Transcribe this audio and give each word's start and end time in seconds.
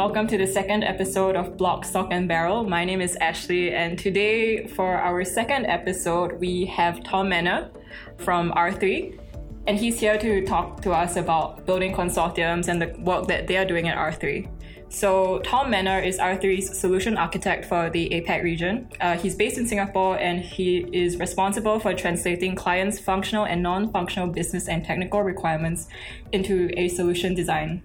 welcome 0.00 0.26
to 0.26 0.38
the 0.38 0.46
second 0.46 0.82
episode 0.82 1.36
of 1.36 1.58
Block 1.58 1.84
Stock 1.84 2.08
and 2.10 2.26
Barrel. 2.26 2.64
My 2.64 2.86
name 2.86 3.02
is 3.02 3.16
Ashley, 3.16 3.74
and 3.74 3.98
today 3.98 4.66
for 4.66 4.94
our 4.94 5.22
second 5.26 5.66
episode, 5.66 6.40
we 6.40 6.64
have 6.64 7.04
Tom 7.04 7.28
Menner 7.28 7.70
from 8.16 8.50
R3, 8.52 9.20
and 9.66 9.76
he's 9.76 10.00
here 10.00 10.16
to 10.16 10.42
talk 10.46 10.80
to 10.84 10.92
us 10.92 11.16
about 11.16 11.66
building 11.66 11.92
consortiums 11.92 12.68
and 12.68 12.80
the 12.80 12.98
work 13.00 13.28
that 13.28 13.46
they 13.46 13.58
are 13.58 13.66
doing 13.66 13.88
at 13.88 13.98
R3. 13.98 14.48
So, 14.88 15.40
Tom 15.40 15.70
Menner 15.70 16.02
is 16.02 16.16
R3's 16.16 16.78
solution 16.78 17.18
architect 17.18 17.66
for 17.66 17.90
the 17.90 18.08
APAC 18.08 18.42
region. 18.42 18.88
Uh, 19.02 19.18
he's 19.18 19.34
based 19.34 19.58
in 19.58 19.66
Singapore 19.66 20.18
and 20.18 20.40
he 20.40 20.78
is 20.94 21.18
responsible 21.18 21.78
for 21.78 21.92
translating 21.92 22.54
clients' 22.54 22.98
functional 22.98 23.44
and 23.44 23.62
non 23.62 23.92
functional 23.92 24.28
business 24.28 24.66
and 24.66 24.82
technical 24.82 25.22
requirements 25.22 25.88
into 26.32 26.70
a 26.78 26.88
solution 26.88 27.34
design. 27.34 27.82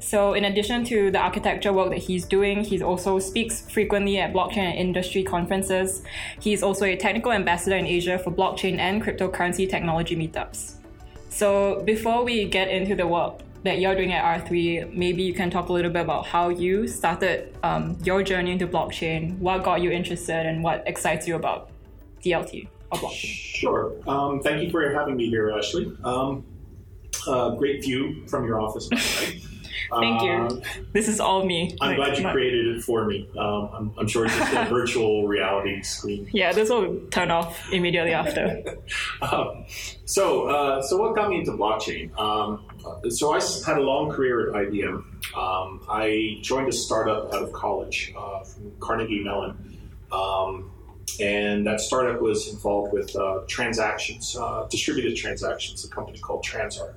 So, 0.00 0.32
in 0.32 0.46
addition 0.46 0.82
to 0.86 1.10
the 1.10 1.18
architecture 1.18 1.72
work 1.72 1.90
that 1.90 1.98
he's 1.98 2.24
doing, 2.24 2.64
he 2.64 2.82
also 2.82 3.18
speaks 3.18 3.70
frequently 3.70 4.18
at 4.18 4.32
blockchain 4.32 4.70
and 4.70 4.78
industry 4.78 5.22
conferences. 5.22 6.02
He's 6.40 6.62
also 6.62 6.86
a 6.86 6.96
technical 6.96 7.32
ambassador 7.32 7.76
in 7.76 7.86
Asia 7.86 8.18
for 8.18 8.30
blockchain 8.30 8.78
and 8.78 9.02
cryptocurrency 9.02 9.68
technology 9.68 10.16
meetups. 10.16 10.76
So, 11.28 11.82
before 11.84 12.24
we 12.24 12.46
get 12.46 12.68
into 12.68 12.96
the 12.96 13.06
work 13.06 13.40
that 13.62 13.78
you're 13.78 13.94
doing 13.94 14.12
at 14.12 14.42
R3, 14.42 14.94
maybe 14.94 15.22
you 15.22 15.34
can 15.34 15.50
talk 15.50 15.68
a 15.68 15.72
little 15.72 15.90
bit 15.90 16.00
about 16.00 16.26
how 16.26 16.48
you 16.48 16.88
started 16.88 17.54
um, 17.62 17.98
your 18.02 18.22
journey 18.22 18.52
into 18.52 18.66
blockchain, 18.66 19.38
what 19.38 19.62
got 19.62 19.82
you 19.82 19.90
interested, 19.90 20.46
and 20.46 20.64
what 20.64 20.82
excites 20.86 21.28
you 21.28 21.36
about 21.36 21.70
DLT 22.24 22.68
or 22.90 22.98
blockchain. 22.98 23.34
Sure. 23.34 23.92
Um, 24.08 24.40
thank 24.40 24.62
you 24.62 24.70
for 24.70 24.90
having 24.92 25.16
me 25.16 25.28
here, 25.28 25.50
Ashley. 25.50 25.92
Um, 26.04 26.44
uh, 27.26 27.50
great 27.50 27.82
view 27.84 28.26
from 28.28 28.46
your 28.46 28.60
office, 28.60 28.88
right? 28.90 29.42
Thank 29.90 30.22
you. 30.22 30.30
Uh, 30.30 30.60
this 30.92 31.08
is 31.08 31.20
all 31.20 31.44
me. 31.44 31.76
I'm 31.80 31.90
like, 31.90 31.96
glad 31.96 32.18
you 32.18 32.28
created 32.28 32.76
it 32.76 32.82
for 32.82 33.06
me. 33.06 33.28
Um, 33.38 33.70
I'm, 33.72 33.94
I'm, 33.98 34.08
sure 34.08 34.26
it's 34.26 34.36
just 34.36 34.52
a 34.52 34.64
virtual 34.68 35.26
reality 35.26 35.82
screen. 35.82 36.28
Yeah, 36.32 36.52
this 36.52 36.70
will 36.70 37.00
turn 37.10 37.30
off 37.30 37.72
immediately 37.72 38.12
after. 38.12 38.62
um, 39.22 39.64
so, 40.04 40.46
uh, 40.48 40.82
so 40.82 40.96
what 40.96 41.14
got 41.14 41.30
me 41.30 41.38
into 41.38 41.52
blockchain? 41.52 42.18
Um, 42.18 42.64
so 43.10 43.32
I 43.32 43.40
had 43.66 43.78
a 43.78 43.82
long 43.82 44.10
career 44.10 44.50
at 44.50 44.68
IBM. 44.68 45.04
Um, 45.36 45.80
I 45.88 46.38
joined 46.42 46.68
a 46.68 46.72
startup 46.72 47.32
out 47.34 47.42
of 47.42 47.52
college 47.52 48.12
uh, 48.16 48.42
from 48.44 48.72
Carnegie 48.80 49.22
Mellon. 49.22 49.78
Um, 50.12 50.70
and 51.20 51.66
that 51.66 51.80
startup 51.80 52.20
was 52.20 52.48
involved 52.48 52.92
with 52.92 53.14
uh, 53.16 53.40
transactions, 53.48 54.36
uh, 54.38 54.66
distributed 54.70 55.16
transactions, 55.16 55.84
a 55.84 55.88
company 55.88 56.18
called 56.18 56.44
Transarc. 56.44 56.94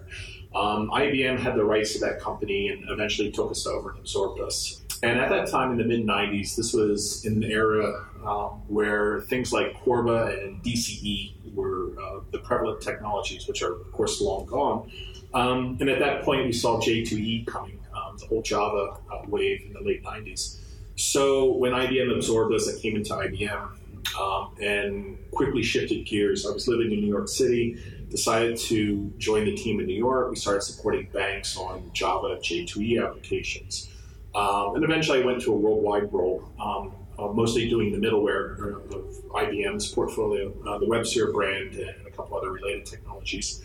Um, 0.56 0.90
IBM 0.92 1.40
had 1.40 1.56
the 1.56 1.64
rights 1.64 1.94
to 1.94 2.00
that 2.00 2.20
company 2.20 2.70
and 2.70 2.90
eventually 2.90 3.32
took 3.32 3.52
us 3.52 3.66
over 3.66 3.92
and 3.92 4.00
absorbed 4.00 4.40
us. 4.42 4.82
And 5.02 5.20
at 5.20 5.30
that 5.30 5.50
time 5.50 5.72
in 5.72 5.78
the 5.78 5.84
mid 5.84 6.06
90s, 6.06 6.56
this 6.56 6.74
was 6.74 7.26
in 7.26 7.44
an 7.44 7.52
era 7.52 8.06
um, 8.26 8.62
where 8.68 9.22
things 9.22 9.52
like 9.52 9.74
Corba 9.84 10.38
and 10.42 10.64
DCE 10.64 11.54
were 11.54 11.92
uh, 12.02 12.20
the 12.32 12.40
prevalent 12.40 12.82
technologies, 12.82 13.48
which 13.48 13.62
are, 13.64 13.74
of 13.74 13.92
course, 13.92 14.22
long 14.22 14.46
gone. 14.46 14.92
Um, 15.34 15.78
and 15.82 15.90
at 15.90 16.00
that 16.00 16.24
point, 16.24 16.46
we 16.46 16.54
saw 16.54 16.80
J2E 16.80 17.48
coming, 17.48 17.80
um, 17.94 18.18
the 18.18 18.28
whole 18.28 18.42
Java 18.42 18.98
uh, 19.12 19.22
wave 19.28 19.64
in 19.66 19.74
the 19.74 19.82
late 19.82 20.04
90s. 20.04 20.60
So 20.96 21.52
when 21.54 21.74
IBM 21.74 22.16
absorbed 22.16 22.54
us, 22.54 22.74
I 22.74 22.80
came 22.80 22.96
into 22.96 23.14
IBM 23.14 23.70
um, 24.20 24.56
and 24.62 25.18
quickly 25.32 25.64
shifted 25.64 26.06
gears. 26.06 26.46
I 26.46 26.52
was 26.52 26.68
living 26.68 26.92
in 26.92 27.02
New 27.02 27.08
York 27.08 27.28
City 27.28 27.78
decided 28.14 28.56
to 28.56 29.12
join 29.18 29.44
the 29.44 29.56
team 29.56 29.80
in 29.80 29.88
New 29.88 29.98
York. 29.98 30.30
We 30.30 30.36
started 30.36 30.62
supporting 30.62 31.08
banks 31.12 31.58
on 31.58 31.90
Java 31.94 32.38
J2E 32.38 33.04
applications. 33.04 33.90
Um, 34.36 34.76
and 34.76 34.84
eventually 34.84 35.24
I 35.24 35.26
went 35.26 35.42
to 35.42 35.52
a 35.52 35.58
worldwide 35.58 36.14
role, 36.14 36.48
um, 36.60 36.94
uh, 37.18 37.34
mostly 37.34 37.68
doing 37.68 37.92
the 37.92 37.98
middleware 37.98 38.94
of 38.94 39.06
IBM's 39.32 39.92
portfolio, 39.92 40.54
uh, 40.68 40.78
the 40.78 40.86
WebSphere 40.86 41.34
brand, 41.34 41.74
and 41.74 42.06
a 42.06 42.12
couple 42.12 42.38
other 42.38 42.52
related 42.52 42.86
technologies. 42.86 43.64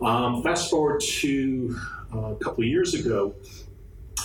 Um, 0.00 0.44
fast 0.44 0.70
forward 0.70 1.00
to 1.00 1.76
uh, 2.14 2.18
a 2.18 2.36
couple 2.36 2.62
of 2.62 2.68
years 2.68 2.94
ago, 2.94 3.34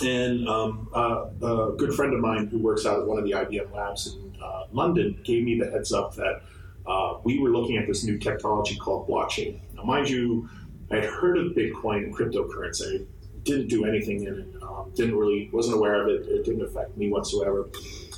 and 0.04 0.48
um, 0.48 0.88
uh, 0.94 1.26
a 1.42 1.72
good 1.76 1.94
friend 1.94 2.14
of 2.14 2.20
mine 2.20 2.46
who 2.46 2.58
works 2.58 2.86
out 2.86 3.00
at 3.00 3.06
one 3.06 3.18
of 3.18 3.24
the 3.24 3.32
IBM 3.32 3.72
labs 3.74 4.14
in 4.14 4.36
uh, 4.40 4.66
London 4.72 5.18
gave 5.24 5.42
me 5.42 5.58
the 5.58 5.68
heads 5.68 5.92
up 5.92 6.14
that 6.14 6.42
uh, 6.86 7.18
we 7.24 7.38
were 7.38 7.50
looking 7.50 7.76
at 7.76 7.86
this 7.86 8.04
new 8.04 8.18
technology 8.18 8.76
called 8.76 9.08
blockchain. 9.08 9.58
Mind 9.84 10.08
you, 10.08 10.48
I'd 10.90 11.04
heard 11.04 11.36
of 11.36 11.52
Bitcoin 11.52 12.04
and 12.04 12.16
cryptocurrency. 12.16 13.06
Didn't 13.42 13.68
do 13.68 13.84
anything 13.84 14.24
in 14.24 14.38
it. 14.38 14.62
Um, 14.62 14.90
didn't 14.94 15.16
really, 15.16 15.50
wasn't 15.52 15.76
aware 15.76 16.02
of 16.02 16.08
it. 16.08 16.26
It 16.26 16.44
didn't 16.44 16.62
affect 16.62 16.96
me 16.96 17.10
whatsoever. 17.10 17.68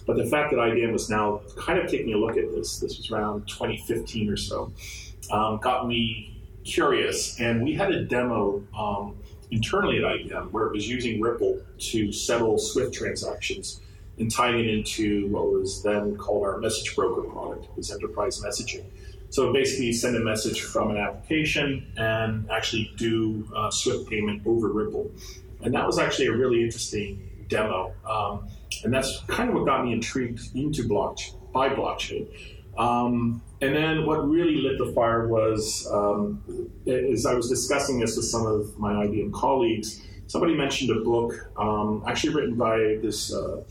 But 0.07 0.17
the 0.17 0.27
fact 0.27 0.53
that 0.53 0.59
IBM 0.59 0.93
was 0.93 1.11
now 1.11 1.41
kind 1.57 1.81
of 1.81 1.91
taking 1.91 2.15
a 2.15 2.17
look 2.17 2.37
at 2.37 2.53
this, 2.53 2.79
this 2.79 2.97
was 2.97 3.11
around 3.11 3.49
2015 3.49 4.31
or 4.31 4.37
so, 4.37 4.73
um, 5.33 5.59
got 5.59 5.89
me 5.89 6.41
curious. 6.65 7.41
And 7.41 7.65
we 7.65 7.75
had 7.75 7.91
a 7.91 8.05
demo 8.05 8.63
um, 8.79 9.17
internally 9.51 9.99
at 9.99 10.05
IBM 10.05 10.53
where 10.53 10.67
it 10.67 10.73
was 10.73 10.89
using 10.89 11.21
Ripple 11.21 11.61
to 11.79 12.13
settle 12.13 12.59
Swift 12.59 12.95
transactions 12.95 13.81
and 14.19 14.31
tying 14.31 14.61
it 14.61 14.69
into 14.69 15.27
what 15.29 15.51
was 15.51 15.83
then 15.83 16.17
called 16.17 16.45
our 16.45 16.59
message 16.59 16.95
broker 16.95 17.23
product, 17.23 17.67
was 17.77 17.91
enterprise 17.91 18.41
messaging. 18.41 18.85
So 19.31 19.53
basically, 19.53 19.87
you 19.87 19.93
send 19.93 20.17
a 20.17 20.21
message 20.21 20.63
from 20.63 20.91
an 20.91 20.97
application 20.97 21.93
and 21.97 22.51
actually 22.51 22.93
do 22.97 23.49
uh, 23.55 23.71
Swift 23.71 24.09
payment 24.09 24.43
over 24.47 24.69
Ripple. 24.69 25.11
And 25.63 25.75
that 25.75 25.87
was 25.87 25.99
actually 25.99 26.27
a 26.27 26.33
really 26.33 26.63
interesting 26.63 27.47
demo. 27.49 27.93
Um, 28.09 28.49
and 28.85 28.93
that's 28.93 29.21
kind 29.27 29.49
of 29.49 29.55
what 29.55 29.67
got 29.67 29.85
me 29.85 29.93
intrigued 29.93 30.41
into 30.55 30.83
blockchain, 30.83 31.35
by 31.53 31.69
blockchain. 31.71 32.29
Um, 32.79 33.43
and 33.63 33.75
then 33.75 34.05
what 34.05 34.29
really 34.29 34.57
lit 34.57 34.79
the 34.79 34.93
fire 34.93 35.29
was, 35.29 35.89
um, 35.91 36.43
as 36.87 37.25
I 37.25 37.35
was 37.35 37.49
discussing 37.49 37.99
this 37.99 38.17
with 38.17 38.27
some 38.27 38.47
of 38.47 38.79
my 38.79 38.93
IBM 38.93 39.33
colleagues, 39.33 40.03
somebody 40.27 40.55
mentioned 40.55 40.91
a 40.91 41.01
book 41.01 41.51
um, 41.57 42.03
actually 42.07 42.35
written 42.35 42.55
by 42.57 42.99
this 43.03 43.33
uh, 43.33 43.63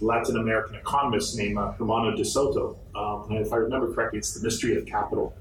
Latin 0.00 0.36
American 0.36 0.76
economist 0.76 1.36
named 1.36 1.58
uh, 1.58 1.72
Hernando 1.72 2.16
de 2.16 2.24
Soto. 2.24 2.78
Um, 2.94 3.26
if 3.36 3.52
I 3.52 3.56
remember 3.56 3.92
correctly, 3.92 4.18
it's 4.18 4.34
The 4.34 4.42
Mystery 4.44 4.76
of 4.76 4.86
Capital. 4.86 5.34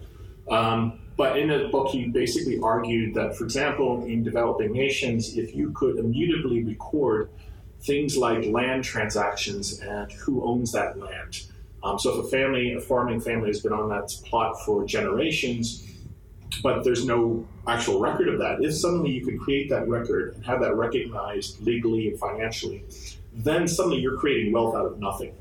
Um, 0.49 0.99
but 1.17 1.37
in 1.37 1.49
the 1.49 1.67
book, 1.69 1.89
he 1.89 2.07
basically 2.07 2.59
argued 2.61 3.13
that, 3.15 3.35
for 3.35 3.43
example, 3.43 4.05
in 4.05 4.23
developing 4.23 4.71
nations, 4.71 5.37
if 5.37 5.53
you 5.53 5.71
could 5.71 5.97
immutably 5.97 6.63
record 6.63 7.29
things 7.81 8.17
like 8.17 8.45
land 8.45 8.83
transactions 8.83 9.79
and 9.79 10.11
who 10.11 10.43
owns 10.43 10.71
that 10.71 10.97
land. 10.97 11.43
Um, 11.83 11.97
so 11.97 12.19
if 12.19 12.25
a 12.25 12.29
family, 12.29 12.73
a 12.73 12.81
farming 12.81 13.21
family, 13.21 13.47
has 13.47 13.61
been 13.61 13.73
on 13.73 13.89
that 13.89 14.13
plot 14.25 14.61
for 14.65 14.85
generations, 14.85 15.85
but 16.63 16.83
there's 16.83 17.05
no 17.05 17.47
actual 17.67 17.99
record 17.99 18.27
of 18.27 18.39
that. 18.39 18.61
If 18.61 18.75
suddenly 18.75 19.11
you 19.11 19.25
could 19.25 19.39
create 19.39 19.69
that 19.69 19.87
record 19.87 20.35
and 20.35 20.45
have 20.45 20.59
that 20.61 20.75
recognized 20.75 21.61
legally 21.61 22.09
and 22.09 22.19
financially, 22.19 22.83
then 23.33 23.67
suddenly 23.67 23.99
you're 23.99 24.17
creating 24.17 24.51
wealth 24.51 24.75
out 24.75 24.85
of 24.85 24.99
nothing. 24.99 25.33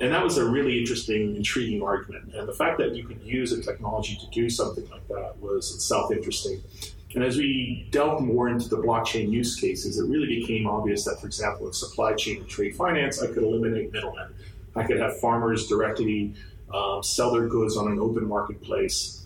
And 0.00 0.12
that 0.12 0.24
was 0.24 0.38
a 0.38 0.44
really 0.44 0.78
interesting, 0.78 1.36
intriguing 1.36 1.82
argument. 1.82 2.34
And 2.34 2.48
the 2.48 2.52
fact 2.52 2.78
that 2.78 2.94
you 2.94 3.04
could 3.04 3.22
use 3.22 3.52
a 3.52 3.62
technology 3.62 4.16
to 4.16 4.26
do 4.30 4.48
something 4.48 4.88
like 4.90 5.06
that 5.08 5.36
was 5.40 5.74
itself 5.74 6.10
interesting. 6.10 6.62
And 7.14 7.22
as 7.22 7.36
we 7.36 7.86
delved 7.90 8.24
more 8.24 8.48
into 8.48 8.68
the 8.68 8.78
blockchain 8.78 9.30
use 9.30 9.60
cases, 9.60 9.98
it 9.98 10.08
really 10.08 10.26
became 10.26 10.66
obvious 10.66 11.04
that, 11.04 11.20
for 11.20 11.26
example, 11.26 11.66
in 11.66 11.72
supply 11.72 12.14
chain 12.14 12.38
and 12.38 12.48
trade 12.48 12.74
finance, 12.74 13.22
I 13.22 13.26
could 13.26 13.42
eliminate 13.42 13.92
middlemen. 13.92 14.34
I 14.74 14.84
could 14.84 14.98
have 14.98 15.20
farmers 15.20 15.68
directly 15.68 16.34
um, 16.72 17.02
sell 17.02 17.32
their 17.32 17.48
goods 17.48 17.76
on 17.76 17.92
an 17.92 17.98
open 18.00 18.26
marketplace 18.26 19.21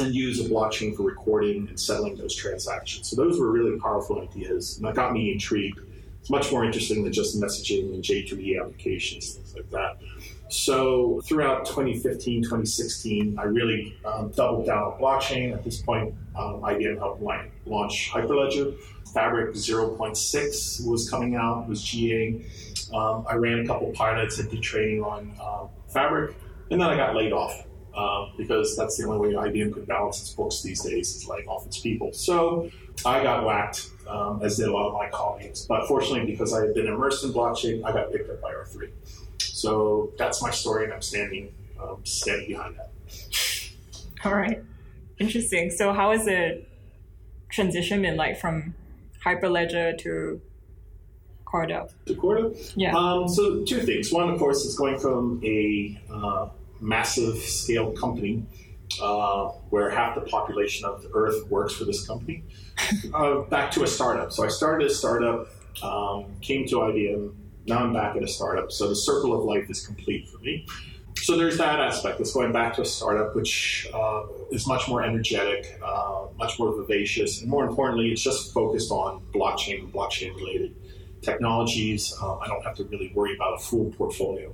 and 0.00 0.14
use 0.14 0.44
a 0.44 0.48
blockchain 0.48 0.96
for 0.96 1.02
recording 1.02 1.68
and 1.68 1.78
settling 1.78 2.16
those 2.16 2.34
transactions. 2.34 3.08
So 3.08 3.16
those 3.16 3.38
were 3.38 3.50
really 3.50 3.78
powerful 3.78 4.20
ideas, 4.20 4.76
and 4.76 4.86
that 4.86 4.94
got 4.94 5.12
me 5.12 5.32
intrigued 5.32 5.80
it's 6.22 6.30
much 6.30 6.52
more 6.52 6.64
interesting 6.64 7.02
than 7.02 7.12
just 7.12 7.40
messaging 7.40 7.92
and 7.92 8.04
J2E 8.04 8.60
applications, 8.60 9.34
things 9.34 9.56
like 9.56 9.68
that. 9.70 9.96
So 10.50 11.20
throughout 11.24 11.66
2015, 11.66 12.44
2016, 12.44 13.36
I 13.40 13.42
really 13.42 13.96
um, 14.04 14.30
doubled 14.30 14.66
down 14.66 14.84
on 14.84 15.00
blockchain. 15.00 15.52
At 15.52 15.64
this 15.64 15.82
point, 15.82 16.14
um, 16.36 16.60
IBM 16.62 16.98
helped 16.98 17.22
launch 17.66 18.10
Hyperledger. 18.12 18.76
Fabric 19.12 19.56
0.6 19.56 20.86
was 20.86 21.10
coming 21.10 21.34
out, 21.34 21.68
was 21.68 21.82
GA. 21.82 22.40
Um, 22.94 23.26
I 23.28 23.34
ran 23.34 23.58
a 23.58 23.66
couple 23.66 23.90
pilots 23.90 24.38
and 24.38 24.48
did 24.48 24.62
training 24.62 25.02
on 25.02 25.34
um, 25.42 25.70
Fabric, 25.88 26.36
and 26.70 26.80
then 26.80 26.88
I 26.88 26.96
got 26.96 27.16
laid 27.16 27.32
off. 27.32 27.66
Uh, 27.94 28.30
because 28.38 28.74
that's 28.74 28.96
the 28.96 29.06
only 29.06 29.28
way 29.28 29.34
IBM 29.34 29.72
could 29.72 29.86
balance 29.86 30.20
its 30.20 30.30
books 30.30 30.62
these 30.62 30.82
days 30.82 31.14
is 31.14 31.28
laying 31.28 31.46
off 31.46 31.66
its 31.66 31.78
people. 31.78 32.10
So 32.12 32.70
I 33.04 33.22
got 33.22 33.44
whacked 33.44 33.90
um, 34.06 34.40
as 34.42 34.56
did 34.56 34.68
a 34.68 34.72
lot 34.72 34.88
of 34.88 34.94
my 34.94 35.08
colleagues. 35.08 35.66
But 35.66 35.86
fortunately, 35.86 36.30
because 36.30 36.52
I 36.52 36.62
had 36.62 36.74
been 36.74 36.86
immersed 36.86 37.24
in 37.24 37.32
blockchain, 37.32 37.84
I 37.84 37.92
got 37.92 38.12
picked 38.12 38.30
up 38.30 38.40
by 38.40 38.52
R3. 38.52 38.90
So 39.38 40.12
that's 40.18 40.42
my 40.42 40.50
story, 40.50 40.84
and 40.84 40.92
I'm 40.92 41.02
standing 41.02 41.52
um, 41.80 42.04
standing 42.04 42.48
behind 42.48 42.76
that. 42.76 42.90
All 44.24 44.34
right, 44.34 44.62
interesting. 45.18 45.70
So 45.70 45.92
how 45.92 46.12
has 46.12 46.24
the 46.24 46.64
transition 47.50 48.02
been 48.02 48.16
like 48.16 48.40
from 48.40 48.74
Hyperledger 49.24 49.98
to 49.98 50.40
Corda? 51.44 51.88
To 52.06 52.14
Corda? 52.14 52.54
Yeah. 52.76 52.96
Um, 52.96 53.28
so 53.28 53.64
two 53.64 53.80
things. 53.80 54.12
One, 54.12 54.30
of 54.30 54.38
course, 54.38 54.64
is 54.64 54.76
going 54.76 54.98
from 54.98 55.40
a 55.44 56.00
uh, 56.10 56.48
massive 56.82 57.38
scale 57.38 57.92
company 57.92 58.44
uh, 59.00 59.48
where 59.70 59.88
half 59.90 60.14
the 60.14 60.20
population 60.22 60.84
of 60.84 61.02
the 61.02 61.10
Earth 61.14 61.48
works 61.48 61.74
for 61.74 61.84
this 61.84 62.06
company, 62.06 62.44
uh, 63.14 63.40
back 63.42 63.70
to 63.72 63.82
a 63.84 63.86
startup. 63.86 64.32
So 64.32 64.44
I 64.44 64.48
started 64.48 64.90
a 64.90 64.94
startup, 64.94 65.48
um, 65.82 66.26
came 66.40 66.66
to 66.68 66.76
IBM, 66.76 67.32
now 67.66 67.78
I'm 67.78 67.92
back 67.92 68.16
at 68.16 68.22
a 68.22 68.28
startup. 68.28 68.72
So 68.72 68.88
the 68.88 68.96
circle 68.96 69.38
of 69.38 69.44
life 69.44 69.70
is 69.70 69.86
complete 69.86 70.28
for 70.28 70.38
me. 70.38 70.66
So 71.16 71.36
there's 71.36 71.56
that 71.58 71.78
aspect. 71.78 72.18
It's 72.20 72.32
going 72.32 72.52
back 72.52 72.74
to 72.74 72.82
a 72.82 72.84
startup, 72.84 73.36
which 73.36 73.86
uh, 73.94 74.24
is 74.50 74.66
much 74.66 74.88
more 74.88 75.04
energetic, 75.04 75.78
uh, 75.84 76.26
much 76.36 76.58
more 76.58 76.74
vivacious, 76.74 77.42
and 77.42 77.50
more 77.50 77.64
importantly, 77.64 78.10
it's 78.10 78.22
just 78.22 78.52
focused 78.52 78.90
on 78.90 79.22
blockchain 79.32 79.84
and 79.84 79.92
blockchain 79.92 80.34
related 80.34 80.74
technologies. 81.20 82.12
Um, 82.20 82.40
I 82.42 82.48
don't 82.48 82.64
have 82.64 82.74
to 82.76 82.84
really 82.84 83.12
worry 83.14 83.36
about 83.36 83.54
a 83.54 83.58
full 83.58 83.92
portfolio. 83.92 84.52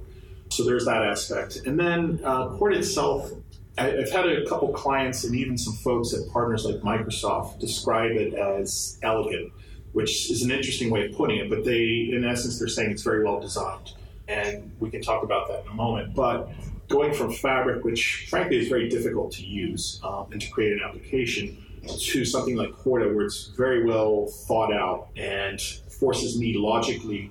So 0.58 0.64
there's 0.64 0.86
that 0.86 1.04
aspect. 1.04 1.66
And 1.66 1.78
then 1.78 2.18
uh, 2.24 2.58
itself, 2.60 3.30
I've 3.78 4.10
had 4.10 4.28
a 4.28 4.44
couple 4.44 4.66
clients 4.72 5.22
and 5.22 5.32
even 5.36 5.56
some 5.56 5.74
folks 5.74 6.12
at 6.12 6.28
partners 6.32 6.64
like 6.64 6.80
Microsoft 6.80 7.60
describe 7.60 8.10
it 8.10 8.34
as 8.34 8.98
elegant, 9.04 9.52
which 9.92 10.32
is 10.32 10.42
an 10.42 10.50
interesting 10.50 10.90
way 10.90 11.06
of 11.06 11.12
putting 11.12 11.36
it. 11.36 11.48
But 11.48 11.64
they, 11.64 12.10
in 12.12 12.24
essence, 12.24 12.58
they're 12.58 12.66
saying 12.66 12.90
it's 12.90 13.04
very 13.04 13.24
well 13.24 13.38
designed, 13.38 13.92
and 14.26 14.72
we 14.80 14.90
can 14.90 15.00
talk 15.00 15.22
about 15.22 15.46
that 15.46 15.62
in 15.62 15.70
a 15.70 15.74
moment. 15.74 16.12
But 16.16 16.50
going 16.88 17.14
from 17.14 17.32
Fabric, 17.32 17.84
which 17.84 18.26
frankly 18.28 18.56
is 18.56 18.66
very 18.66 18.88
difficult 18.88 19.30
to 19.34 19.46
use 19.46 20.00
um, 20.02 20.26
and 20.32 20.42
to 20.42 20.50
create 20.50 20.72
an 20.72 20.80
application, 20.84 21.64
to 21.86 22.24
something 22.24 22.56
like 22.56 22.72
Corda, 22.72 23.14
where 23.14 23.26
it's 23.26 23.46
very 23.56 23.84
well 23.84 24.26
thought 24.26 24.72
out 24.72 25.10
and 25.16 25.60
forces 25.60 26.36
me 26.36 26.54
logically 26.54 27.30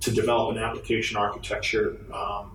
to 0.00 0.10
develop 0.10 0.54
an 0.54 0.62
application 0.62 1.16
architecture 1.16 1.96
um, 2.12 2.52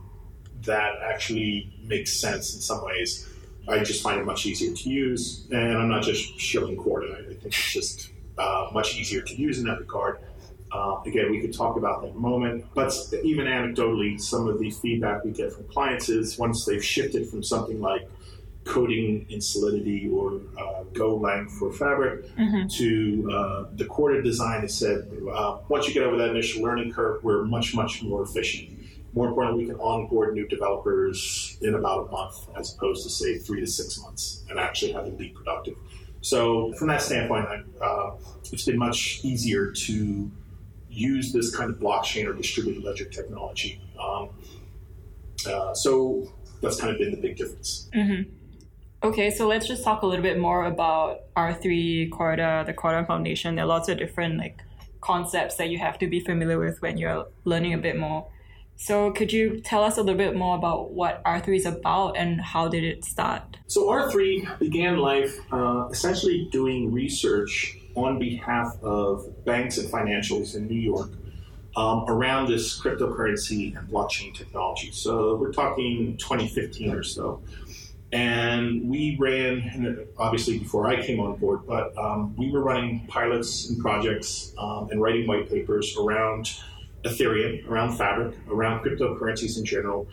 that 0.66 0.96
actually 1.04 1.74
makes 1.84 2.20
sense 2.20 2.56
in 2.56 2.62
some 2.62 2.84
ways. 2.84 3.28
I 3.68 3.80
just 3.80 4.02
find 4.04 4.20
it 4.20 4.26
much 4.26 4.46
easier 4.46 4.74
to 4.74 4.90
use, 4.90 5.48
and 5.52 5.78
I'm 5.78 5.88
not 5.90 6.04
just 6.04 6.40
shilling 6.40 6.76
Corda. 6.78 7.16
I 7.20 7.28
think 7.28 7.46
it's 7.46 7.74
just 7.74 8.10
uh, 8.38 8.70
much 8.74 8.96
easier 8.96 9.22
to 9.22 9.36
use 9.36 9.60
in 9.60 9.66
that 9.66 9.80
regard. 9.80 10.20
Uh, 10.72 11.02
again, 11.06 11.30
we 11.30 11.40
could 11.42 11.54
talk 11.54 11.76
about 11.76 12.02
that 12.02 12.10
in 12.10 12.16
a 12.16 12.20
moment, 12.20 12.66
but 12.74 12.94
even 13.24 13.46
anecdotally, 13.46 14.20
some 14.20 14.48
of 14.48 14.58
the 14.60 14.70
feedback 14.72 15.24
we 15.24 15.32
get 15.32 15.52
from 15.54 15.66
clients 15.66 16.10
is 16.10 16.38
once 16.40 16.66
they've 16.66 16.84
shifted 16.84 17.28
from 17.30 17.44
something 17.44 17.82
like 17.82 18.10
coding 18.64 19.26
in 19.30 19.42
Solidity 19.42 20.10
or 20.10 20.40
uh, 20.58 20.84
Golang 20.94 21.50
for 21.52 21.72
Fabric 21.74 22.26
Mm-hmm. 22.38 22.68
to 22.68 23.32
uh, 23.32 23.66
the 23.74 23.86
Corda 23.86 24.22
design, 24.24 24.64
it 24.64 24.72
said 24.72 25.08
uh, 25.32 25.58
once 25.68 25.88
you 25.88 25.94
get 25.94 26.04
over 26.04 26.18
that 26.18 26.30
initial 26.30 26.64
learning 26.64 26.92
curve, 26.94 27.24
we're 27.24 27.44
much, 27.44 27.76
much 27.76 28.02
more 28.02 28.24
efficient. 28.24 28.80
More 29.14 29.28
importantly, 29.28 29.66
we 29.66 29.70
can 29.72 29.80
onboard 29.80 30.34
new 30.34 30.48
developers 30.48 31.58
in 31.62 31.76
about 31.76 32.08
a 32.08 32.12
month 32.12 32.48
as 32.58 32.74
opposed 32.74 33.04
to, 33.04 33.10
say, 33.10 33.38
three 33.38 33.60
to 33.60 33.68
six 33.68 34.00
months 34.02 34.44
and 34.50 34.58
actually 34.58 34.94
have 34.94 35.06
them 35.06 35.16
be 35.16 35.30
productive. 35.30 35.76
So, 36.22 36.72
from 36.74 36.88
that 36.88 37.02
standpoint, 37.02 37.48
uh, 37.82 38.12
it's 38.52 38.66
been 38.66 38.78
much 38.78 39.20
easier 39.24 39.72
to 39.72 40.32
use 40.90 41.34
this 41.34 41.56
kind 41.56 41.72
of 41.72 41.80
blockchain 41.80 42.28
or 42.28 42.34
distributed 42.34 42.84
ledger 42.84 43.06
technology. 43.06 43.82
Um, 44.00 44.30
uh, 45.46 45.74
so, 45.74 46.32
that's 46.62 46.80
kind 46.80 46.94
of 46.94 47.00
been 47.00 47.12
the 47.12 47.18
big 47.18 47.36
difference. 47.36 47.90
Okay, 49.04 49.32
so 49.32 49.48
let's 49.48 49.68
just 49.68 49.84
talk 49.84 50.04
a 50.04 50.06
little 50.06 50.22
bit 50.22 50.38
more 50.38 50.66
about 50.66 51.22
R3 51.36 52.12
Corda, 52.12 52.64
the 52.68 52.74
Corda 52.74 53.04
Foundation. 53.06 53.56
There 53.56 53.66
are 53.66 53.68
lots 53.68 53.90
of 53.90 53.98
different 53.98 54.38
like 54.38 54.62
concepts 55.02 55.56
that 55.56 55.70
you 55.70 55.80
have 55.80 55.98
to 56.00 56.08
be 56.08 56.20
familiar 56.20 56.60
with 56.60 56.80
when 56.84 56.98
you're 56.98 57.26
learning 57.44 57.74
a 57.74 57.80
bit 57.80 57.98
more. 57.98 58.28
So 58.82 59.12
could 59.12 59.32
you 59.32 59.62
tell 59.62 59.84
us 59.84 59.98
a 59.98 60.02
little 60.02 60.18
bit 60.18 60.36
more 60.36 60.58
about 60.58 60.90
what 60.90 61.24
R3 61.24 61.56
is 61.56 61.68
about 61.68 62.18
and 62.18 62.42
how 62.42 62.68
did 62.68 62.84
it 62.84 63.06
start? 63.06 63.58
So 63.68 63.88
R3 63.88 64.58
began 64.58 64.98
life 64.98 65.38
uh, 65.54 65.88
essentially 65.92 66.50
doing 66.52 66.92
research 66.92 67.78
on 67.94 68.18
behalf 68.18 68.76
of 68.82 69.46
banks 69.46 69.78
and 69.78 69.88
financials 69.88 70.56
in 70.56 70.68
New 70.68 70.80
York 70.80 71.12
um, 71.76 72.06
around 72.08 72.50
this 72.50 72.82
cryptocurrency 72.82 73.78
and 73.78 73.88
blockchain 73.88 74.34
technology. 74.34 74.90
So 74.92 75.36
we're 75.36 75.54
talking 75.54 76.18
2015 76.18 76.92
or 76.92 77.04
so. 77.04 77.44
And 78.12 78.90
we 78.90 79.16
ran, 79.20 80.08
obviously 80.18 80.58
before 80.58 80.88
I 80.88 81.06
came 81.06 81.20
on 81.20 81.36
board, 81.38 81.68
but 81.68 81.96
um, 82.00 82.36
we 82.36 82.50
were 82.50 82.64
running 82.64 83.06
pilots 83.08 83.70
and 83.70 83.80
projects 83.80 84.56
um, 84.58 84.90
and 84.90 85.00
writing 85.00 85.28
white 85.28 85.52
papers 85.52 85.96
around 85.98 86.52
Ethereum, 87.04 87.68
around 87.68 87.98
Fabric, 87.98 88.36
around 88.50 88.84
cryptocurrencies 88.84 89.58
in 89.58 89.66
general. 89.66 90.08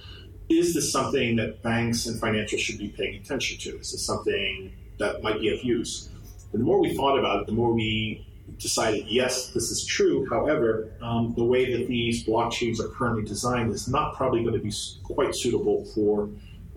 Is 0.48 0.74
this 0.74 0.90
something 0.90 1.36
that 1.36 1.62
banks 1.62 2.06
and 2.06 2.20
financials 2.20 2.60
should 2.60 2.78
be 2.78 2.88
paying 2.88 3.20
attention 3.20 3.58
to? 3.58 3.78
Is 3.78 3.92
this 3.92 4.04
something 4.04 4.72
that 4.98 5.22
might 5.22 5.40
be 5.40 5.54
of 5.54 5.62
use? 5.62 6.08
And 6.52 6.60
the 6.60 6.64
more 6.64 6.80
we 6.80 6.96
thought 6.96 7.18
about 7.18 7.42
it, 7.42 7.46
the 7.46 7.52
more 7.52 7.72
we 7.72 8.26
decided, 8.56 9.04
yes, 9.06 9.50
this 9.50 9.70
is 9.70 9.84
true. 9.84 10.26
However, 10.30 10.90
um, 11.02 11.34
the 11.36 11.44
way 11.44 11.76
that 11.76 11.86
these 11.86 12.24
blockchains 12.26 12.80
are 12.80 12.88
currently 12.88 13.24
designed 13.24 13.72
is 13.72 13.88
not 13.88 14.16
probably 14.16 14.42
going 14.42 14.54
to 14.54 14.60
be 14.60 14.72
quite 15.02 15.34
suitable 15.34 15.84
for 15.94 16.30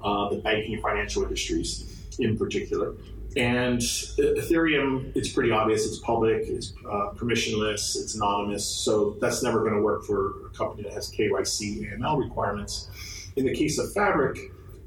uh, 0.03 0.29
the 0.29 0.37
banking 0.37 0.73
and 0.73 0.83
financial 0.83 1.23
industries 1.23 1.97
in 2.19 2.37
particular. 2.37 2.93
And 3.37 3.81
E- 3.81 4.15
Ethereum, 4.17 5.15
it's 5.15 5.29
pretty 5.29 5.51
obvious. 5.51 5.85
It's 5.85 5.99
public, 5.99 6.43
it's 6.47 6.73
uh, 6.85 7.11
permissionless, 7.15 7.95
it's 7.95 8.15
anonymous. 8.15 8.65
So 8.65 9.17
that's 9.21 9.41
never 9.41 9.59
going 9.59 9.75
to 9.75 9.81
work 9.81 10.03
for 10.03 10.47
a 10.47 10.49
company 10.49 10.83
that 10.83 10.93
has 10.93 11.09
KYC, 11.11 11.97
AML 11.97 12.19
requirements. 12.19 12.89
In 13.37 13.45
the 13.45 13.53
case 13.53 13.79
of 13.79 13.91
Fabric, 13.93 14.37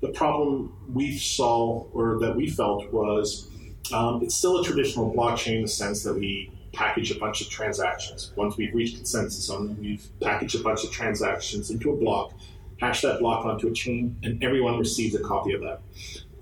the 0.03 0.09
problem 0.09 0.75
we 0.93 1.17
saw 1.17 1.87
or 1.95 2.19
that 2.19 2.37
we 2.37 2.51
felt 2.51 2.93
was 2.93 3.49
um, 3.93 4.23
it's 4.23 4.35
still 4.35 4.61
a 4.61 4.65
traditional 4.65 5.15
blockchain 5.15 5.57
in 5.57 5.63
the 5.63 5.69
sense 5.69 6.03
that 6.03 6.15
we 6.15 6.51
package 6.75 7.11
a 7.11 7.19
bunch 7.19 7.41
of 7.41 7.49
transactions. 7.49 8.33
Once 8.37 8.57
we've 8.57 8.75
reached 8.75 8.97
consensus 8.97 9.49
on 9.49 9.69
them, 9.69 9.81
we've 9.81 10.07
packaged 10.21 10.57
a 10.57 10.63
bunch 10.63 10.85
of 10.85 10.91
transactions 10.91 11.71
into 11.71 11.91
a 11.91 11.97
block, 11.97 12.33
hash 12.81 13.01
that 13.03 13.21
block 13.21 13.47
onto 13.47 13.69
a 13.69 13.73
chain, 13.73 14.17
and 14.23 14.43
everyone 14.43 14.79
receives 14.79 15.15
a 15.15 15.21
copy 15.21 15.53
of 15.53 15.63
that. 15.63 15.81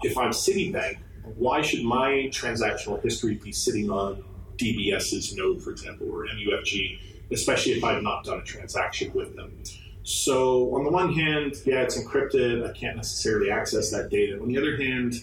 If 0.02 0.16
I'm 0.18 0.30
Citibank, 0.30 0.98
why 1.24 1.62
should 1.62 1.84
my 1.84 2.28
transactional 2.30 3.02
history 3.02 3.34
be 3.34 3.52
sitting 3.52 3.90
on 3.90 4.24
DBS's 4.56 5.34
node, 5.36 5.62
for 5.62 5.70
example, 5.70 6.08
or 6.10 6.26
MUFG, 6.26 6.98
especially 7.30 7.72
if 7.72 7.84
I've 7.84 8.02
not 8.02 8.24
done 8.24 8.40
a 8.40 8.44
transaction 8.44 9.12
with 9.12 9.36
them? 9.36 9.62
So, 10.04 10.74
on 10.74 10.84
the 10.84 10.90
one 10.90 11.12
hand, 11.12 11.54
yeah, 11.64 11.82
it's 11.82 11.96
encrypted. 11.96 12.68
I 12.68 12.72
can't 12.72 12.96
necessarily 12.96 13.50
access 13.50 13.90
that 13.92 14.10
data. 14.10 14.40
On 14.40 14.48
the 14.48 14.58
other 14.58 14.76
hand, 14.76 15.14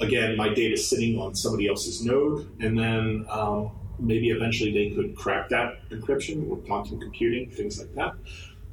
again, 0.00 0.36
my 0.36 0.48
data 0.48 0.74
is 0.74 0.88
sitting 0.88 1.18
on 1.18 1.34
somebody 1.36 1.68
else's 1.68 2.04
node, 2.04 2.48
and 2.60 2.76
then 2.76 3.24
um, 3.28 3.70
maybe 4.00 4.30
eventually 4.30 4.72
they 4.72 4.94
could 4.94 5.14
crack 5.14 5.48
that 5.50 5.88
encryption 5.90 6.48
with 6.48 6.66
quantum 6.66 7.00
computing, 7.00 7.50
things 7.50 7.78
like 7.78 7.94
that. 7.94 8.14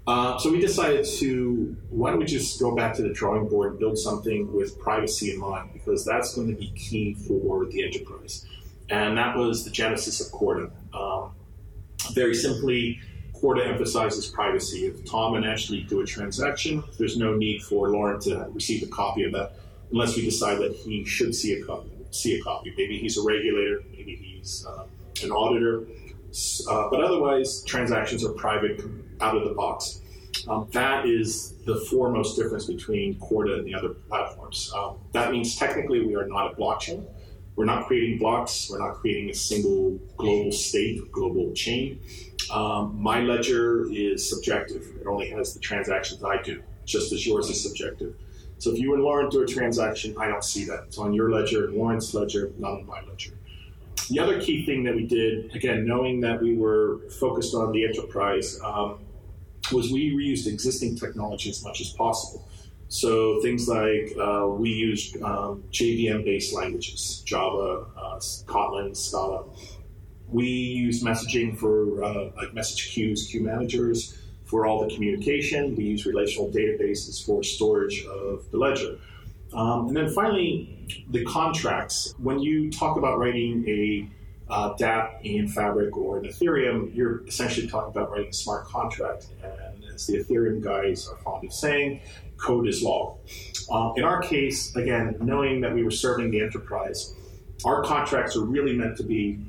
Uh, 0.08 0.38
so 0.38 0.50
we 0.50 0.62
decided 0.62 1.06
to 1.06 1.76
why 1.90 2.10
don't 2.10 2.20
we 2.20 2.26
just 2.26 2.60
go 2.62 2.74
back 2.74 2.96
to 2.96 3.02
the 3.02 3.10
drawing 3.10 3.46
board 3.50 3.72
and 3.72 3.80
build 3.80 3.98
something 3.98 4.52
with 4.54 4.80
privacy 4.80 5.34
in 5.34 5.40
mind 5.40 5.70
because 5.74 6.06
that's 6.06 6.34
going 6.34 6.48
to 6.48 6.56
be 6.56 6.70
key 6.70 7.14
for 7.14 7.66
the 7.66 7.84
enterprise, 7.84 8.46
and 8.90 9.18
that 9.18 9.36
was 9.36 9.66
the 9.66 9.70
genesis 9.70 10.26
of 10.26 10.32
Corda. 10.32 10.72
Um, 10.94 11.32
very 12.14 12.34
simply, 12.34 13.02
Corda 13.34 13.66
emphasizes 13.66 14.28
privacy. 14.28 14.86
If 14.86 15.04
Tom 15.06 15.36
and 15.36 15.46
Ashley 15.46 15.82
do 15.84 16.00
a 16.00 16.06
transaction, 16.06 16.84
there's 16.98 17.18
no 17.18 17.36
need 17.36 17.62
for 17.64 17.90
Lauren 17.90 18.22
to 18.22 18.48
receive 18.54 18.84
a 18.84 18.88
copy 18.88 19.24
of 19.24 19.34
that 19.34 19.56
unless 19.92 20.16
we 20.16 20.24
decide 20.24 20.60
that 20.60 20.74
he 20.74 21.04
should 21.04 21.36
see 21.36 21.60
a 21.60 21.66
copy. 21.66 21.90
See 22.12 22.40
a 22.40 22.42
copy. 22.42 22.74
Maybe 22.78 22.98
he's 22.98 23.18
a 23.18 23.24
regulator. 23.24 23.84
Maybe 23.92 24.16
he's 24.16 24.66
uh, 24.66 24.86
an 25.22 25.32
auditor. 25.32 25.86
Uh, 26.70 26.90
but 26.90 27.02
otherwise, 27.02 27.62
transactions 27.64 28.24
are 28.24 28.32
private 28.32 28.82
out 29.22 29.36
of 29.38 29.48
the 29.48 29.54
box. 29.54 30.02
Um, 30.48 30.68
that 30.72 31.06
is 31.06 31.56
the 31.66 31.76
foremost 31.90 32.38
difference 32.38 32.66
between 32.66 33.20
Corda 33.20 33.56
and 33.56 33.66
the 33.66 33.74
other 33.74 33.90
platforms. 33.90 34.72
Um, 34.76 34.98
that 35.14 35.32
means 35.32 35.56
technically 35.56 36.06
we 36.06 36.16
are 36.16 36.28
not 36.28 36.54
a 36.54 36.56
blockchain. 36.56 37.06
We're 37.56 37.66
not 37.66 37.88
creating 37.88 38.20
blocks. 38.20 38.70
We're 38.70 38.80
not 38.80 38.96
creating 38.96 39.30
a 39.32 39.34
single 39.34 39.98
global 40.16 40.52
state, 40.52 41.12
global 41.12 41.54
chain. 41.54 42.00
Um, 42.52 43.02
my 43.02 43.22
ledger 43.22 43.92
is 43.92 44.30
subjective. 44.30 44.84
It 45.02 45.08
only 45.08 45.30
has 45.32 45.54
the 45.54 45.60
transactions 45.60 46.24
I 46.24 46.42
do, 46.42 46.62
just 46.86 47.12
as 47.12 47.26
yours 47.26 47.50
is 47.50 47.62
subjective. 47.62 48.16
So 48.60 48.72
if 48.72 48.80
you 48.80 48.94
and 48.94 49.04
Lauren 49.04 49.30
do 49.30 49.42
a 49.42 49.48
transaction, 49.48 50.16
I 50.20 50.28
don't 50.28 50.44
see 50.44 50.66
that. 50.66 50.86
It's 50.88 50.98
on 50.98 51.14
your 51.14 51.32
ledger 51.32 51.66
and 51.66 51.76
Lauren's 51.76 52.14
ledger, 52.14 52.52
not 52.58 52.74
on 52.74 52.86
my 52.86 53.02
ledger. 53.02 53.34
The 54.10 54.20
other 54.20 54.40
key 54.40 54.66
thing 54.66 54.84
that 54.84 54.96
we 54.96 55.06
did, 55.06 55.54
again, 55.56 55.86
knowing 55.86 56.22
that 56.22 56.42
we 56.42 56.56
were 56.56 57.00
focused 57.20 57.54
on 57.54 57.72
the 57.72 57.86
enterprise, 57.86 58.60
um, 58.64 59.00
was 59.72 59.92
we 59.92 60.12
reused 60.14 60.48
existing 60.48 60.96
technology 60.98 61.50
as 61.50 61.64
much 61.64 61.82
as 61.82 61.92
possible. 61.92 62.48
So 62.90 63.42
things 63.42 63.68
like 63.68 64.14
uh, 64.20 64.48
we 64.48 64.70
used 64.70 65.22
um, 65.22 65.64
JVM-based 65.72 66.54
languages, 66.54 67.22
Java, 67.26 67.86
uh, 67.98 68.20
Kotlin, 68.46 68.96
Scala, 68.96 69.46
We 70.30 70.48
use 70.48 71.04
messaging 71.04 71.58
for 71.58 72.04
uh, 72.04 72.32
like 72.38 72.54
message 72.54 72.92
queues, 72.92 73.28
queue 73.30 73.44
managers 73.44 74.18
for 74.46 74.66
all 74.66 74.88
the 74.88 74.94
communication. 74.94 75.76
We 75.76 75.84
use 75.84 76.06
relational 76.06 76.50
databases 76.50 77.26
for 77.26 77.44
storage 77.44 78.06
of 78.06 78.50
the 78.52 78.58
ledger. 78.58 78.98
Um, 79.54 79.88
and 79.88 79.98
then 79.98 80.10
finally, 80.10 81.04
the 81.10 81.26
contracts. 81.26 82.14
When 82.18 82.40
you 82.40 82.72
talk 82.72 82.98
about 82.98 83.20
writing 83.20 83.68
a 83.68 84.10
uh, 84.50 84.74
DApp 84.76 85.22
in 85.24 85.48
Fabric 85.48 85.96
or 85.98 86.20
in 86.20 86.30
Ethereum, 86.30 86.96
you're 86.96 87.26
essentially 87.28 87.68
talking 87.68 87.92
about 87.92 88.12
writing 88.12 88.30
a 88.30 88.34
smart 88.34 88.66
contract. 88.66 89.28
And 89.44 89.84
as 89.94 90.08
the 90.08 90.18
Ethereum 90.18 90.62
guys 90.62 91.08
are 91.08 91.18
fond 91.18 91.46
of 91.46 91.54
saying, 91.54 92.02
code 92.38 92.68
is 92.68 92.82
law. 92.82 93.18
Uh, 93.70 93.94
in 93.98 94.04
our 94.04 94.22
case, 94.22 94.76
again, 94.76 95.18
knowing 95.20 95.62
that 95.62 95.74
we 95.74 95.84
were 95.84 95.92
serving 95.92 96.32
the 96.32 96.42
enterprise, 96.42 97.14
our 97.66 97.84
contracts 97.84 98.38
are 98.38 98.46
really 98.46 98.74
meant 98.74 98.98
to 98.98 99.04
be 99.04 99.40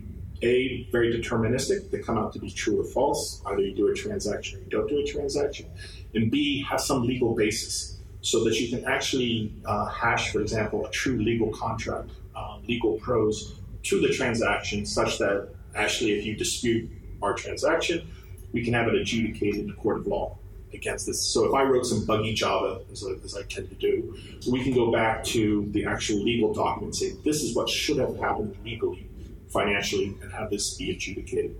a 0.42 0.88
very 0.92 1.12
deterministic 1.12 1.90
they 1.90 1.98
come 1.98 2.16
out 2.16 2.32
to 2.32 2.38
be 2.38 2.48
true 2.48 2.80
or 2.80 2.84
false 2.84 3.42
either 3.46 3.60
you 3.60 3.74
do 3.74 3.88
a 3.88 3.94
transaction 3.94 4.58
or 4.58 4.62
you 4.62 4.70
don't 4.70 4.88
do 4.88 4.98
a 4.98 5.04
transaction 5.04 5.68
and 6.14 6.30
b 6.30 6.62
have 6.62 6.80
some 6.80 7.02
legal 7.02 7.34
basis 7.34 7.98
so 8.20 8.44
that 8.44 8.58
you 8.60 8.68
can 8.68 8.84
actually 8.86 9.52
uh, 9.64 9.86
hash 9.86 10.30
for 10.30 10.40
example 10.40 10.86
a 10.86 10.90
true 10.90 11.20
legal 11.20 11.50
contract 11.50 12.10
um, 12.36 12.62
legal 12.68 12.98
prose 12.98 13.57
to 13.88 14.00
the 14.00 14.08
transaction 14.08 14.84
such 14.86 15.18
that 15.18 15.48
actually 15.74 16.12
if 16.18 16.24
you 16.24 16.36
dispute 16.36 16.90
our 17.22 17.34
transaction 17.34 18.08
we 18.52 18.64
can 18.64 18.72
have 18.74 18.88
it 18.88 18.94
adjudicated 18.94 19.60
in 19.60 19.66
the 19.66 19.74
court 19.74 19.98
of 19.98 20.06
law 20.06 20.38
against 20.72 21.06
this. 21.06 21.22
So 21.22 21.46
if 21.46 21.54
I 21.54 21.62
wrote 21.62 21.86
some 21.86 22.04
buggy 22.04 22.34
Java, 22.34 22.80
as 22.92 23.04
I, 23.04 23.12
as 23.24 23.36
I 23.36 23.42
tend 23.44 23.68
to 23.70 23.74
do, 23.74 24.16
we 24.50 24.62
can 24.62 24.74
go 24.74 24.92
back 24.92 25.24
to 25.24 25.66
the 25.70 25.84
actual 25.84 26.22
legal 26.22 26.52
document 26.52 26.94
and 27.00 27.12
say, 27.12 27.16
this 27.24 27.42
is 27.42 27.54
what 27.54 27.68
should 27.68 27.98
have 27.98 28.18
happened 28.18 28.56
legally 28.64 29.08
financially 29.48 30.16
and 30.22 30.32
have 30.32 30.50
this 30.50 30.74
be 30.74 30.90
adjudicated. 30.90 31.56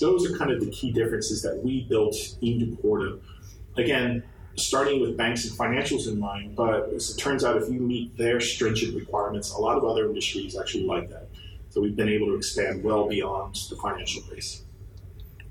Those 0.00 0.30
are 0.30 0.36
kind 0.36 0.50
of 0.50 0.60
the 0.60 0.70
key 0.70 0.92
differences 0.92 1.42
that 1.42 1.62
we 1.62 1.82
built 1.82 2.16
into 2.42 2.76
Corda. 2.76 3.18
Again, 3.76 4.22
starting 4.56 5.00
with 5.00 5.16
banks 5.16 5.48
and 5.48 5.58
financials 5.58 6.06
in 6.06 6.18
mind, 6.18 6.54
but 6.54 6.90
as 6.90 7.10
it 7.10 7.18
turns 7.18 7.44
out, 7.44 7.56
if 7.56 7.68
you 7.68 7.80
meet 7.80 8.16
their 8.16 8.40
stringent 8.40 8.94
requirements, 8.94 9.50
a 9.50 9.58
lot 9.58 9.76
of 9.76 9.84
other 9.84 10.06
industries 10.06 10.56
actually 10.56 10.84
like 10.84 11.10
that. 11.10 11.28
So 11.74 11.80
we've 11.80 11.96
been 11.96 12.08
able 12.08 12.28
to 12.28 12.36
expand 12.36 12.84
well 12.84 13.08
beyond 13.08 13.56
the 13.68 13.74
financial 13.74 14.22
base. 14.30 14.62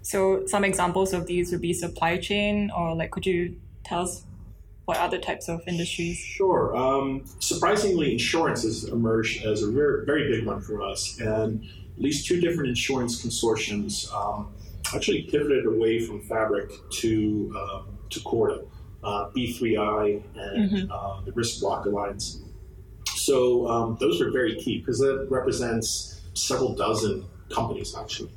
So 0.03 0.45
some 0.45 0.63
examples 0.63 1.11
of 1.11 1.27
these 1.27 1.51
would 1.51 1.59
be 1.59 1.73
supply 1.73 2.17
chain, 2.17 2.71
or 2.73 2.95
like, 2.95 3.11
could 3.11 3.25
you 3.25 3.57
tell 3.83 4.03
us 4.03 4.23
what 4.85 4.95
other 4.99 5.17
types 5.17 5.49
of 5.49 5.67
industries? 5.67 6.17
Sure. 6.17 6.73
Um, 6.77 7.25
surprisingly, 7.39 8.13
insurance 8.13 8.63
has 8.63 8.85
emerged 8.85 9.43
as 9.43 9.63
a 9.63 9.71
very, 9.71 10.05
very 10.05 10.31
big 10.31 10.45
one 10.45 10.61
for 10.61 10.81
us, 10.81 11.19
and 11.19 11.61
at 11.93 12.01
least 12.01 12.25
two 12.25 12.39
different 12.39 12.69
insurance 12.69 13.21
consortiums 13.21 14.09
um, 14.13 14.53
actually 14.95 15.23
pivoted 15.23 15.65
away 15.65 15.99
from 15.99 16.21
Fabric 16.21 16.71
to 17.01 17.53
um, 17.59 17.97
to 18.11 18.21
Corda, 18.21 18.63
uh, 19.03 19.29
B3I, 19.31 20.23
and 20.35 20.71
mm-hmm. 20.71 20.89
uh, 20.89 21.19
the 21.25 21.33
Risk 21.33 21.59
Block 21.59 21.85
Alliance. 21.85 22.39
So 23.09 23.67
um, 23.67 23.97
those 23.99 24.21
are 24.21 24.31
very 24.31 24.55
key 24.55 24.79
because 24.79 24.99
that 24.99 25.27
represents 25.29 26.12
several 26.33 26.75
dozen 26.75 27.25
companies 27.49 27.95
actually. 27.95 28.31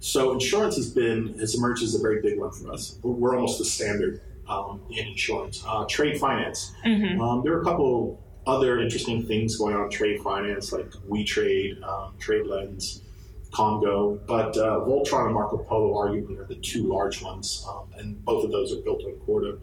So 0.00 0.32
insurance 0.32 0.76
has 0.76 0.90
been 0.90 1.38
has 1.38 1.54
emerged 1.54 1.82
as 1.82 1.94
a 1.94 1.98
very 1.98 2.22
big 2.22 2.38
one 2.38 2.50
for 2.50 2.72
us. 2.72 2.98
We're 3.02 3.34
almost 3.34 3.58
the 3.58 3.64
standard 3.64 4.22
um, 4.48 4.80
in 4.90 5.06
insurance. 5.06 5.62
Uh, 5.66 5.84
trade 5.86 6.18
finance. 6.18 6.72
Mm-hmm. 6.84 7.20
Um, 7.20 7.42
there 7.44 7.52
are 7.54 7.60
a 7.60 7.64
couple 7.64 8.22
other 8.46 8.80
interesting 8.80 9.24
things 9.26 9.56
going 9.56 9.76
on 9.76 9.84
in 9.84 9.90
trade 9.90 10.20
finance, 10.20 10.72
like 10.72 10.90
WeTrade, 11.08 11.82
um, 11.82 12.14
TradeLens, 12.18 13.02
Komgo, 13.52 14.18
but 14.26 14.56
uh, 14.56 14.80
Voltron 14.80 15.26
and 15.26 15.34
Marco 15.34 15.58
Polo 15.58 15.94
arguably 15.94 16.38
are 16.38 16.46
the 16.46 16.56
two 16.56 16.84
large 16.84 17.22
ones, 17.22 17.64
um, 17.68 17.90
and 17.98 18.24
both 18.24 18.44
of 18.44 18.50
those 18.50 18.72
are 18.72 18.80
built 18.80 19.04
on 19.04 19.12
Corda. 19.26 19.58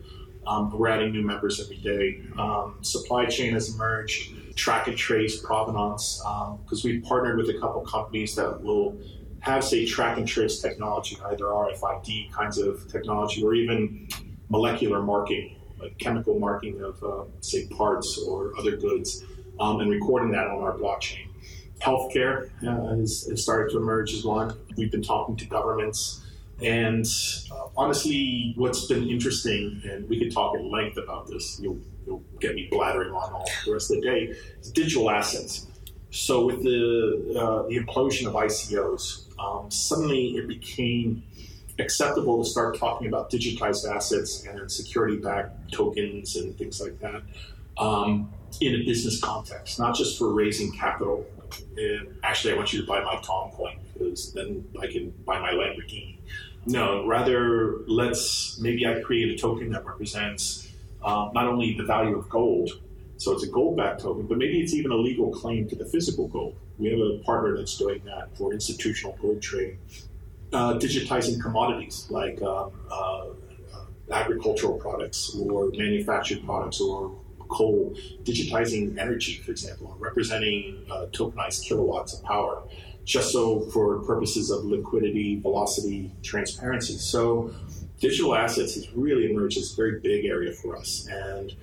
Um, 0.45 0.77
we're 0.77 0.87
adding 0.87 1.11
new 1.11 1.23
members 1.23 1.59
every 1.59 1.77
day. 1.77 2.21
Um, 2.37 2.77
supply 2.81 3.25
chain 3.25 3.53
has 3.53 3.73
emerged, 3.73 4.31
track 4.57 4.87
and 4.87 4.97
trace, 4.97 5.39
provenance, 5.39 6.21
because 6.63 6.83
we've 6.83 7.03
partnered 7.03 7.37
with 7.37 7.49
a 7.49 7.59
couple 7.59 7.81
companies 7.81 8.35
that 8.35 8.61
will 8.61 8.97
have, 9.39 9.63
say, 9.63 9.85
track 9.85 10.17
and 10.17 10.27
trace 10.27 10.59
technology, 10.59 11.17
either 11.27 11.45
RFID 11.45 12.31
kinds 12.33 12.57
of 12.57 12.91
technology 12.91 13.43
or 13.43 13.53
even 13.53 14.09
molecular 14.49 15.01
marking, 15.01 15.55
like 15.79 15.97
chemical 15.99 16.39
marking 16.39 16.81
of, 16.81 17.01
uh, 17.03 17.23
say, 17.39 17.67
parts 17.67 18.17
or 18.17 18.57
other 18.57 18.75
goods, 18.75 19.23
um, 19.59 19.79
and 19.79 19.89
recording 19.91 20.31
that 20.31 20.47
on 20.47 20.61
our 20.61 20.73
blockchain. 20.73 21.27
Healthcare 21.79 22.49
uh, 22.67 22.95
has, 22.97 23.29
started 23.35 23.71
to 23.71 23.77
emerge 23.77 24.11
as 24.13 24.25
one. 24.25 24.57
We've 24.75 24.91
been 24.91 25.03
talking 25.03 25.35
to 25.37 25.45
governments. 25.45 26.23
And 26.63 27.05
uh, 27.51 27.67
honestly, 27.77 28.53
what's 28.57 28.87
been 28.87 29.07
interesting, 29.07 29.79
and 29.85 30.09
we 30.09 30.17
could 30.17 30.33
talk 30.33 30.55
at 30.55 30.63
length 30.63 30.97
about 30.97 31.27
this, 31.27 31.59
you'll, 31.61 31.77
you'll 32.07 32.23
get 32.39 32.55
me 32.55 32.67
blathering 32.71 33.11
on 33.11 33.33
all 33.33 33.49
the 33.65 33.73
rest 33.73 33.91
of 33.91 33.97
the 33.97 34.01
day, 34.01 34.33
is 34.61 34.71
digital 34.71 35.11
assets. 35.11 35.67
So, 36.09 36.45
with 36.45 36.63
the, 36.63 37.35
uh, 37.37 37.67
the 37.67 37.77
implosion 37.77 38.27
of 38.27 38.33
ICOs, 38.33 39.25
um, 39.37 39.69
suddenly 39.69 40.37
it 40.37 40.47
became 40.47 41.21
acceptable 41.79 42.43
to 42.43 42.49
start 42.49 42.77
talking 42.79 43.07
about 43.07 43.29
digitized 43.29 43.87
assets 43.87 44.45
and 44.45 44.71
security 44.71 45.17
backed 45.17 45.71
tokens 45.71 46.35
and 46.37 46.57
things 46.57 46.81
like 46.81 46.99
that 46.99 47.21
um, 47.77 48.31
in 48.61 48.73
a 48.75 48.85
business 48.85 49.19
context, 49.21 49.77
not 49.77 49.95
just 49.95 50.17
for 50.17 50.33
raising 50.33 50.71
capital. 50.71 51.25
And 51.77 52.17
actually, 52.23 52.53
I 52.53 52.57
want 52.57 52.73
you 52.73 52.81
to 52.81 52.87
buy 52.87 53.03
my 53.03 53.19
Tom 53.21 53.51
coin 53.51 53.77
because 53.93 54.33
then 54.33 54.65
I 54.81 54.87
can 54.87 55.11
buy 55.25 55.39
my 55.39 55.51
Lamborghini. 55.51 56.17
No, 56.65 57.05
rather, 57.05 57.79
let's 57.87 58.59
maybe 58.59 58.85
I 58.85 58.99
create 59.01 59.33
a 59.33 59.37
token 59.37 59.71
that 59.71 59.85
represents 59.85 60.66
uh, 61.07 61.29
not 61.33 61.47
only 61.47 61.75
the 61.75 61.85
value 61.85 62.17
of 62.17 62.29
gold, 62.29 62.69
so 63.17 63.31
it's 63.33 63.43
a 63.43 63.49
gold 63.49 63.77
backed 63.77 64.01
token, 64.01 64.27
but 64.27 64.37
maybe 64.37 64.61
it's 64.61 64.73
even 64.73 64.91
a 64.91 64.95
legal 64.95 65.31
claim 65.31 65.67
to 65.69 65.75
the 65.75 65.85
physical 65.85 66.27
gold. 66.27 66.55
We 66.77 66.89
have 66.91 66.99
a 66.99 67.23
partner 67.23 67.57
that's 67.57 67.77
doing 67.77 68.01
that 68.05 68.37
for 68.37 68.53
institutional 68.53 69.17
gold 69.19 69.41
trading 69.41 69.79
uh, 70.53 70.73
digitizing 70.75 71.41
commodities 71.41 72.07
like 72.09 72.41
um, 72.41 72.71
uh, 72.91 73.25
agricultural 74.11 74.77
products 74.79 75.35
or 75.35 75.69
manufactured 75.71 76.43
products 76.45 76.79
or 76.79 77.13
coal, 77.49 77.95
digitizing 78.23 78.97
energy, 78.97 79.37
for 79.37 79.51
example, 79.51 79.95
representing 79.99 80.85
uh, 80.91 81.05
tokenized 81.11 81.65
kilowatts 81.65 82.13
of 82.13 82.23
power, 82.23 82.63
just 83.05 83.31
so 83.31 83.61
for 83.71 83.99
purposes 84.03 84.51
of 84.51 84.65
liquidity, 84.65 85.39
velocity, 85.39 86.11
transparency. 86.23 86.97
So 86.97 87.53
digital 87.99 88.35
assets 88.35 88.75
has 88.75 88.91
really 88.93 89.29
emerged 89.29 89.57
as 89.57 89.73
a 89.73 89.75
very 89.75 89.99
big 89.99 90.25
area 90.25 90.51
for 90.51 90.75
us. 90.75 91.07
And 91.09 91.53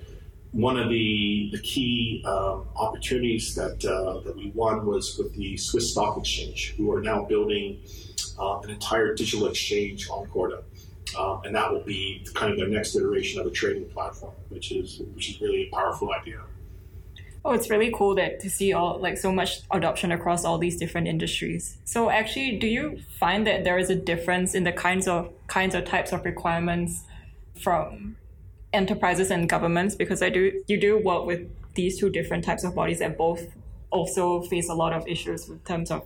one 0.51 0.77
of 0.77 0.89
the, 0.89 1.49
the 1.51 1.59
key 1.59 2.23
um, 2.25 2.65
opportunities 2.75 3.55
that, 3.55 3.83
uh, 3.85 4.21
that 4.21 4.35
we 4.35 4.51
won 4.55 4.85
was 4.85 5.17
with 5.17 5.33
the 5.35 5.57
Swiss 5.57 5.91
Stock 5.91 6.17
Exchange, 6.17 6.73
who 6.77 6.91
are 6.93 7.01
now 7.01 7.25
building 7.25 7.81
uh, 8.39 8.59
an 8.59 8.69
entire 8.69 9.13
digital 9.13 9.47
exchange 9.47 10.09
on 10.09 10.27
Corda. 10.27 10.63
Um, 11.17 11.41
and 11.45 11.55
that 11.55 11.71
will 11.71 11.83
be 11.83 12.25
kind 12.33 12.51
of 12.51 12.57
their 12.57 12.67
next 12.67 12.95
iteration 12.95 13.39
of 13.39 13.47
a 13.47 13.51
trading 13.51 13.85
platform, 13.89 14.33
which 14.49 14.71
is 14.71 15.01
which 15.13 15.29
is 15.29 15.39
really 15.39 15.67
a 15.67 15.75
powerful 15.75 16.11
idea. 16.11 16.41
Oh, 17.47 17.53
it's 17.53 17.69
really 17.69 17.91
cool 17.95 18.15
that 18.15 18.39
to 18.39 18.49
see 18.49 18.73
all 18.73 18.99
like 18.99 19.17
so 19.19 19.31
much 19.31 19.61
adoption 19.69 20.11
across 20.11 20.43
all 20.43 20.57
these 20.57 20.77
different 20.77 21.07
industries. 21.07 21.77
So 21.85 22.09
actually, 22.09 22.57
do 22.57 22.65
you 22.65 22.99
find 23.19 23.45
that 23.45 23.63
there 23.63 23.77
is 23.77 23.91
a 23.91 23.95
difference 23.95 24.55
in 24.55 24.63
the 24.63 24.71
kinds 24.71 25.07
of 25.07 25.31
kinds 25.45 25.75
of 25.75 25.85
types 25.85 26.11
of 26.11 26.25
requirements 26.25 27.03
from 27.61 28.15
enterprises 28.73 29.29
and 29.29 29.47
governments? 29.47 29.93
Because 29.93 30.23
I 30.23 30.29
do 30.29 30.63
you 30.67 30.79
do 30.81 30.97
work 30.97 31.27
with 31.27 31.47
these 31.75 31.99
two 31.99 32.09
different 32.09 32.43
types 32.43 32.63
of 32.63 32.73
bodies 32.73 32.97
that 32.97 33.15
both 33.15 33.45
also 33.91 34.41
face 34.41 34.67
a 34.67 34.73
lot 34.73 34.91
of 34.91 35.07
issues 35.07 35.47
in 35.47 35.59
terms 35.59 35.91
of 35.91 36.03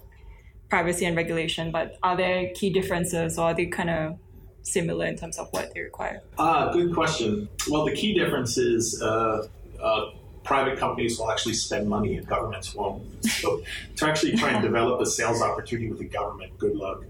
privacy 0.69 1.05
and 1.05 1.15
regulation, 1.15 1.71
but 1.71 1.97
are 2.03 2.17
there 2.17 2.49
key 2.53 2.69
differences 2.69 3.39
or 3.39 3.45
are 3.45 3.53
they 3.53 3.65
kind 3.65 3.89
of 3.89 4.17
similar 4.61 5.05
in 5.05 5.15
terms 5.15 5.37
of 5.37 5.47
what 5.51 5.73
they 5.73 5.79
require? 5.79 6.21
Uh, 6.37 6.71
good 6.73 6.93
question. 6.93 7.47
Well, 7.69 7.85
the 7.85 7.93
key 7.93 8.13
difference 8.13 8.57
is 8.57 9.01
uh, 9.01 9.47
uh, 9.81 10.05
private 10.43 10.79
companies 10.79 11.19
will 11.19 11.31
actually 11.31 11.53
spend 11.53 11.87
money 11.87 12.17
and 12.17 12.27
governments 12.27 12.73
won't. 12.73 13.03
So 13.25 13.61
to 13.97 14.07
actually 14.07 14.35
try 14.35 14.51
and 14.51 14.61
develop 14.63 15.01
a 15.01 15.05
sales 15.05 15.41
opportunity 15.41 15.89
with 15.89 15.99
the 15.99 16.07
government, 16.07 16.57
good 16.57 16.75
luck. 16.75 17.03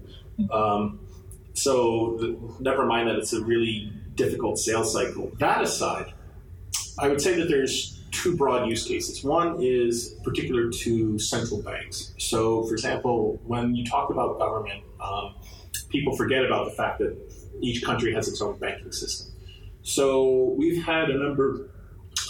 Um, 0.50 1.00
so 1.54 2.16
the, 2.18 2.38
never 2.60 2.86
mind 2.86 3.08
that 3.08 3.16
it's 3.16 3.32
a 3.32 3.42
really 3.42 3.92
difficult 4.14 4.58
sales 4.58 4.92
cycle. 4.92 5.30
That 5.38 5.62
aside, 5.62 6.12
I 6.98 7.08
would 7.08 7.20
say 7.20 7.34
that 7.38 7.48
there's 7.48 8.00
two 8.10 8.36
broad 8.36 8.68
use 8.68 8.86
cases. 8.86 9.24
One 9.24 9.56
is 9.60 10.16
particular 10.24 10.70
to 10.70 11.18
central 11.18 11.62
banks. 11.62 12.12
So, 12.18 12.64
for 12.64 12.74
example, 12.74 13.40
when 13.46 13.74
you 13.74 13.84
talk 13.84 14.10
about 14.10 14.38
government, 14.38 14.82
um, 15.00 15.34
people 15.88 16.16
forget 16.16 16.44
about 16.44 16.66
the 16.66 16.72
fact 16.72 16.98
that 16.98 17.16
each 17.60 17.82
country 17.82 18.12
has 18.12 18.28
its 18.28 18.40
own 18.42 18.58
banking 18.58 18.92
system. 18.92 19.32
So, 19.82 20.54
we've 20.58 20.84
had 20.84 21.10
a 21.10 21.18
number 21.18 21.70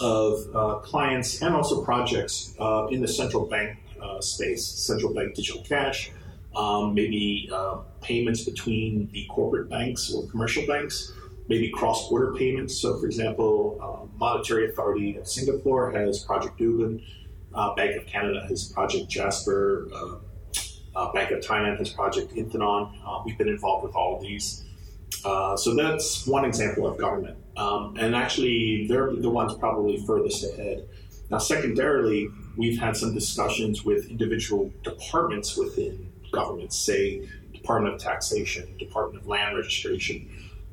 of 0.00 0.54
uh, 0.54 0.74
clients 0.78 1.42
and 1.42 1.54
also 1.54 1.84
projects 1.84 2.54
uh, 2.58 2.86
in 2.90 3.00
the 3.00 3.08
central 3.08 3.46
bank 3.46 3.78
uh, 4.02 4.20
space, 4.20 4.66
central 4.66 5.12
bank 5.12 5.34
digital 5.34 5.62
cash, 5.62 6.10
um, 6.56 6.94
maybe 6.94 7.48
uh, 7.52 7.78
payments 8.00 8.44
between 8.44 9.08
the 9.12 9.26
corporate 9.30 9.68
banks 9.68 10.12
or 10.12 10.26
commercial 10.28 10.66
banks, 10.66 11.12
maybe 11.48 11.70
cross 11.70 12.08
border 12.08 12.34
payments. 12.34 12.80
So, 12.80 12.98
for 12.98 13.06
example, 13.06 13.78
uh, 13.80 14.18
Monetary 14.18 14.70
Authority 14.70 15.16
of 15.16 15.28
Singapore 15.28 15.90
has 15.92 16.24
Project 16.24 16.60
uh, 17.52 17.74
Bank 17.74 17.96
of 17.96 18.06
Canada 18.06 18.44
has 18.48 18.68
Project 18.72 19.08
Jasper, 19.08 19.88
Bank 21.12 21.30
of 21.30 21.40
Thailand 21.40 21.78
has 21.78 21.90
Project 21.90 22.34
Inthanon. 22.34 22.92
Uh, 23.04 23.22
we've 23.24 23.38
been 23.38 23.48
involved 23.48 23.84
with 23.84 23.94
all 23.94 24.16
of 24.16 24.22
these. 24.22 24.64
So, 25.12 25.74
that's 25.74 26.26
one 26.26 26.44
example 26.44 26.86
of 26.86 26.98
government. 26.98 27.36
Um, 27.56 27.96
and 27.98 28.14
actually, 28.14 28.86
they're 28.86 29.12
the 29.14 29.30
ones 29.30 29.54
probably 29.54 29.98
furthest 30.06 30.44
ahead. 30.44 30.88
Now, 31.30 31.38
secondarily, 31.38 32.28
we've 32.56 32.78
had 32.78 32.96
some 32.96 33.14
discussions 33.14 33.84
with 33.84 34.10
individual 34.10 34.72
departments 34.82 35.56
within 35.56 36.10
governments, 36.32 36.76
say 36.78 37.28
Department 37.52 37.94
of 37.94 38.00
Taxation, 38.00 38.76
Department 38.78 39.22
of 39.22 39.28
Land 39.28 39.56
Registration. 39.56 40.28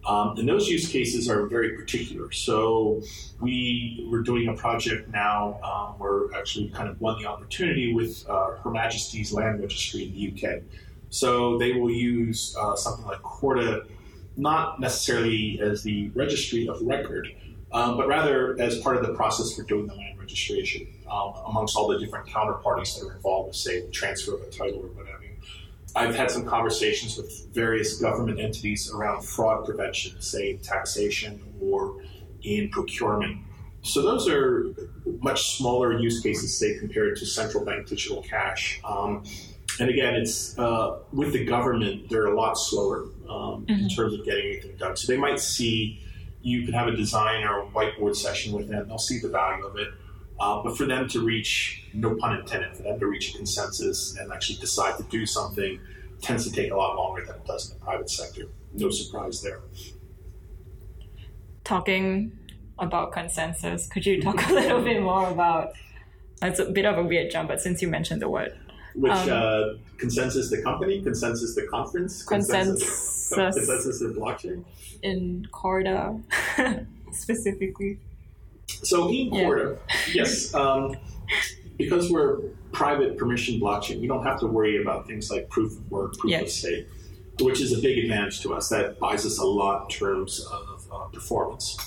Um, 0.05 0.37
and 0.37 0.47
those 0.47 0.69
use 0.69 0.87
cases 0.87 1.29
are 1.29 1.47
very 1.47 1.75
particular. 1.75 2.31
So 2.31 3.01
we 3.41 4.07
we're 4.09 4.21
doing 4.21 4.47
a 4.47 4.53
project 4.53 5.09
now. 5.09 5.59
Um, 5.61 5.99
we're 5.99 6.33
actually 6.33 6.69
kind 6.69 6.87
of 6.87 6.99
won 7.01 7.21
the 7.21 7.27
opportunity 7.27 7.93
with 7.93 8.25
uh, 8.29 8.51
Her 8.63 8.71
Majesty's 8.71 9.33
Land 9.33 9.59
Registry 9.59 10.05
in 10.05 10.13
the 10.13 10.47
UK. 10.47 10.61
So 11.09 11.57
they 11.57 11.73
will 11.73 11.91
use 11.91 12.55
uh, 12.57 12.75
something 12.75 13.05
like 13.05 13.21
Corda, 13.21 13.83
not 14.37 14.79
necessarily 14.79 15.59
as 15.61 15.83
the 15.83 16.09
registry 16.09 16.67
of 16.67 16.81
record, 16.81 17.27
um, 17.71 17.97
but 17.97 18.07
rather 18.07 18.59
as 18.61 18.79
part 18.79 18.95
of 18.95 19.05
the 19.05 19.13
process 19.13 19.53
for 19.53 19.63
doing 19.63 19.87
the 19.87 19.95
land 19.95 20.17
registration 20.19 20.87
um, 21.11 21.33
amongst 21.47 21.75
all 21.75 21.87
the 21.87 21.99
different 21.99 22.27
counterparties 22.27 22.97
that 22.99 23.07
are 23.07 23.15
involved 23.15 23.47
with, 23.47 23.55
say, 23.55 23.81
the 23.81 23.91
transfer 23.91 24.35
of 24.35 24.41
a 24.41 24.49
title 24.49 24.79
or 24.79 24.87
whatever. 24.89 25.17
I've 25.97 26.15
had 26.15 26.29
some 26.29 26.45
conversations 26.45 27.17
with 27.17 27.47
various 27.53 27.99
government 27.99 28.39
entities 28.39 28.91
around 28.91 29.23
fraud 29.25 29.65
prevention, 29.65 30.21
say 30.21 30.57
taxation 30.57 31.41
or 31.59 32.03
in 32.43 32.69
procurement. 32.69 33.39
So 33.81 34.03
those 34.03 34.27
are 34.27 34.75
much 35.21 35.57
smaller 35.57 35.97
use 35.97 36.19
cases, 36.19 36.55
say, 36.55 36.77
compared 36.77 37.17
to 37.17 37.25
central 37.25 37.65
bank 37.65 37.87
digital 37.87 38.21
cash. 38.21 38.79
Um, 38.83 39.23
and 39.79 39.89
again, 39.89 40.15
it's 40.15 40.57
uh, 40.57 40.99
with 41.13 41.33
the 41.33 41.45
government, 41.45 42.09
they're 42.09 42.27
a 42.27 42.35
lot 42.35 42.55
slower 42.55 43.03
um, 43.29 43.65
mm-hmm. 43.65 43.73
in 43.73 43.89
terms 43.89 44.13
of 44.13 44.25
getting 44.25 44.45
anything 44.45 44.75
done. 44.77 44.95
So 44.95 45.11
they 45.11 45.17
might 45.17 45.39
see 45.39 46.01
you 46.41 46.63
can 46.63 46.73
have 46.73 46.87
a 46.87 46.95
design 46.95 47.43
or 47.43 47.63
a 47.63 47.65
whiteboard 47.67 48.15
session 48.15 48.53
with 48.53 48.69
them. 48.69 48.87
They'll 48.87 48.97
see 48.97 49.19
the 49.19 49.29
value 49.29 49.65
of 49.65 49.75
it. 49.77 49.89
Uh, 50.39 50.61
but 50.63 50.77
for 50.77 50.85
them 50.85 51.07
to 51.09 51.19
reach, 51.19 51.83
no 51.93 52.15
pun 52.15 52.37
intended, 52.37 52.75
for 52.75 52.83
them 52.83 52.99
to 52.99 53.07
reach 53.07 53.33
a 53.33 53.37
consensus 53.37 54.15
and 54.17 54.31
actually 54.31 54.59
decide 54.59 54.95
to 54.97 55.03
do 55.03 55.25
something 55.25 55.79
tends 56.21 56.47
to 56.47 56.51
take 56.51 56.71
a 56.71 56.75
lot 56.75 56.95
longer 56.95 57.25
than 57.25 57.35
it 57.35 57.45
does 57.45 57.71
in 57.71 57.77
the 57.77 57.83
private 57.83 58.09
sector. 58.09 58.43
No 58.73 58.89
surprise 58.89 59.41
there. 59.41 59.61
Talking 61.63 62.37
about 62.79 63.11
consensus, 63.11 63.87
could 63.87 64.05
you 64.05 64.21
talk 64.21 64.47
a 64.47 64.53
little 64.53 64.81
bit 64.81 65.01
more 65.01 65.29
about? 65.29 65.73
It's 66.41 66.59
a 66.59 66.65
bit 66.65 66.85
of 66.85 66.97
a 66.97 67.03
weird 67.03 67.31
jump, 67.31 67.49
but 67.49 67.59
since 67.59 67.81
you 67.81 67.87
mentioned 67.87 68.21
the 68.21 68.29
word, 68.29 68.55
which 68.97 69.11
um, 69.11 69.29
uh, 69.31 69.63
consensus 69.97 70.49
the 70.49 70.61
company, 70.61 71.01
consensus 71.01 71.55
the 71.55 71.67
conference, 71.67 72.23
consensus, 72.23 73.31
consensus 73.31 74.01
in 74.01 74.15
blockchain, 74.15 74.65
in 75.03 75.47
Corda 75.51 76.19
specifically. 77.11 77.99
So 78.67 79.09
in 79.09 79.29
Corda, 79.29 79.77
yeah. 79.89 80.23
yes, 80.23 80.53
um, 80.53 80.97
because 81.77 82.11
we're 82.11 82.39
private 82.71 83.17
permission 83.17 83.59
blockchain, 83.59 84.01
we 84.01 84.07
don't 84.07 84.25
have 84.25 84.39
to 84.39 84.47
worry 84.47 84.81
about 84.81 85.07
things 85.07 85.29
like 85.29 85.47
proof 85.49 85.77
of 85.77 85.91
work, 85.91 86.17
proof 86.17 86.31
yes. 86.31 86.41
of 86.41 86.49
stake, 86.49 86.87
which 87.39 87.61
is 87.61 87.77
a 87.77 87.81
big 87.81 87.99
advantage 87.99 88.41
to 88.41 88.53
us. 88.55 88.69
That 88.69 88.99
buys 88.99 89.25
us 89.27 89.37
a 89.37 89.45
lot 89.45 89.83
in 89.83 89.89
terms 89.89 90.43
of 90.51 90.87
uh, 90.91 91.05
performance. 91.05 91.77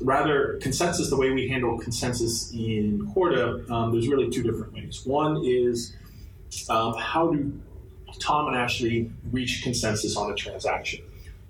Rather, 0.00 0.58
consensus, 0.60 1.10
the 1.10 1.16
way 1.16 1.30
we 1.30 1.48
handle 1.48 1.78
consensus 1.78 2.52
in 2.52 3.08
Corda, 3.12 3.64
um, 3.72 3.92
there's 3.92 4.08
really 4.08 4.30
two 4.30 4.42
different 4.42 4.72
ways. 4.72 5.02
One 5.04 5.42
is 5.44 5.94
um, 6.68 6.94
how 6.94 7.32
do 7.32 7.60
Tom 8.18 8.48
and 8.48 8.56
Ashley 8.56 9.10
reach 9.30 9.62
consensus 9.62 10.16
on 10.16 10.30
a 10.30 10.34
transaction? 10.34 11.04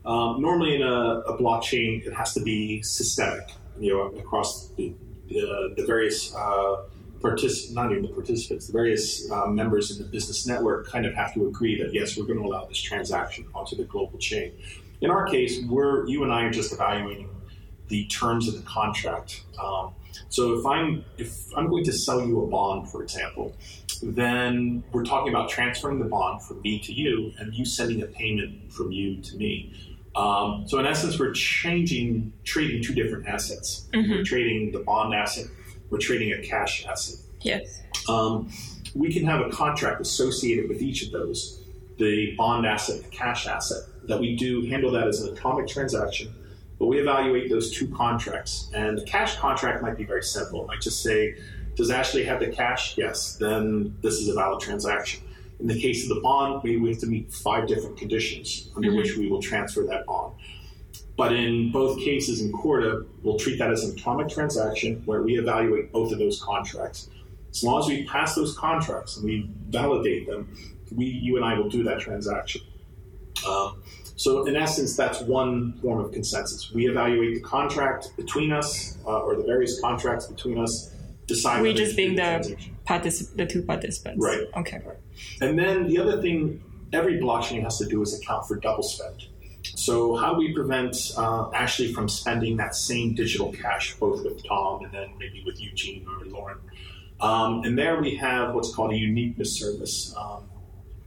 Um, 0.04 0.40
normally, 0.42 0.76
in 0.76 0.82
a, 0.82 1.20
a, 1.20 1.38
blockchain, 1.38 2.04
it 2.04 2.12
has 2.12 2.34
to 2.34 2.42
be 2.42 2.82
systemic, 2.82 3.52
you 3.78 3.94
know, 3.94 4.06
across 4.18 4.68
the, 4.70 4.92
the, 5.28 5.74
the 5.76 5.86
various 5.86 6.34
uh, 6.34 6.82
partic- 7.20 7.72
not 7.72 7.92
even 7.92 8.02
the 8.02 8.08
participants, 8.08 8.66
the 8.66 8.72
various 8.72 9.30
uh, 9.30 9.46
members 9.46 9.92
in 9.92 10.02
the 10.02 10.08
business 10.08 10.46
network 10.46 10.88
kind 10.88 11.06
of 11.06 11.14
have 11.14 11.32
to 11.34 11.46
agree 11.46 11.80
that 11.80 11.94
yes, 11.94 12.16
we're 12.16 12.24
going 12.26 12.38
to 12.38 12.44
allow 12.44 12.64
this 12.64 12.78
transaction 12.78 13.46
onto 13.54 13.76
the 13.76 13.84
global 13.84 14.18
chain. 14.18 14.52
In 15.00 15.10
our 15.10 15.26
case, 15.26 15.60
we're 15.68 16.06
you 16.08 16.24
and 16.24 16.32
I 16.32 16.42
are 16.42 16.50
just 16.50 16.72
evaluating 16.72 17.28
the 17.88 18.06
terms 18.06 18.48
of 18.48 18.54
the 18.54 18.62
contract. 18.62 19.42
Um, 19.62 19.94
so 20.28 20.58
if 20.58 20.66
I'm 20.66 21.04
if 21.18 21.46
I'm 21.56 21.68
going 21.68 21.84
to 21.84 21.92
sell 21.92 22.26
you 22.26 22.42
a 22.42 22.46
bond, 22.46 22.90
for 22.90 23.02
example, 23.02 23.54
then 24.02 24.82
we're 24.92 25.04
talking 25.04 25.32
about 25.32 25.48
transferring 25.48 25.98
the 25.98 26.06
bond 26.06 26.42
from 26.42 26.60
me 26.62 26.78
to 26.80 26.92
you, 26.92 27.32
and 27.38 27.54
you 27.54 27.64
sending 27.64 28.02
a 28.02 28.06
payment 28.06 28.72
from 28.72 28.92
you 28.92 29.22
to 29.22 29.36
me. 29.36 29.72
Um, 30.14 30.64
so 30.66 30.78
in 30.78 30.86
essence, 30.86 31.18
we're 31.18 31.32
changing 31.32 32.32
trading 32.44 32.82
two 32.82 32.94
different 32.94 33.26
assets. 33.26 33.88
Mm-hmm. 33.92 34.10
We're 34.10 34.24
trading 34.24 34.72
the 34.72 34.80
bond 34.80 35.14
asset 35.14 35.46
we're 35.92 35.98
trading 35.98 36.32
a 36.32 36.38
cash 36.38 36.86
asset. 36.86 37.20
Yes. 37.42 37.82
Um, 38.08 38.50
we 38.94 39.12
can 39.12 39.24
have 39.26 39.42
a 39.42 39.50
contract 39.50 40.00
associated 40.00 40.68
with 40.68 40.80
each 40.80 41.04
of 41.04 41.12
those 41.12 41.60
the 41.98 42.34
bond 42.36 42.66
asset, 42.66 43.02
the 43.02 43.10
cash 43.10 43.46
asset, 43.46 43.82
that 44.04 44.18
we 44.18 44.34
do 44.34 44.62
handle 44.62 44.90
that 44.90 45.06
as 45.06 45.20
an 45.20 45.36
atomic 45.36 45.68
transaction. 45.68 46.34
But 46.78 46.86
we 46.86 46.98
evaluate 46.98 47.50
those 47.50 47.70
two 47.70 47.86
contracts. 47.88 48.70
And 48.74 48.98
the 48.98 49.04
cash 49.04 49.36
contract 49.36 49.82
might 49.82 49.98
be 49.98 50.04
very 50.04 50.22
simple. 50.22 50.62
It 50.62 50.66
might 50.66 50.80
just 50.80 51.02
say, 51.02 51.36
does 51.74 51.90
Ashley 51.90 52.24
have 52.24 52.40
the 52.40 52.48
cash? 52.48 52.96
Yes. 52.98 53.36
Then 53.36 53.96
this 54.02 54.14
is 54.14 54.28
a 54.28 54.34
valid 54.34 54.60
transaction. 54.60 55.22
In 55.60 55.66
the 55.66 55.80
case 55.80 56.02
of 56.02 56.14
the 56.14 56.20
bond, 56.20 56.62
maybe 56.64 56.78
we 56.78 56.90
have 56.90 56.98
to 56.98 57.06
meet 57.06 57.32
five 57.32 57.68
different 57.68 57.96
conditions 57.96 58.70
under 58.76 58.88
mm-hmm. 58.88 58.98
which 58.98 59.16
we 59.16 59.28
will 59.28 59.40
transfer 59.40 59.84
that 59.84 60.06
bond. 60.06 60.34
But 61.16 61.34
in 61.34 61.70
both 61.70 61.98
cases 62.00 62.40
in 62.40 62.52
Corda, 62.52 63.04
we'll 63.22 63.38
treat 63.38 63.58
that 63.58 63.70
as 63.70 63.84
an 63.84 63.96
atomic 63.96 64.28
transaction 64.28 65.02
where 65.04 65.22
we 65.22 65.38
evaluate 65.38 65.92
both 65.92 66.10
of 66.12 66.18
those 66.18 66.42
contracts. 66.42 67.10
As 67.50 67.62
long 67.62 67.80
as 67.80 67.86
we 67.86 68.04
pass 68.06 68.34
those 68.34 68.56
contracts 68.56 69.18
and 69.18 69.26
we 69.26 69.50
validate 69.68 70.26
them, 70.26 70.56
we, 70.90 71.06
you 71.06 71.36
and 71.36 71.44
I 71.44 71.58
will 71.58 71.68
do 71.68 71.82
that 71.84 72.00
transaction. 72.00 72.62
Um, 73.46 73.82
so, 74.16 74.46
in 74.46 74.56
essence, 74.56 74.96
that's 74.96 75.20
one 75.20 75.74
form 75.80 76.04
of 76.04 76.12
consensus. 76.12 76.70
We 76.72 76.88
evaluate 76.88 77.34
the 77.34 77.40
contract 77.40 78.16
between 78.16 78.52
us, 78.52 78.96
uh, 79.06 79.20
or 79.20 79.36
the 79.36 79.42
various 79.42 79.80
contracts 79.80 80.26
between 80.26 80.58
us. 80.58 80.91
Decide. 81.26 81.62
We 81.62 81.72
just 81.72 81.96
being 81.96 82.16
the 82.16 82.56
particip- 82.86 83.36
the 83.36 83.46
two 83.46 83.62
participants. 83.62 84.24
Right. 84.24 84.46
Okay. 84.56 84.82
And 85.40 85.58
then 85.58 85.86
the 85.86 85.98
other 85.98 86.20
thing 86.20 86.62
every 86.92 87.18
blockchain 87.18 87.62
has 87.62 87.78
to 87.78 87.86
do 87.86 88.02
is 88.02 88.18
account 88.18 88.46
for 88.46 88.56
double 88.56 88.82
spend. 88.82 89.26
So, 89.64 90.16
how 90.16 90.34
do 90.34 90.38
we 90.38 90.52
prevent 90.52 91.12
uh, 91.16 91.50
Ashley 91.52 91.92
from 91.92 92.08
spending 92.08 92.56
that 92.56 92.74
same 92.74 93.14
digital 93.14 93.52
cash 93.52 93.94
both 93.94 94.24
with 94.24 94.44
Tom 94.46 94.84
and 94.84 94.92
then 94.92 95.10
maybe 95.18 95.42
with 95.46 95.60
Eugene 95.60 96.06
or 96.08 96.24
Lauren? 96.26 96.58
Um, 97.20 97.62
and 97.64 97.78
there 97.78 98.00
we 98.00 98.16
have 98.16 98.54
what's 98.54 98.74
called 98.74 98.92
a 98.92 98.96
uniqueness 98.96 99.56
service, 99.56 100.12
um, 100.16 100.44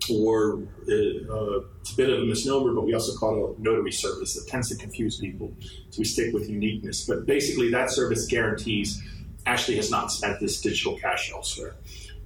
or 0.09 0.63
uh, 0.87 1.33
uh, 1.33 1.61
it's 1.81 1.91
a 1.91 1.97
bit 1.97 2.09
of 2.09 2.21
a 2.21 2.25
misnomer, 2.25 2.73
but 2.73 2.85
we 2.85 2.93
also 2.93 3.17
call 3.17 3.51
it 3.51 3.59
a 3.59 3.61
notary 3.61 3.91
service 3.91 4.33
that 4.35 4.49
tends 4.49 4.69
to 4.69 4.77
confuse 4.77 5.19
people. 5.19 5.53
So 5.89 5.99
we 5.99 6.05
stick 6.05 6.33
with 6.33 6.49
uniqueness. 6.49 7.05
But 7.05 7.25
basically, 7.25 7.69
that 7.71 7.91
service 7.91 8.25
guarantees 8.27 9.03
Ashley 9.45 9.75
has 9.75 9.91
not 9.91 10.11
spent 10.11 10.39
this 10.39 10.61
digital 10.61 10.97
cash 10.97 11.31
elsewhere. 11.31 11.75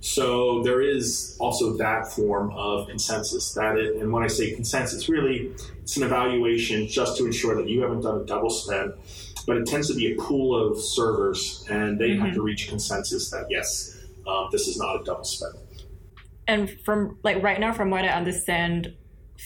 So 0.01 0.63
there 0.63 0.82
is 0.82 1.36
also 1.39 1.75
that 1.77 2.08
form 2.08 2.51
of 2.53 2.88
consensus. 2.88 3.53
That 3.53 3.77
it, 3.77 3.97
and 3.97 4.12
when 4.12 4.23
I 4.23 4.27
say 4.27 4.51
consensus, 4.53 5.10
really 5.10 5.51
it's 5.82 5.97
an 5.97 6.03
evaluation 6.03 6.88
just 6.88 7.17
to 7.17 7.25
ensure 7.25 7.55
that 7.55 7.67
you 7.67 7.82
haven't 7.82 8.01
done 8.01 8.21
a 8.21 8.25
double 8.25 8.49
spend. 8.49 8.93
But 9.45 9.58
it 9.58 9.67
tends 9.67 9.88
to 9.89 9.95
be 9.95 10.13
a 10.13 10.15
pool 10.15 10.55
of 10.55 10.82
servers, 10.82 11.65
and 11.69 11.99
they 11.99 12.12
mm-hmm. 12.12 12.25
have 12.25 12.36
to 12.36 12.41
reach 12.41 12.69
consensus 12.69 13.29
that 13.32 13.47
yes, 13.49 13.97
um, 14.27 14.47
this 14.51 14.67
is 14.67 14.77
not 14.77 15.01
a 15.01 15.03
double 15.03 15.23
spend. 15.23 15.55
And 16.47 16.69
from 16.86 17.17
like 17.23 17.43
right 17.43 17.60
now, 17.60 17.73
from 17.73 17.89
what 17.89 18.05
I 18.05 18.10
understand, 18.10 18.95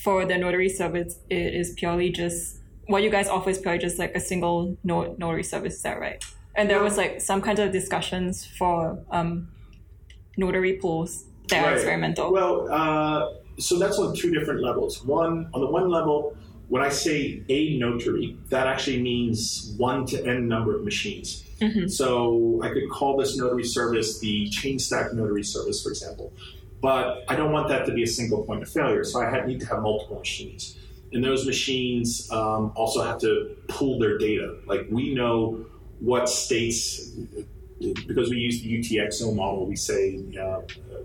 for 0.03 0.25
the 0.25 0.38
notary 0.38 0.69
service, 0.69 1.19
it 1.29 1.53
is 1.55 1.73
purely 1.77 2.12
just 2.12 2.59
what 2.88 3.01
you 3.01 3.09
guys 3.09 3.27
offer 3.27 3.49
is 3.49 3.59
purely 3.59 3.79
just 3.79 3.97
like 3.97 4.13
a 4.13 4.19
single 4.19 4.77
notary 4.83 5.43
service. 5.43 5.75
Is 5.75 5.81
that 5.83 5.99
right? 5.99 6.23
And 6.56 6.70
there 6.70 6.82
was 6.84 6.98
like 6.98 7.22
some 7.22 7.42
kind 7.42 7.60
of 7.60 7.72
discussions 7.72 8.46
for 8.46 9.00
um, 9.10 9.50
notary 10.38 10.74
pools 10.74 11.26
that 11.50 11.63
right. 11.63 11.72
are 11.72 11.76
experimental? 11.76 12.32
Well, 12.32 12.68
uh, 12.72 13.34
so 13.60 13.78
that's 13.78 14.00
on 14.00 14.16
two 14.16 14.32
different 14.32 14.62
levels. 14.62 15.04
One, 15.04 15.50
on 15.54 15.62
the 15.62 15.68
one 15.68 15.89
level, 15.89 16.36
when 16.70 16.82
I 16.82 16.89
say 16.89 17.44
a 17.50 17.78
notary, 17.78 18.38
that 18.50 18.68
actually 18.68 19.02
means 19.02 19.74
one 19.78 20.06
to 20.08 20.26
n 20.26 20.48
number 20.48 20.76
of 20.76 20.84
machines. 20.84 21.44
Mm-hmm. 21.60 21.88
So 21.88 22.62
I 22.63 22.70
could 22.70 22.89
call 22.89 23.18
this 23.18 23.38
notary 23.38 23.63
service 23.63 24.20
the 24.20 24.48
Chainstack 24.50 25.13
notary 25.13 25.44
service, 25.44 25.84
for 25.84 25.89
example. 25.89 26.34
but 26.84 27.24
I 27.30 27.38
don't 27.38 27.54
want 27.54 27.70
that 27.70 27.86
to 27.86 27.94
be 27.94 28.04
a 28.04 28.08
single 28.08 28.44
point 28.44 28.62
of 28.62 28.70
failure. 28.70 29.06
So 29.06 29.22
I 29.22 29.30
had, 29.30 29.48
need 29.48 29.62
to 29.62 29.68
have 29.68 29.82
multiple 29.82 30.20
machines. 30.20 30.78
And 31.13 31.24
those 31.24 31.46
machines 31.46 32.30
um, 32.30 32.74
also 32.76 33.02
have 33.02 33.20
to 33.20 33.56
pool 33.70 34.00
their 34.00 34.18
data. 34.18 34.58
Like 34.66 34.88
we 34.92 35.16
know 35.16 35.66
what 36.04 36.28
states, 36.28 37.12
because 37.80 38.30
we 38.30 38.38
use 38.38 38.62
the 38.62 38.80
UTXO 38.80 39.34
model, 39.34 39.66
we 39.66 39.78
say 39.78 40.20
uh, 40.39 40.62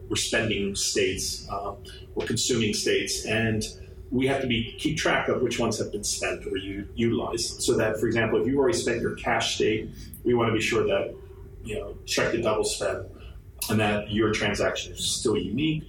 we're 0.09 0.17
spending 0.17 0.75
states, 0.75 1.49
uh, 1.51 1.75
we're 2.17 2.27
consuming 2.27 2.75
states, 2.75 3.25
and 3.25 3.63
we 4.11 4.27
have 4.27 4.41
to 4.41 4.49
be 4.49 4.75
keep 4.79 4.97
track 4.99 5.29
of 5.29 5.41
which 5.41 5.61
ones 5.61 5.79
have 5.79 5.93
been 5.93 6.03
spent 6.03 6.45
or 6.47 6.57
u- 6.57 6.89
utilized. 6.97 7.63
So 7.63 7.77
that, 7.77 8.01
for 8.01 8.07
example, 8.07 8.41
if 8.41 8.49
you've 8.49 8.59
already 8.59 8.77
spent 8.77 9.01
your 9.01 9.15
cash 9.15 9.55
state, 9.55 9.91
we 10.25 10.35
want 10.35 10.49
to 10.49 10.55
be 10.55 10.61
sure 10.61 10.85
that 10.85 11.15
you 11.63 11.77
know 11.79 11.97
check 12.05 12.33
the 12.33 12.43
double 12.43 12.65
spend 12.65 13.07
and 13.71 13.79
that 13.79 14.11
your 14.11 14.33
transaction 14.33 14.95
is 14.95 15.05
still 15.05 15.37
unique. 15.37 15.85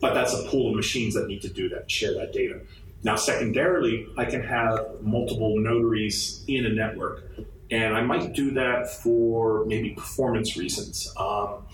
But 0.00 0.14
that's 0.14 0.34
a 0.34 0.42
pool 0.48 0.70
of 0.70 0.76
machines 0.76 1.14
that 1.14 1.28
need 1.28 1.42
to 1.42 1.48
do 1.48 1.68
that, 1.70 1.90
share 1.90 2.14
that 2.14 2.32
data. 2.32 2.60
Now, 3.04 3.16
secondarily, 3.16 4.06
I 4.18 4.26
can 4.26 4.42
have 4.42 5.00
multiple 5.00 5.58
notaries 5.58 6.44
in 6.48 6.66
a 6.66 6.70
network, 6.70 7.24
and 7.70 7.94
I 7.94 8.02
might 8.02 8.32
do 8.32 8.50
that 8.52 8.90
for 8.90 9.64
maybe 9.66 9.90
performance 9.90 10.56
reasons, 10.56 11.12
um, 11.16 11.66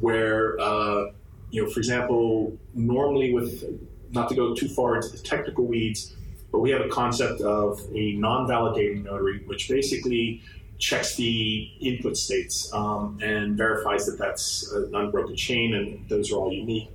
where 0.00 0.58
uh, 0.60 1.06
you 1.50 1.62
know, 1.62 1.70
for 1.70 1.80
example, 1.80 2.56
normally 2.74 3.32
with 3.32 3.64
not 4.10 4.28
to 4.28 4.34
go 4.34 4.54
too 4.54 4.68
far 4.68 4.96
into 4.96 5.08
the 5.08 5.18
technical 5.18 5.66
weeds, 5.66 6.14
but 6.52 6.60
we 6.60 6.70
have 6.70 6.82
a 6.82 6.88
concept 6.88 7.40
of 7.40 7.80
a 7.94 8.12
non-validating 8.12 9.04
notary, 9.04 9.42
which 9.46 9.68
basically 9.68 10.42
checks 10.78 11.16
the 11.16 11.70
input 11.80 12.16
states 12.16 12.72
um, 12.72 13.18
and 13.22 13.56
verifies 13.56 14.06
that 14.06 14.18
that's 14.18 14.70
an 14.72 14.94
unbroken 14.94 15.36
chain 15.36 15.74
and 15.74 16.08
those 16.08 16.30
are 16.32 16.36
all 16.36 16.52
unique. 16.52 16.88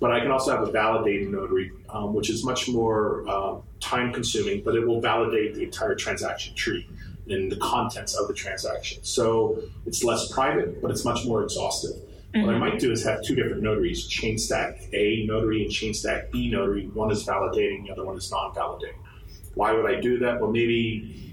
But 0.00 0.12
I 0.12 0.20
can 0.20 0.30
also 0.30 0.56
have 0.56 0.68
a 0.68 0.72
validating 0.72 1.30
notary, 1.30 1.72
um, 1.88 2.14
which 2.14 2.30
is 2.30 2.44
much 2.44 2.68
more 2.68 3.28
uh, 3.28 3.56
time 3.80 4.12
consuming, 4.12 4.62
but 4.62 4.74
it 4.74 4.86
will 4.86 5.00
validate 5.00 5.54
the 5.54 5.62
entire 5.62 5.94
transaction 5.94 6.54
tree 6.54 6.86
and 7.28 7.50
the 7.50 7.56
contents 7.56 8.14
of 8.14 8.28
the 8.28 8.34
transaction. 8.34 9.02
So 9.02 9.62
it's 9.84 10.04
less 10.04 10.30
private, 10.32 10.80
but 10.80 10.90
it's 10.90 11.04
much 11.04 11.24
more 11.24 11.42
exhaustive. 11.42 11.92
Mm-hmm. 12.34 12.46
What 12.46 12.54
I 12.54 12.58
might 12.58 12.78
do 12.78 12.92
is 12.92 13.04
have 13.04 13.22
two 13.22 13.34
different 13.34 13.62
notaries, 13.62 14.08
Chainstack 14.08 14.92
A 14.92 15.26
notary 15.26 15.62
and 15.62 15.70
Chainstack 15.70 16.30
B 16.30 16.50
notary. 16.50 16.86
One 16.88 17.10
is 17.10 17.24
validating, 17.24 17.86
the 17.86 17.92
other 17.92 18.04
one 18.04 18.16
is 18.16 18.30
non 18.30 18.54
validating. 18.54 18.96
Why 19.54 19.72
would 19.72 19.86
I 19.86 20.00
do 20.00 20.18
that? 20.18 20.40
Well, 20.40 20.50
maybe 20.50 21.26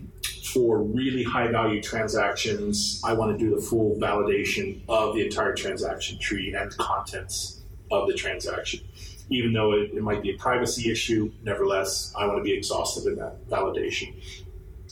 for 0.53 0.81
really 0.81 1.23
high 1.23 1.47
value 1.47 1.81
transactions, 1.81 3.01
I 3.03 3.13
want 3.13 3.37
to 3.37 3.43
do 3.43 3.55
the 3.55 3.61
full 3.61 3.97
validation 3.97 4.81
of 4.87 5.15
the 5.15 5.25
entire 5.25 5.55
transaction 5.55 6.19
tree 6.19 6.53
and 6.53 6.71
contents 6.77 7.61
of 7.91 8.07
the 8.07 8.13
transaction. 8.13 8.81
Even 9.29 9.51
though 9.51 9.73
it, 9.73 9.91
it 9.93 10.03
might 10.03 10.21
be 10.21 10.31
a 10.31 10.37
privacy 10.37 10.91
issue, 10.91 11.31
nevertheless, 11.43 12.13
I 12.15 12.27
want 12.27 12.39
to 12.39 12.43
be 12.43 12.53
exhaustive 12.53 13.11
in 13.11 13.17
that 13.17 13.49
validation. 13.49 14.13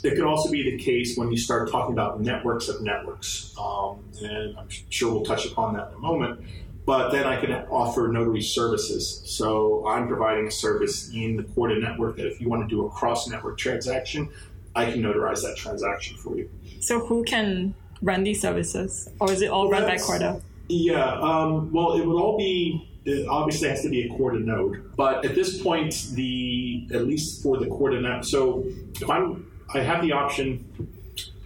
It 0.04 0.16
could 0.16 0.26
also 0.26 0.50
be 0.50 0.64
the 0.64 0.84
case 0.84 1.18
when 1.18 1.32
you 1.32 1.38
start 1.38 1.70
talking 1.70 1.94
about 1.94 2.22
networks 2.22 2.70
of 2.70 2.82
networks, 2.82 3.54
um, 3.60 4.04
and 4.22 4.58
I'm 4.58 4.68
sure 4.90 5.14
we'll 5.14 5.26
touch 5.26 5.46
upon 5.46 5.76
that 5.76 5.90
in 5.90 5.96
a 5.96 6.00
moment. 6.00 6.42
But 6.86 7.12
then 7.12 7.26
I 7.26 7.40
can 7.40 7.52
offer 7.70 8.08
notary 8.08 8.42
services. 8.42 9.22
So 9.26 9.88
I'm 9.88 10.08
providing 10.08 10.48
a 10.48 10.52
service 10.52 11.12
in 11.14 11.38
the 11.38 11.44
Corda 11.44 11.80
network 11.80 12.18
that 12.18 12.26
if 12.26 12.42
you 12.42 12.50
want 12.50 12.68
to 12.68 12.76
do 12.76 12.86
a 12.86 12.90
cross 12.90 13.28
network 13.28 13.60
transaction, 13.60 14.30
I 14.76 14.86
can 14.92 15.02
notarize 15.02 15.44
that 15.44 15.56
transaction 15.56 16.18
for 16.18 16.36
you. 16.36 16.50
So 16.80 17.06
who 17.06 17.24
can 17.24 17.76
run 18.02 18.24
these 18.24 18.42
services, 18.42 19.10
or 19.20 19.32
is 19.32 19.42
it 19.42 19.52
all 19.52 19.70
well, 19.70 19.82
run 19.82 19.90
by 19.90 19.98
Corda? 19.98 20.42
Yeah, 20.68 21.20
um, 21.20 21.72
well, 21.72 21.94
it 21.94 22.06
would 22.06 22.20
all 22.20 22.38
be 22.38 22.88
it 23.04 23.28
obviously 23.28 23.68
has 23.68 23.82
to 23.82 23.90
be 23.90 24.04
a 24.04 24.10
Corda 24.10 24.40
node, 24.40 24.96
but 24.96 25.26
at 25.26 25.36
this 25.36 25.62
point, 25.62 26.10
the 26.14 26.88
at 26.94 27.08
least 27.08 27.42
for 27.42 27.58
the 27.58 27.68
Corda 27.68 28.00
node. 28.00 28.26
So 28.26 28.64
if 28.96 29.10
I'm 29.10 29.51
I 29.74 29.80
have 29.80 30.02
the 30.02 30.12
option 30.12 30.66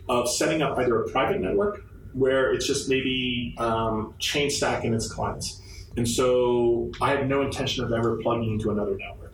of 0.10 0.30
setting 0.30 0.62
up 0.62 0.78
either 0.78 1.04
a 1.04 1.10
private 1.10 1.42
network 1.42 1.84
where 2.14 2.54
it's 2.54 2.66
just 2.66 2.90
maybe 2.90 3.56
um, 3.58 4.14
chain 4.20 4.50
stacking 4.50 4.94
its 4.94 5.12
clients. 5.12 5.62
And 5.98 6.08
so 6.08 6.92
I 7.02 7.12
have 7.12 7.28
no 7.28 7.42
intention 7.42 7.84
of 7.84 7.92
ever 7.92 8.18
plugging 8.22 8.54
into 8.54 8.72
another 8.72 8.98
network. 8.98 9.34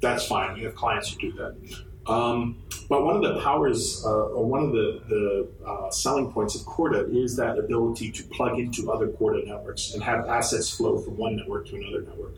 That's 0.00 0.26
fine. 0.26 0.56
You 0.56 0.66
have 0.66 0.74
clients 0.74 1.12
who 1.12 1.20
do 1.20 1.32
that. 1.32 2.10
Um, 2.10 2.64
but 2.88 3.04
one 3.04 3.16
of 3.16 3.22
the 3.22 3.40
powers, 3.40 4.02
uh, 4.04 4.10
or 4.10 4.44
one 4.44 4.64
of 4.64 4.72
the, 4.72 5.00
the 5.08 5.48
uh, 5.64 5.90
selling 5.90 6.32
points 6.32 6.56
of 6.56 6.66
Corda 6.66 7.06
is 7.12 7.36
that 7.36 7.58
ability 7.58 8.10
to 8.10 8.24
plug 8.24 8.58
into 8.58 8.90
other 8.90 9.08
Corda 9.08 9.46
networks 9.46 9.94
and 9.94 10.02
have 10.02 10.26
assets 10.26 10.68
flow 10.74 10.98
from 10.98 11.16
one 11.16 11.36
network 11.36 11.68
to 11.68 11.76
another 11.76 12.02
network. 12.02 12.34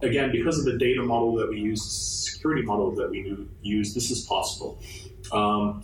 Again, 0.00 0.30
because 0.30 0.58
of 0.58 0.64
the 0.64 0.78
data 0.78 1.02
model 1.02 1.34
that 1.36 1.48
we 1.48 1.58
use, 1.58 1.82
security 1.82 2.62
model 2.62 2.92
that 2.92 3.10
we 3.10 3.48
use, 3.62 3.94
this 3.94 4.10
is 4.10 4.24
possible. 4.26 4.78
Um, 5.32 5.82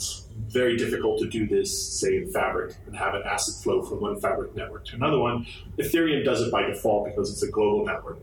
very 0.48 0.77
difficult 0.77 1.18
to 1.20 1.29
do 1.29 1.46
this, 1.46 2.00
say, 2.00 2.16
in 2.16 2.31
Fabric 2.31 2.77
and 2.87 2.96
have 2.96 3.14
an 3.14 3.22
asset 3.24 3.62
flow 3.62 3.83
from 3.83 4.00
one 4.00 4.20
Fabric 4.20 4.55
network 4.55 4.85
to 4.87 4.94
another 4.94 5.18
one. 5.18 5.46
Ethereum 5.79 6.24
does 6.24 6.42
it 6.42 6.53
by 6.53 6.62
default 6.62 7.07
because 7.07 7.31
it's 7.31 7.42
a 7.42 7.50
global 7.50 7.85
network. 7.85 8.18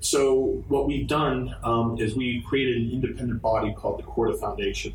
So 0.00 0.62
what 0.68 0.86
we've 0.86 1.08
done 1.08 1.54
um, 1.64 1.98
is 1.98 2.14
we 2.14 2.42
created 2.42 2.76
an 2.76 2.92
independent 2.92 3.42
body 3.42 3.74
called 3.74 3.98
the 3.98 4.04
Corda 4.04 4.36
Foundation, 4.36 4.94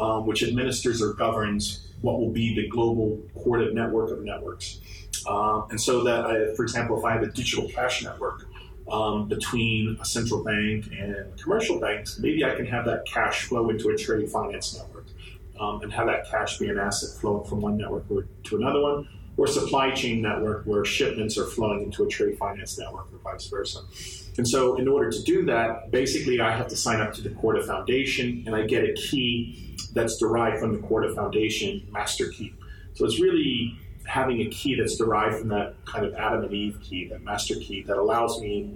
um, 0.00 0.26
which 0.26 0.42
administers 0.42 1.00
or 1.00 1.12
governs 1.12 1.86
what 2.00 2.18
will 2.18 2.30
be 2.30 2.54
the 2.54 2.66
global 2.68 3.20
Corda 3.42 3.72
network 3.72 4.10
of 4.10 4.22
networks. 4.22 4.80
Um, 5.28 5.66
and 5.70 5.80
so 5.80 6.02
that, 6.04 6.26
I, 6.26 6.54
for 6.54 6.62
example, 6.62 6.98
if 6.98 7.04
I 7.04 7.12
have 7.12 7.22
a 7.22 7.28
digital 7.28 7.68
cash 7.68 8.02
network 8.02 8.47
um, 8.90 9.28
between 9.28 9.98
a 10.00 10.04
central 10.04 10.42
bank 10.42 10.86
and 10.92 11.36
commercial 11.40 11.78
banks, 11.78 12.18
maybe 12.18 12.44
I 12.44 12.54
can 12.54 12.66
have 12.66 12.84
that 12.86 13.06
cash 13.06 13.44
flow 13.44 13.70
into 13.70 13.90
a 13.90 13.96
trade 13.96 14.30
finance 14.30 14.76
network 14.76 15.06
um, 15.60 15.82
and 15.82 15.92
have 15.92 16.06
that 16.06 16.28
cash 16.30 16.58
be 16.58 16.68
an 16.68 16.78
asset 16.78 17.20
flowing 17.20 17.44
from 17.44 17.60
one 17.60 17.76
network 17.76 18.08
to 18.08 18.56
another 18.56 18.80
one, 18.80 19.08
or 19.36 19.46
supply 19.46 19.90
chain 19.90 20.20
network 20.20 20.64
where 20.64 20.84
shipments 20.84 21.38
are 21.38 21.46
flowing 21.46 21.82
into 21.82 22.04
a 22.04 22.08
trade 22.08 22.36
finance 22.38 22.78
network 22.78 23.06
or 23.12 23.18
vice 23.18 23.46
versa. 23.46 23.80
And 24.36 24.46
so, 24.46 24.76
in 24.76 24.86
order 24.86 25.10
to 25.10 25.22
do 25.22 25.44
that, 25.46 25.90
basically, 25.90 26.40
I 26.40 26.56
have 26.56 26.68
to 26.68 26.76
sign 26.76 27.00
up 27.00 27.12
to 27.14 27.22
the 27.22 27.30
Corda 27.30 27.62
Foundation 27.64 28.44
and 28.46 28.54
I 28.54 28.66
get 28.66 28.84
a 28.84 28.92
key 28.94 29.76
that's 29.92 30.16
derived 30.18 30.60
from 30.60 30.72
the 30.72 30.86
Corda 30.86 31.14
Foundation 31.14 31.86
master 31.90 32.28
key. 32.28 32.54
So, 32.94 33.04
it's 33.04 33.20
really 33.20 33.76
having 34.08 34.40
a 34.40 34.46
key 34.46 34.74
that's 34.74 34.96
derived 34.96 35.38
from 35.38 35.48
that 35.48 35.74
kind 35.84 36.04
of 36.04 36.14
Adam 36.14 36.42
and 36.42 36.52
Eve 36.52 36.78
key, 36.80 37.06
that 37.08 37.22
master 37.22 37.54
key, 37.54 37.82
that 37.82 37.98
allows 37.98 38.40
me 38.40 38.74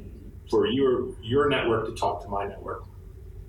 for 0.51 0.67
your 0.67 1.09
your 1.23 1.49
network 1.49 1.87
to 1.87 1.95
talk 1.95 2.23
to 2.23 2.29
my 2.29 2.45
network, 2.47 2.85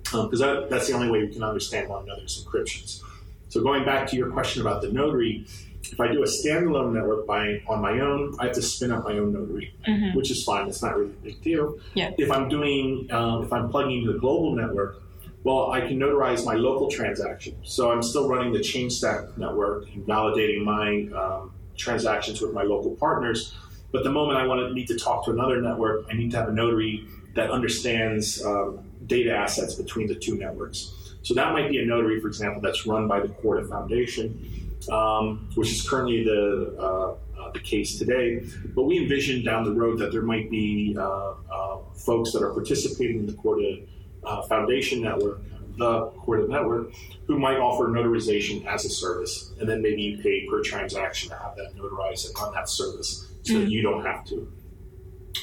because 0.02 0.42
um, 0.42 0.48
that, 0.48 0.70
that's 0.70 0.86
the 0.88 0.94
only 0.94 1.10
way 1.10 1.20
we 1.22 1.32
can 1.32 1.42
understand 1.42 1.88
one 1.88 2.04
another's 2.04 2.44
encryptions. 2.44 3.02
So 3.50 3.62
going 3.62 3.84
back 3.84 4.08
to 4.08 4.16
your 4.16 4.30
question 4.30 4.62
about 4.62 4.82
the 4.82 4.90
notary, 4.90 5.46
if 5.82 6.00
I 6.00 6.10
do 6.10 6.22
a 6.22 6.26
standalone 6.26 6.92
network 6.94 7.26
by 7.26 7.62
on 7.68 7.80
my 7.80 8.00
own, 8.00 8.34
I 8.40 8.46
have 8.46 8.54
to 8.54 8.62
spin 8.62 8.90
up 8.90 9.04
my 9.04 9.12
own 9.12 9.32
notary, 9.32 9.74
mm-hmm. 9.86 10.16
which 10.16 10.30
is 10.30 10.42
fine. 10.42 10.66
It's 10.68 10.82
not 10.82 10.96
really 10.96 11.12
a 11.12 11.24
big 11.24 11.42
deal. 11.42 11.78
Yeah. 11.94 12.10
If 12.18 12.30
I'm 12.30 12.48
doing, 12.48 13.06
um, 13.12 13.44
if 13.44 13.52
I'm 13.52 13.68
plugging 13.68 13.98
into 14.00 14.12
the 14.14 14.18
global 14.18 14.56
network, 14.56 15.02
well, 15.44 15.70
I 15.70 15.82
can 15.82 16.00
notarize 16.00 16.44
my 16.46 16.54
local 16.54 16.88
transaction. 16.90 17.54
So 17.62 17.92
I'm 17.92 18.02
still 18.02 18.28
running 18.28 18.52
the 18.52 18.60
Chainstack 18.60 19.36
network 19.36 19.86
and 19.94 20.04
validating 20.06 20.64
my 20.64 20.88
um, 21.16 21.53
transactions 21.76 22.40
with 22.40 22.52
my 22.52 22.62
local 22.62 22.92
partners. 22.92 23.54
But 23.92 24.04
the 24.04 24.10
moment 24.10 24.38
I 24.38 24.46
want 24.46 24.60
to 24.60 24.74
need 24.74 24.88
to 24.88 24.98
talk 24.98 25.24
to 25.26 25.30
another 25.30 25.60
network, 25.60 26.06
I 26.10 26.14
need 26.14 26.30
to 26.32 26.36
have 26.38 26.48
a 26.48 26.52
notary 26.52 27.06
that 27.34 27.50
understands 27.50 28.44
um, 28.44 28.80
data 29.06 29.34
assets 29.34 29.74
between 29.74 30.06
the 30.06 30.14
two 30.14 30.36
networks. 30.36 30.92
So 31.22 31.34
that 31.34 31.52
might 31.52 31.70
be 31.70 31.78
a 31.78 31.86
notary, 31.86 32.20
for 32.20 32.28
example, 32.28 32.60
that's 32.60 32.86
run 32.86 33.08
by 33.08 33.20
the 33.20 33.28
Corda 33.28 33.66
Foundation, 33.66 34.72
um, 34.90 35.48
which 35.54 35.70
is 35.70 35.88
currently 35.88 36.24
the 36.24 36.76
uh, 36.78 37.14
uh, 37.40 37.50
the 37.52 37.60
case 37.60 37.98
today. 37.98 38.44
But 38.74 38.82
we 38.84 38.98
envision 38.98 39.44
down 39.44 39.64
the 39.64 39.72
road 39.72 39.98
that 40.00 40.12
there 40.12 40.22
might 40.22 40.50
be 40.50 40.96
uh, 40.98 41.34
uh 41.50 41.78
folks 41.94 42.32
that 42.32 42.42
are 42.42 42.52
participating 42.52 43.20
in 43.20 43.26
the 43.26 43.32
Corda 43.32 43.86
uh, 44.24 44.42
Foundation 44.42 45.00
network, 45.02 45.40
the 45.76 46.06
Corda 46.18 46.48
network, 46.48 46.92
who 47.26 47.38
might 47.38 47.58
offer 47.58 47.88
notarization 47.88 48.64
as 48.66 48.84
a 48.84 48.88
service, 48.88 49.52
and 49.58 49.68
then 49.68 49.82
maybe 49.82 50.02
you 50.02 50.18
pay 50.18 50.46
per 50.48 50.62
transaction 50.62 51.30
to 51.30 51.36
have 51.36 51.56
that 51.56 51.74
notarized 51.76 52.26
and 52.26 52.38
run 52.38 52.52
that 52.54 52.68
service, 52.68 53.32
so 53.42 53.54
mm-hmm. 53.54 53.64
that 53.64 53.70
you 53.70 53.82
don't 53.82 54.04
have 54.04 54.24
to. 54.26 54.52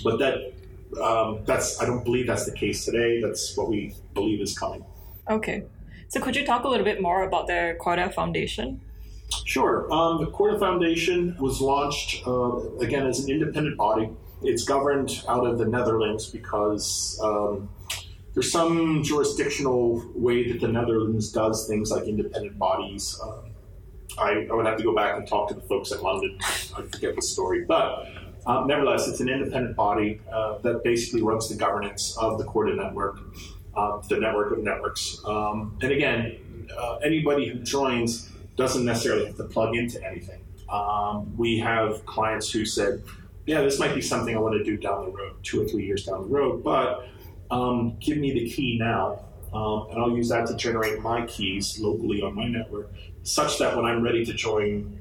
But 0.03 0.19
that 0.19 0.53
um, 1.01 1.39
that's 1.45 1.81
I 1.81 1.85
don't 1.85 2.03
believe 2.03 2.27
that's 2.27 2.45
the 2.45 2.53
case 2.53 2.85
today. 2.85 3.21
That's 3.21 3.55
what 3.55 3.69
we 3.69 3.95
believe 4.13 4.41
is 4.41 4.57
coming. 4.57 4.85
Okay. 5.29 5.63
So 6.07 6.19
could 6.19 6.35
you 6.35 6.45
talk 6.45 6.65
a 6.65 6.67
little 6.67 6.83
bit 6.83 7.01
more 7.01 7.23
about 7.23 7.47
the 7.47 7.77
Corda 7.79 8.09
Foundation? 8.09 8.81
Sure. 9.45 9.91
Um, 9.93 10.19
the 10.19 10.29
Corda 10.29 10.59
Foundation 10.59 11.37
was 11.39 11.61
launched, 11.61 12.27
uh, 12.27 12.57
again, 12.79 13.07
as 13.07 13.23
an 13.23 13.31
independent 13.31 13.77
body. 13.77 14.09
It's 14.43 14.65
governed 14.65 15.23
out 15.29 15.45
of 15.45 15.57
the 15.57 15.65
Netherlands 15.65 16.27
because 16.27 17.19
um, 17.23 17.69
there's 18.33 18.51
some 18.51 19.03
jurisdictional 19.03 20.03
way 20.15 20.51
that 20.51 20.61
the 20.61 20.67
Netherlands 20.67 21.31
does 21.31 21.67
things 21.67 21.91
like 21.91 22.03
independent 22.03 22.57
bodies. 22.57 23.19
Um, 23.21 23.51
I, 24.17 24.47
I, 24.49 24.53
would 24.53 24.65
have 24.65 24.77
to 24.77 24.83
go 24.83 24.95
back 24.95 25.17
and 25.17 25.27
talk 25.27 25.49
to 25.49 25.53
the 25.53 25.61
folks 25.61 25.91
at 25.91 26.01
London. 26.01 26.37
I 26.41 26.81
forget 26.83 27.15
the 27.15 27.21
story. 27.21 27.65
But 27.65 28.07
Um, 28.45 28.67
nevertheless, 28.67 29.07
it's 29.07 29.19
an 29.19 29.29
independent 29.29 29.75
body 29.75 30.19
uh, 30.31 30.57
that 30.59 30.83
basically 30.83 31.21
runs 31.21 31.47
the 31.47 31.55
governance 31.55 32.17
of 32.17 32.39
the 32.39 32.43
Corda 32.43 32.75
network, 32.75 33.19
uh, 33.75 34.01
the 34.09 34.17
network 34.17 34.51
of 34.51 34.63
networks. 34.63 35.21
Um, 35.25 35.77
and 35.81 35.91
again, 35.91 36.67
uh, 36.75 36.95
anybody 37.03 37.47
who 37.49 37.59
joins 37.59 38.29
doesn't 38.57 38.83
necessarily 38.83 39.25
have 39.27 39.37
to 39.37 39.43
plug 39.43 39.75
into 39.75 40.03
anything. 40.03 40.41
Um, 40.69 41.37
we 41.37 41.59
have 41.59 42.03
clients 42.05 42.49
who 42.51 42.65
said, 42.65 43.03
yeah, 43.45 43.61
this 43.61 43.79
might 43.79 43.93
be 43.93 44.01
something 44.01 44.35
I 44.35 44.39
want 44.39 44.55
to 44.55 44.63
do 44.63 44.75
down 44.75 45.05
the 45.05 45.11
road, 45.11 45.35
two 45.43 45.61
or 45.61 45.65
three 45.67 45.85
years 45.85 46.05
down 46.05 46.21
the 46.21 46.27
road, 46.27 46.63
but 46.63 47.07
um, 47.51 47.97
give 47.99 48.17
me 48.17 48.31
the 48.33 48.49
key 48.49 48.77
now. 48.79 49.25
Um, 49.53 49.87
and 49.91 49.99
I'll 49.99 50.15
use 50.15 50.29
that 50.29 50.47
to 50.47 50.55
generate 50.55 51.01
my 51.01 51.25
keys 51.25 51.77
locally 51.77 52.21
on 52.21 52.33
my 52.33 52.47
network, 52.47 52.89
such 53.23 53.59
that 53.59 53.75
when 53.75 53.83
I'm 53.85 54.01
ready 54.01 54.23
to 54.25 54.33
join, 54.33 54.97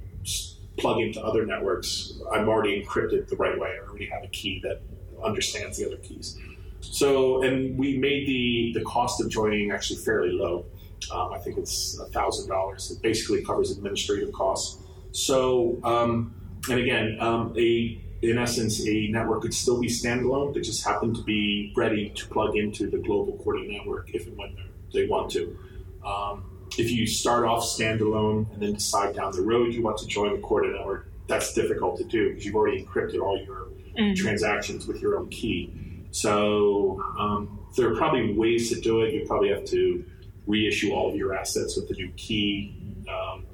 plug 0.76 1.00
into 1.00 1.24
other 1.24 1.46
networks, 1.46 2.14
I'm 2.32 2.48
already 2.48 2.82
encrypted 2.82 3.28
the 3.28 3.36
right 3.36 3.58
way. 3.58 3.76
I 3.80 3.88
already 3.88 4.06
have 4.06 4.24
a 4.24 4.28
key 4.28 4.60
that 4.64 4.82
understands 5.24 5.78
the 5.78 5.86
other 5.86 5.98
keys. 5.98 6.36
So, 6.80 7.42
and 7.42 7.78
we 7.78 7.96
made 7.98 8.26
the, 8.26 8.72
the 8.74 8.84
cost 8.84 9.20
of 9.20 9.30
joining 9.30 9.70
actually 9.70 10.00
fairly 10.00 10.32
low. 10.32 10.66
Um, 11.12 11.32
I 11.32 11.38
think 11.38 11.56
it's 11.56 11.98
a 12.00 12.06
$1,000. 12.06 12.90
It 12.90 13.02
basically 13.02 13.44
covers 13.44 13.70
administrative 13.70 14.32
costs. 14.32 14.82
So, 15.12 15.78
um, 15.84 16.34
and 16.68 16.80
again, 16.80 17.18
um, 17.20 17.54
a 17.56 18.02
in 18.22 18.38
essence, 18.38 18.86
a 18.86 19.08
network 19.08 19.42
could 19.42 19.54
still 19.54 19.80
be 19.80 19.88
standalone. 19.88 20.54
They 20.54 20.60
just 20.60 20.84
happen 20.84 21.14
to 21.14 21.22
be 21.22 21.72
ready 21.76 22.10
to 22.10 22.26
plug 22.28 22.56
into 22.56 22.90
the 22.90 22.98
global 22.98 23.38
Corda 23.38 23.66
network 23.66 24.10
if 24.14 24.26
and 24.26 24.36
when 24.36 24.56
they 24.92 25.06
want 25.06 25.30
to. 25.32 25.58
Um, 26.04 26.44
if 26.78 26.90
you 26.90 27.06
start 27.06 27.44
off 27.44 27.62
standalone 27.64 28.52
and 28.52 28.62
then 28.62 28.74
decide 28.74 29.14
down 29.14 29.32
the 29.32 29.42
road 29.42 29.72
you 29.72 29.82
want 29.82 29.98
to 29.98 30.06
join 30.06 30.34
the 30.34 30.40
Corda 30.40 30.70
network, 30.76 31.08
that's 31.26 31.54
difficult 31.54 31.96
to 31.98 32.04
do 32.04 32.28
because 32.28 32.44
you've 32.44 32.56
already 32.56 32.84
encrypted 32.84 33.20
all 33.20 33.38
your 33.38 33.68
mm. 33.98 34.16
transactions 34.16 34.86
with 34.86 35.00
your 35.00 35.18
own 35.18 35.28
key. 35.28 35.72
So 36.10 37.02
um, 37.18 37.60
there 37.76 37.90
are 37.90 37.96
probably 37.96 38.34
ways 38.34 38.68
to 38.70 38.80
do 38.80 39.02
it. 39.02 39.14
You 39.14 39.24
probably 39.26 39.48
have 39.50 39.64
to 39.66 40.04
reissue 40.46 40.92
all 40.92 41.08
of 41.08 41.16
your 41.16 41.34
assets 41.34 41.76
with 41.76 41.88
the 41.88 41.94
new 41.94 42.10
key. 42.16 43.04
Um, 43.08 43.46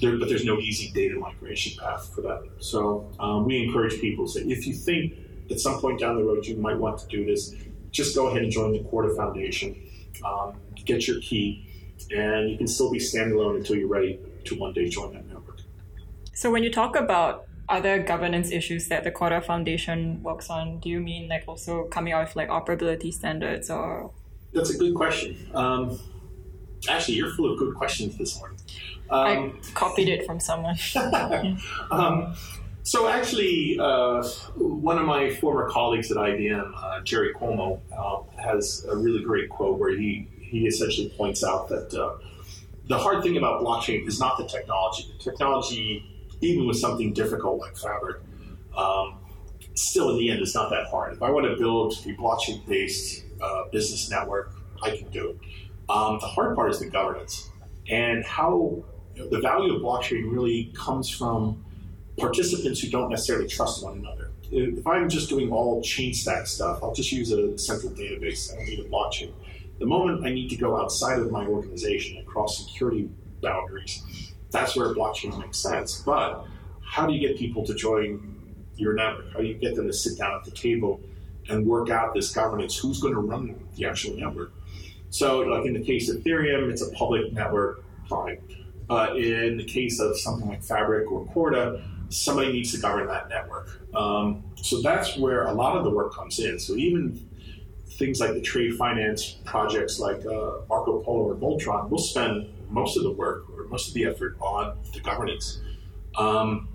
there, 0.00 0.18
but 0.18 0.28
there's 0.28 0.44
no 0.44 0.58
easy 0.58 0.90
data 0.92 1.14
migration 1.18 1.78
path 1.78 2.12
for 2.14 2.22
that. 2.22 2.48
So 2.58 3.10
um, 3.18 3.44
we 3.44 3.62
encourage 3.62 4.00
people 4.00 4.26
to 4.26 4.32
say, 4.32 4.40
if 4.42 4.66
you 4.66 4.74
think 4.74 5.14
at 5.50 5.60
some 5.60 5.80
point 5.80 6.00
down 6.00 6.16
the 6.16 6.24
road 6.24 6.46
you 6.46 6.56
might 6.56 6.78
want 6.78 6.98
to 6.98 7.06
do 7.06 7.24
this, 7.24 7.54
just 7.90 8.14
go 8.14 8.28
ahead 8.28 8.42
and 8.42 8.52
join 8.52 8.72
the 8.72 8.80
Corda 8.84 9.14
Foundation, 9.14 9.76
um, 10.24 10.54
get 10.84 11.08
your 11.08 11.20
key, 11.20 11.66
and 12.10 12.50
you 12.50 12.56
can 12.56 12.66
still 12.66 12.90
be 12.90 12.98
standalone 12.98 13.56
until 13.56 13.76
you're 13.76 13.88
ready 13.88 14.18
to 14.44 14.54
one 14.54 14.72
day 14.72 14.88
join 14.88 15.12
that 15.14 15.26
network. 15.26 15.60
So 16.34 16.50
when 16.50 16.62
you 16.62 16.70
talk 16.70 16.96
about 16.96 17.46
other 17.68 18.02
governance 18.02 18.50
issues 18.50 18.88
that 18.88 19.04
the 19.04 19.10
Corda 19.10 19.40
Foundation 19.40 20.22
works 20.22 20.50
on, 20.50 20.78
do 20.80 20.88
you 20.88 21.00
mean 21.00 21.28
like 21.28 21.44
also 21.46 21.84
coming 21.84 22.12
out 22.12 22.26
with 22.26 22.36
like 22.36 22.48
operability 22.48 23.12
standards 23.12 23.70
or? 23.70 24.12
That's 24.52 24.70
a 24.70 24.78
good 24.78 24.94
question. 24.94 25.36
Um, 25.54 25.98
actually, 26.88 27.14
you're 27.14 27.30
full 27.30 27.52
of 27.52 27.58
good 27.58 27.74
questions 27.74 28.16
this 28.16 28.38
morning. 28.38 28.58
Um, 29.10 29.60
I 29.62 29.70
copied 29.74 30.08
it 30.08 30.24
from 30.26 30.40
someone. 30.40 30.78
um, 31.90 32.34
so 32.82 33.08
actually, 33.08 33.78
uh, 33.78 34.22
one 34.56 34.98
of 34.98 35.04
my 35.04 35.34
former 35.34 35.68
colleagues 35.68 36.10
at 36.10 36.16
IBM, 36.16 36.72
uh, 36.76 37.00
Jerry 37.02 37.34
Cuomo, 37.34 37.80
uh, 37.96 38.22
has 38.40 38.86
a 38.88 38.96
really 38.96 39.22
great 39.22 39.50
quote 39.50 39.78
where 39.78 39.96
he, 39.96 40.28
he 40.40 40.66
essentially 40.66 41.10
points 41.10 41.44
out 41.44 41.68
that 41.68 41.92
uh, 41.94 42.16
the 42.88 42.98
hard 42.98 43.22
thing 43.22 43.36
about 43.36 43.62
blockchain 43.62 44.06
is 44.06 44.18
not 44.18 44.38
the 44.38 44.46
technology. 44.46 45.12
The 45.18 45.30
technology, 45.30 46.04
even 46.40 46.66
with 46.66 46.78
something 46.78 47.12
difficult 47.12 47.60
like 47.60 47.76
Fabric, 47.76 48.22
um, 48.76 49.18
still 49.74 50.10
in 50.10 50.18
the 50.18 50.30
end, 50.30 50.40
it's 50.40 50.54
not 50.54 50.70
that 50.70 50.86
hard. 50.86 51.12
If 51.12 51.22
I 51.22 51.30
want 51.30 51.46
to 51.46 51.56
build 51.56 51.92
a 51.92 52.14
blockchain-based 52.14 53.24
uh, 53.40 53.64
business 53.70 54.10
network, 54.10 54.54
I 54.82 54.96
can 54.96 55.08
do 55.10 55.30
it. 55.30 55.38
Um, 55.90 56.18
the 56.20 56.26
hard 56.28 56.54
part 56.54 56.70
is 56.70 56.78
the 56.78 56.86
governance 56.86 57.50
and 57.88 58.24
how 58.24 58.84
the 59.16 59.40
value 59.40 59.74
of 59.74 59.82
blockchain 59.82 60.32
really 60.32 60.72
comes 60.76 61.10
from 61.10 61.64
participants 62.16 62.78
who 62.80 62.90
don't 62.90 63.10
necessarily 63.10 63.48
trust 63.48 63.82
one 63.82 63.98
another. 63.98 64.30
If 64.52 64.86
I'm 64.86 65.08
just 65.08 65.28
doing 65.28 65.50
all 65.50 65.82
Chainstack 65.82 66.46
stuff, 66.46 66.78
I'll 66.80 66.94
just 66.94 67.10
use 67.10 67.32
a 67.32 67.58
central 67.58 67.92
database. 67.92 68.52
I 68.52 68.56
don't 68.56 68.66
need 68.66 68.78
a 68.78 68.88
blockchain. 68.88 69.32
The 69.80 69.86
moment 69.86 70.24
I 70.24 70.30
need 70.30 70.48
to 70.50 70.56
go 70.56 70.80
outside 70.80 71.18
of 71.18 71.32
my 71.32 71.44
organization 71.44 72.18
and 72.18 72.26
cross 72.26 72.64
security 72.64 73.10
boundaries, 73.42 74.32
that's 74.52 74.76
where 74.76 74.94
blockchain 74.94 75.36
makes 75.40 75.58
sense. 75.58 76.02
But 76.02 76.46
how 76.84 77.04
do 77.06 77.14
you 77.14 77.26
get 77.26 77.36
people 77.36 77.66
to 77.66 77.74
join 77.74 78.54
your 78.76 78.94
network? 78.94 79.32
How 79.32 79.40
do 79.40 79.46
you 79.46 79.54
get 79.54 79.74
them 79.74 79.88
to 79.88 79.92
sit 79.92 80.18
down 80.18 80.36
at 80.36 80.44
the 80.44 80.52
table 80.52 81.00
and 81.48 81.66
work 81.66 81.90
out 81.90 82.14
this 82.14 82.32
governance? 82.32 82.78
Who's 82.78 83.00
going 83.00 83.14
to 83.14 83.20
run 83.20 83.58
the 83.76 83.86
actual 83.86 84.16
network? 84.16 84.52
So, 85.10 85.40
like 85.40 85.66
in 85.66 85.74
the 85.74 85.82
case 85.82 86.08
of 86.08 86.18
Ethereum, 86.18 86.70
it's 86.70 86.82
a 86.82 86.90
public 86.92 87.32
network, 87.32 87.84
fine. 88.08 88.38
But 88.86 89.16
in 89.16 89.56
the 89.56 89.64
case 89.64 90.00
of 90.00 90.18
something 90.18 90.48
like 90.48 90.62
Fabric 90.62 91.10
or 91.10 91.24
Corda, 91.26 91.82
somebody 92.08 92.52
needs 92.52 92.72
to 92.72 92.80
govern 92.80 93.06
that 93.06 93.28
network. 93.28 93.80
Um, 93.94 94.44
so 94.56 94.80
that's 94.82 95.16
where 95.16 95.46
a 95.46 95.52
lot 95.52 95.76
of 95.76 95.84
the 95.84 95.90
work 95.90 96.12
comes 96.12 96.38
in. 96.38 96.58
So 96.58 96.74
even 96.74 97.28
things 98.00 98.18
like 98.20 98.32
the 98.32 98.40
trade 98.40 98.74
finance 98.76 99.38
projects 99.44 100.00
like 100.00 100.24
uh, 100.26 100.62
Marco 100.68 101.02
Polo 101.02 101.28
or 101.28 101.34
Voltron 101.36 101.88
will 101.88 101.98
spend 101.98 102.48
most 102.68 102.96
of 102.96 103.02
the 103.02 103.12
work 103.12 103.44
or 103.50 103.64
most 103.68 103.88
of 103.88 103.94
the 103.94 104.06
effort 104.06 104.36
on 104.40 104.76
the 104.92 105.00
governance. 105.00 105.60
Um, 106.16 106.68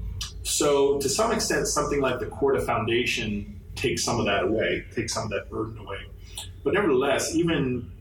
so 0.44 1.00
to 1.00 1.10
some 1.10 1.32
extent, 1.32 1.68
something 1.68 2.00
like 2.00 2.20
the 2.20 2.28
Corda 2.28 2.62
Foundation 2.62 3.60
takes 3.76 4.04
some 4.04 4.20
of 4.20 4.26
that 4.26 4.44
away, 4.44 4.86
takes 4.94 5.14
some 5.14 5.24
of 5.24 5.30
that 5.32 5.50
burden 5.50 5.78
away. 5.80 6.00
But 6.64 6.74
nevertheless, 6.74 7.36
even 7.36 7.92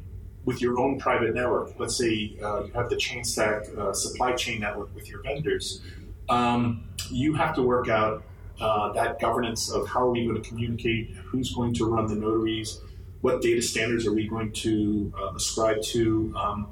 with 0.44 0.60
your 0.60 0.78
own 0.78 0.98
private 0.98 1.34
network. 1.34 1.72
Let's 1.78 1.96
say 1.96 2.36
uh, 2.42 2.64
you 2.64 2.72
have 2.74 2.90
the 2.90 2.96
Chainstack 2.96 3.76
uh, 3.76 3.92
supply 3.92 4.32
chain 4.32 4.60
network 4.60 4.94
with 4.94 5.08
your 5.08 5.22
vendors. 5.22 5.80
Um, 6.28 6.88
you 7.10 7.34
have 7.34 7.54
to 7.54 7.62
work 7.62 7.88
out 7.88 8.22
uh, 8.60 8.92
that 8.92 9.20
governance 9.20 9.70
of 9.70 9.88
how 9.88 10.00
are 10.00 10.10
we 10.10 10.24
going 10.24 10.40
to 10.40 10.48
communicate, 10.48 11.10
who's 11.26 11.52
going 11.54 11.74
to 11.74 11.86
run 11.86 12.06
the 12.06 12.14
notaries, 12.14 12.80
what 13.20 13.40
data 13.40 13.62
standards 13.62 14.06
are 14.06 14.12
we 14.12 14.28
going 14.28 14.52
to 14.52 15.12
uh, 15.18 15.34
ascribe 15.34 15.80
to, 15.82 16.34
um, 16.36 16.68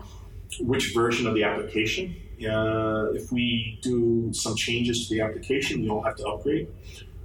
which 0.61 0.93
version 0.95 1.27
of 1.27 1.35
the 1.35 1.43
application. 1.43 2.15
Uh, 2.41 3.13
if 3.13 3.33
we 3.33 3.79
do 3.83 4.31
some 4.33 4.55
changes 4.55 5.09
to 5.09 5.15
the 5.15 5.21
application, 5.21 5.83
we 5.83 5.89
all 5.89 6.03
have 6.03 6.17
to 6.17 6.25
upgrade. 6.27 6.69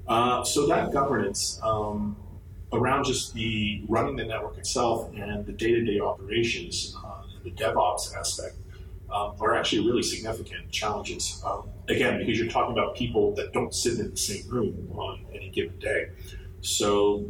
Uh, 0.07 0.43
so 0.43 0.65
that 0.67 0.91
governance 0.93 1.59
um, 1.63 2.15
around 2.73 3.05
just 3.05 3.33
the 3.33 3.83
running 3.87 4.15
the 4.15 4.25
network 4.25 4.57
itself 4.57 5.09
and 5.15 5.45
the 5.45 5.53
day-to-day 5.53 5.99
operations 5.99 6.95
uh, 7.03 7.21
and 7.33 7.43
the 7.43 7.51
DevOps 7.51 8.15
aspect 8.15 8.55
um, 9.09 9.35
are 9.39 9.55
actually 9.55 9.87
really 9.87 10.03
significant 10.03 10.69
challenges. 10.69 11.41
Um, 11.45 11.69
again, 11.87 12.19
because 12.19 12.37
you're 12.37 12.49
talking 12.49 12.73
about 12.73 12.95
people 12.95 13.33
that 13.35 13.53
don't 13.53 13.73
sit 13.73 13.99
in 13.99 14.11
the 14.11 14.17
same 14.17 14.47
room 14.49 14.89
on 14.93 15.25
any 15.33 15.49
given 15.49 15.79
day. 15.79 16.09
So 16.61 17.25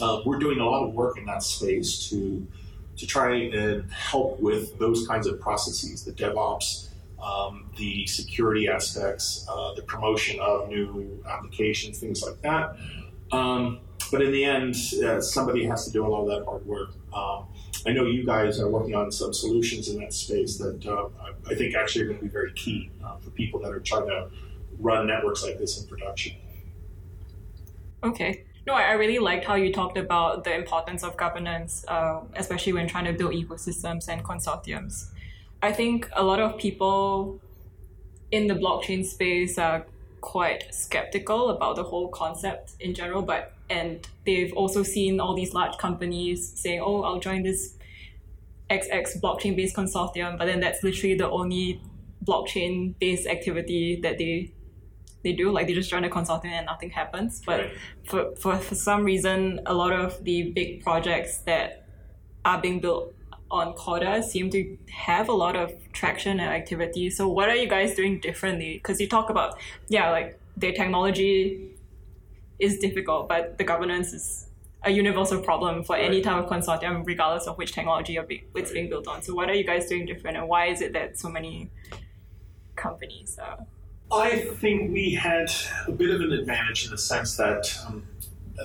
uh, 0.00 0.20
we're 0.24 0.38
doing 0.38 0.60
a 0.60 0.64
lot 0.64 0.86
of 0.86 0.94
work 0.94 1.18
in 1.18 1.24
that 1.26 1.42
space 1.42 2.08
to 2.10 2.46
to 2.96 3.06
try 3.06 3.34
and 3.34 3.90
help 3.90 4.38
with 4.40 4.78
those 4.78 5.06
kinds 5.06 5.26
of 5.26 5.40
processes, 5.40 6.04
the 6.04 6.12
DevOps, 6.12 6.90
um, 7.22 7.70
the 7.78 8.06
security 8.06 8.68
aspects, 8.68 9.46
uh, 9.48 9.72
the 9.74 9.82
promotion 9.82 10.38
of 10.38 10.68
new 10.68 11.24
applications, 11.26 11.98
things 11.98 12.22
like 12.22 12.40
that. 12.42 12.76
Um, 13.32 13.80
but 14.10 14.22
in 14.22 14.32
the 14.32 14.44
end, 14.44 14.76
uh, 15.04 15.20
somebody 15.20 15.64
has 15.64 15.84
to 15.86 15.92
do 15.92 16.06
a 16.06 16.08
lot 16.08 16.22
of 16.22 16.28
that 16.28 16.44
hard 16.44 16.66
work. 16.66 16.90
Um, 17.14 17.46
I 17.86 17.92
know 17.92 18.04
you 18.04 18.24
guys 18.26 18.60
are 18.60 18.68
working 18.68 18.94
on 18.94 19.10
some 19.10 19.32
solutions 19.32 19.88
in 19.88 19.98
that 20.00 20.12
space 20.12 20.58
that 20.58 20.86
uh, 20.86 21.08
I 21.48 21.54
think 21.54 21.74
actually 21.74 22.04
are 22.04 22.08
going 22.08 22.18
to 22.18 22.24
be 22.24 22.30
very 22.30 22.52
key 22.52 22.90
uh, 23.04 23.16
for 23.16 23.30
people 23.30 23.60
that 23.60 23.72
are 23.72 23.80
trying 23.80 24.06
to 24.06 24.28
run 24.78 25.06
networks 25.06 25.42
like 25.42 25.58
this 25.58 25.80
in 25.80 25.86
production. 25.88 26.36
Okay. 28.02 28.44
No, 28.66 28.74
I 28.74 28.92
really 28.92 29.18
liked 29.18 29.46
how 29.46 29.54
you 29.54 29.72
talked 29.72 29.96
about 29.96 30.44
the 30.44 30.54
importance 30.54 31.02
of 31.02 31.16
governance, 31.16 31.84
uh, 31.88 32.20
especially 32.34 32.74
when 32.74 32.86
trying 32.86 33.06
to 33.06 33.12
build 33.12 33.32
ecosystems 33.32 34.08
and 34.08 34.22
consortiums. 34.22 35.08
I 35.62 35.72
think 35.72 36.08
a 36.12 36.22
lot 36.22 36.40
of 36.40 36.58
people 36.58 37.40
in 38.30 38.46
the 38.46 38.54
blockchain 38.54 39.04
space 39.04 39.58
are 39.58 39.86
quite 40.20 40.72
skeptical 40.74 41.50
about 41.50 41.76
the 41.76 41.82
whole 41.82 42.08
concept 42.08 42.72
in 42.80 42.94
general, 42.94 43.22
but 43.22 43.54
and 43.70 44.06
they've 44.26 44.52
also 44.52 44.82
seen 44.82 45.20
all 45.20 45.34
these 45.34 45.54
large 45.54 45.78
companies 45.78 46.52
saying, 46.60 46.80
"Oh, 46.80 47.02
I'll 47.02 47.20
join 47.20 47.42
this 47.42 47.76
XX 48.68 49.20
blockchain 49.20 49.56
based 49.56 49.76
consortium," 49.76 50.36
but 50.36 50.46
then 50.46 50.60
that's 50.60 50.82
literally 50.82 51.14
the 51.14 51.30
only 51.30 51.80
blockchain 52.24 52.94
based 52.98 53.26
activity 53.26 54.00
that 54.02 54.18
they 54.18 54.52
they 55.22 55.32
do. 55.32 55.50
Like 55.52 55.68
they 55.68 55.74
just 55.74 55.88
join 55.88 56.04
a 56.04 56.10
consortium 56.10 56.52
and 56.52 56.66
nothing 56.66 56.90
happens. 56.90 57.40
But 57.46 57.60
right. 57.60 57.72
for, 58.04 58.36
for 58.36 58.56
for 58.58 58.74
some 58.74 59.04
reason, 59.04 59.60
a 59.66 59.74
lot 59.74 59.92
of 59.92 60.22
the 60.24 60.50
big 60.50 60.82
projects 60.82 61.38
that 61.38 61.86
are 62.44 62.60
being 62.60 62.80
built 62.80 63.14
on 63.50 63.72
Corda 63.74 64.22
seem 64.22 64.48
to 64.50 64.76
have 64.90 65.28
a 65.28 65.32
lot 65.32 65.56
of 65.56 65.72
traction 65.92 66.38
and 66.40 66.50
activity. 66.50 67.10
So 67.10 67.28
what 67.28 67.48
are 67.48 67.56
you 67.56 67.68
guys 67.68 67.94
doing 67.94 68.20
differently? 68.20 68.74
Because 68.74 69.00
you 69.00 69.08
talk 69.08 69.30
about 69.30 69.58
yeah, 69.88 70.10
like 70.10 70.38
their 70.56 70.72
technology 70.72 71.76
is 72.60 72.78
difficult, 72.78 73.28
but 73.28 73.58
the 73.58 73.64
governance 73.64 74.12
is 74.12 74.46
a 74.82 74.90
universal 74.90 75.40
problem 75.40 75.82
for 75.84 75.94
Right. 75.94 76.04
any 76.04 76.20
type 76.22 76.42
of 76.42 76.48
consortium, 76.50 77.04
regardless 77.06 77.46
of 77.46 77.58
which 77.58 77.72
technology 77.72 78.18
be- 78.26 78.44
it's 78.54 78.72
being 78.72 78.88
built 78.88 79.06
on. 79.08 79.22
So, 79.22 79.34
what 79.34 79.48
are 79.50 79.54
you 79.54 79.64
guys 79.64 79.86
doing 79.86 80.06
different, 80.06 80.36
and 80.38 80.48
why 80.48 80.66
is 80.66 80.80
it 80.80 80.92
that 80.94 81.18
so 81.18 81.28
many 81.28 81.70
companies 82.76 83.38
are? 83.38 83.66
I 84.12 84.40
think 84.60 84.92
we 84.92 85.14
had 85.14 85.50
a 85.86 85.92
bit 85.92 86.10
of 86.10 86.20
an 86.20 86.32
advantage 86.32 86.84
in 86.84 86.90
the 86.90 86.98
sense 86.98 87.36
that, 87.36 87.78
um, 87.86 88.02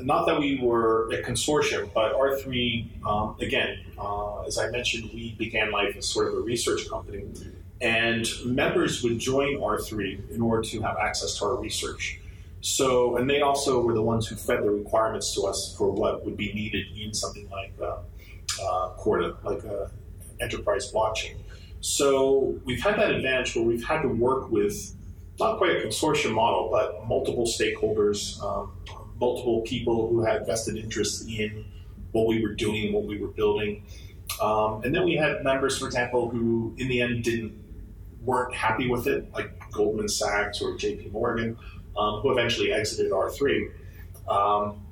not 0.01 0.25
that 0.25 0.39
we 0.39 0.59
were 0.61 1.09
a 1.11 1.21
consortium, 1.21 1.89
but 1.93 2.13
R3, 2.15 2.87
um, 3.05 3.35
again, 3.39 3.79
uh, 3.97 4.41
as 4.41 4.57
I 4.57 4.69
mentioned, 4.69 5.11
we 5.13 5.35
began 5.37 5.71
life 5.71 5.95
as 5.97 6.05
sort 6.07 6.29
of 6.29 6.33
a 6.39 6.41
research 6.41 6.89
company, 6.89 7.25
and 7.81 8.27
members 8.45 9.03
would 9.03 9.19
join 9.19 9.57
R3 9.61 10.19
in 10.31 10.41
order 10.41 10.63
to 10.63 10.81
have 10.81 10.97
access 10.97 11.37
to 11.39 11.45
our 11.45 11.55
research. 11.55 12.19
So, 12.65 13.17
and 13.17 13.29
they 13.29 13.41
also 13.41 13.79
were 13.79 13.93
the 13.93 14.01
ones 14.01 14.25
who 14.25 14.35
fed 14.35 14.63
the 14.63 14.71
requirements 14.71 15.35
to 15.35 15.43
us 15.43 15.75
for 15.77 15.91
what 15.91 16.25
would 16.25 16.35
be 16.35 16.51
needed 16.51 16.87
in 16.97 17.13
something 17.13 17.47
like 17.51 17.75
uh, 17.79 17.97
uh, 18.59 18.89
Corda, 18.97 19.37
like 19.43 19.63
uh, 19.63 19.85
enterprise 20.39 20.91
blockchain. 20.91 21.35
So 21.81 22.59
we've 22.65 22.81
had 22.81 22.97
that 22.97 23.11
advantage 23.11 23.55
where 23.55 23.63
we've 23.63 23.85
had 23.85 24.01
to 24.01 24.07
work 24.07 24.49
with 24.49 24.95
not 25.39 25.59
quite 25.59 25.75
a 25.75 25.87
consortium 25.87 26.33
model, 26.33 26.69
but 26.71 27.05
multiple 27.07 27.45
stakeholders, 27.45 28.41
um, 28.43 28.71
multiple 29.21 29.61
people 29.61 30.09
who 30.09 30.25
had 30.25 30.47
vested 30.47 30.75
interests 30.75 31.23
in 31.27 31.65
what 32.13 32.25
we 32.25 32.41
were 32.41 32.55
doing, 32.55 32.93
what 32.93 33.03
we 33.03 33.21
were 33.21 33.27
building. 33.27 33.85
Um, 34.41 34.81
and 34.83 34.95
then 34.95 35.05
we 35.05 35.13
had 35.13 35.43
members, 35.43 35.77
for 35.77 35.85
example, 35.85 36.29
who 36.29 36.73
in 36.79 36.87
the 36.87 36.99
end 36.99 37.25
didn't 37.25 37.63
weren't 38.21 38.55
happy 38.55 38.89
with 38.89 39.05
it, 39.05 39.31
like 39.33 39.51
Goldman 39.71 40.07
Sachs 40.07 40.61
or 40.61 40.75
J.P. 40.75 41.09
Morgan, 41.09 41.57
um, 41.97 42.21
who 42.21 42.31
eventually 42.31 42.71
exited 42.71 43.11
R3. 43.11 43.71
Um, 44.27 44.85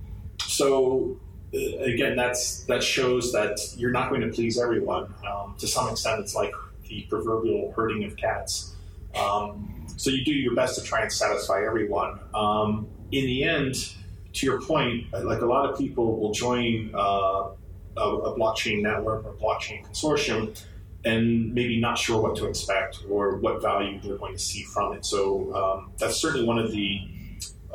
so 0.45 1.19
uh, 1.53 1.77
again, 1.79 2.15
that's 2.15 2.63
that 2.65 2.83
shows 2.83 3.31
that 3.33 3.59
you're 3.77 3.91
not 3.91 4.09
going 4.09 4.21
to 4.21 4.29
please 4.29 4.59
everyone. 4.59 5.13
Um, 5.27 5.55
to 5.59 5.67
some 5.67 5.89
extent, 5.89 6.19
it's 6.21 6.35
like 6.35 6.51
the 6.87 7.05
proverbial 7.09 7.71
herding 7.75 8.03
of 8.05 8.15
cats. 8.15 8.75
Um, 9.15 9.87
so 9.97 10.09
you 10.09 10.25
do 10.25 10.33
your 10.33 10.55
best 10.55 10.79
to 10.79 10.83
try 10.83 11.01
and 11.01 11.11
satisfy 11.11 11.65
everyone. 11.65 12.19
Um, 12.33 12.87
in 13.11 13.25
the 13.25 13.43
end, 13.43 13.93
to 14.33 14.45
your 14.45 14.61
point, 14.61 15.11
like 15.13 15.41
a 15.41 15.45
lot 15.45 15.69
of 15.69 15.77
people 15.77 16.19
will 16.19 16.33
join 16.33 16.91
uh, 16.93 17.51
a, 17.97 18.01
a 18.01 18.39
blockchain 18.39 18.81
network 18.81 19.25
or 19.25 19.33
blockchain 19.33 19.85
consortium 19.85 20.59
and 21.05 21.53
maybe 21.53 21.79
not 21.79 21.97
sure 21.97 22.21
what 22.21 22.35
to 22.37 22.45
expect 22.45 22.99
or 23.09 23.37
what 23.37 23.61
value 23.61 23.99
they're 24.01 24.17
going 24.17 24.33
to 24.33 24.39
see 24.39 24.63
from 24.63 24.93
it. 24.93 25.05
So 25.05 25.53
um, 25.53 25.91
that's 25.97 26.17
certainly 26.17 26.45
one 26.47 26.59
of 26.59 26.71
the 26.71 27.01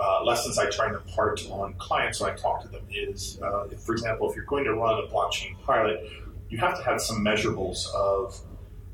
uh, 0.00 0.24
lessons 0.24 0.58
I 0.58 0.70
try 0.70 0.86
and 0.86 0.96
impart 0.96 1.46
on 1.50 1.74
clients 1.74 2.20
when 2.20 2.32
I 2.32 2.36
talk 2.36 2.62
to 2.62 2.68
them 2.68 2.84
is, 2.90 3.38
uh, 3.42 3.64
if, 3.64 3.80
for 3.80 3.92
example, 3.92 4.30
if 4.30 4.36
you're 4.36 4.44
going 4.44 4.64
to 4.64 4.74
run 4.74 5.02
a 5.04 5.06
blockchain 5.08 5.60
pilot, 5.64 6.08
you 6.48 6.58
have 6.58 6.78
to 6.78 6.84
have 6.84 7.00
some 7.00 7.18
measurables 7.18 7.92
of 7.94 8.40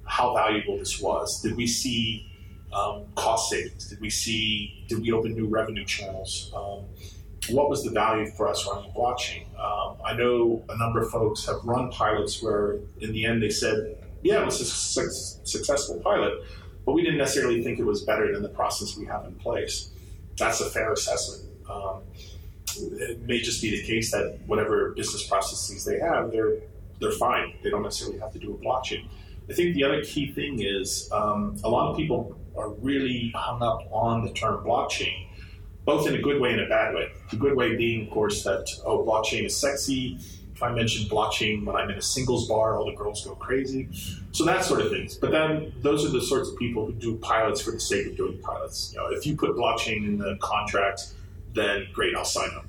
how 0.04 0.34
valuable 0.34 0.78
this 0.78 1.00
was. 1.00 1.40
Did 1.40 1.56
we 1.56 1.66
see 1.66 2.28
um, 2.72 3.04
cost 3.14 3.50
savings? 3.50 3.88
Did 3.88 4.00
we 4.00 4.10
see? 4.10 4.84
Did 4.88 5.00
we 5.00 5.12
open 5.12 5.34
new 5.34 5.46
revenue 5.46 5.84
channels? 5.84 6.52
Um, 6.56 6.86
what 7.50 7.68
was 7.68 7.84
the 7.84 7.90
value 7.90 8.30
for 8.30 8.48
us 8.48 8.66
running 8.66 8.90
blockchain? 8.92 9.46
Um, 9.58 9.98
I 10.04 10.14
know 10.14 10.64
a 10.68 10.76
number 10.78 11.02
of 11.02 11.10
folks 11.10 11.46
have 11.46 11.56
run 11.64 11.90
pilots 11.90 12.42
where, 12.42 12.80
in 13.00 13.12
the 13.12 13.26
end, 13.26 13.42
they 13.42 13.50
said, 13.50 13.98
"Yeah, 14.24 14.42
it 14.42 14.46
was 14.46 14.60
a 14.60 14.64
su- 14.64 15.38
successful 15.44 16.00
pilot, 16.00 16.42
but 16.84 16.94
we 16.94 17.02
didn't 17.02 17.18
necessarily 17.18 17.62
think 17.62 17.78
it 17.78 17.84
was 17.84 18.02
better 18.02 18.32
than 18.32 18.42
the 18.42 18.48
process 18.48 18.96
we 18.96 19.06
have 19.06 19.24
in 19.26 19.36
place." 19.36 19.90
That's 20.36 20.60
a 20.60 20.68
fair 20.68 20.92
assessment. 20.92 21.48
Um, 21.70 22.02
it 22.76 23.20
may 23.22 23.38
just 23.40 23.62
be 23.62 23.70
the 23.70 23.82
case 23.86 24.10
that 24.10 24.38
whatever 24.46 24.90
business 24.96 25.26
processes 25.26 25.84
they 25.84 26.00
have, 26.00 26.32
they're 26.32 26.56
they're 27.00 27.12
fine. 27.12 27.54
They 27.62 27.70
don't 27.70 27.82
necessarily 27.82 28.18
have 28.18 28.32
to 28.32 28.38
do 28.38 28.54
a 28.54 28.58
blockchain. 28.58 29.06
I 29.48 29.52
think 29.52 29.74
the 29.74 29.84
other 29.84 30.02
key 30.02 30.32
thing 30.32 30.62
is 30.62 31.10
um, 31.12 31.58
a 31.64 31.68
lot 31.68 31.90
of 31.90 31.96
people 31.96 32.36
are 32.56 32.70
really 32.70 33.32
hung 33.34 33.62
up 33.62 33.80
on 33.92 34.24
the 34.24 34.32
term 34.32 34.64
blockchain, 34.64 35.28
both 35.84 36.08
in 36.08 36.14
a 36.14 36.22
good 36.22 36.40
way 36.40 36.52
and 36.52 36.60
a 36.60 36.68
bad 36.68 36.94
way. 36.94 37.08
The 37.30 37.36
good 37.36 37.54
way 37.54 37.76
being, 37.76 38.06
of 38.06 38.10
course, 38.10 38.42
that 38.44 38.66
oh, 38.86 39.04
blockchain 39.04 39.44
is 39.44 39.56
sexy. 39.56 40.18
If 40.54 40.62
I 40.62 40.70
mention 40.70 41.08
blockchain 41.08 41.64
when 41.64 41.74
I'm 41.74 41.90
in 41.90 41.98
a 41.98 42.02
singles 42.02 42.48
bar, 42.48 42.78
all 42.78 42.86
the 42.86 42.94
girls 42.94 43.24
go 43.24 43.34
crazy. 43.34 43.88
So 44.30 44.44
that 44.44 44.64
sort 44.64 44.80
of 44.80 44.90
things. 44.90 45.16
But 45.16 45.32
then 45.32 45.72
those 45.82 46.04
are 46.04 46.10
the 46.10 46.22
sorts 46.22 46.48
of 46.48 46.56
people 46.56 46.86
who 46.86 46.92
do 46.92 47.16
pilots 47.16 47.60
for 47.60 47.72
the 47.72 47.80
sake 47.80 48.06
of 48.06 48.16
doing 48.16 48.38
pilots. 48.38 48.92
You 48.92 49.00
know, 49.00 49.08
if 49.08 49.26
you 49.26 49.36
put 49.36 49.50
blockchain 49.56 50.04
in 50.06 50.16
the 50.16 50.36
contract, 50.40 51.14
then 51.54 51.88
great, 51.92 52.14
I'll 52.14 52.24
sign 52.24 52.50
up. 52.56 52.66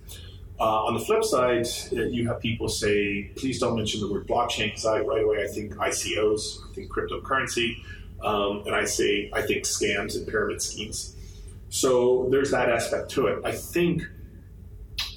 Uh, 0.60 0.86
on 0.86 0.94
the 0.94 1.00
flip 1.00 1.24
side, 1.24 1.68
uh, 1.92 2.04
you 2.06 2.28
have 2.28 2.40
people 2.40 2.70
say, 2.70 3.30
please 3.36 3.60
don't 3.60 3.76
mention 3.76 4.00
the 4.00 4.12
word 4.12 4.26
blockchain 4.26 4.68
because 4.68 4.86
I 4.86 5.02
right 5.02 5.24
away 5.24 5.44
I 5.44 5.48
think 5.48 5.76
ICOs, 5.76 6.60
I 6.70 6.74
think 6.74 6.90
cryptocurrency, 6.90 7.76
um, 8.24 8.64
and 8.66 8.74
I 8.74 8.86
say 8.86 9.30
I 9.34 9.42
think 9.42 9.66
scams 9.66 10.16
and 10.16 10.26
pyramid 10.28 10.62
schemes. 10.62 11.16
So 11.70 12.28
there's 12.32 12.52
that 12.52 12.70
aspect 12.70 13.12
to 13.12 13.28
it. 13.28 13.44
I 13.44 13.52
think 13.52 14.04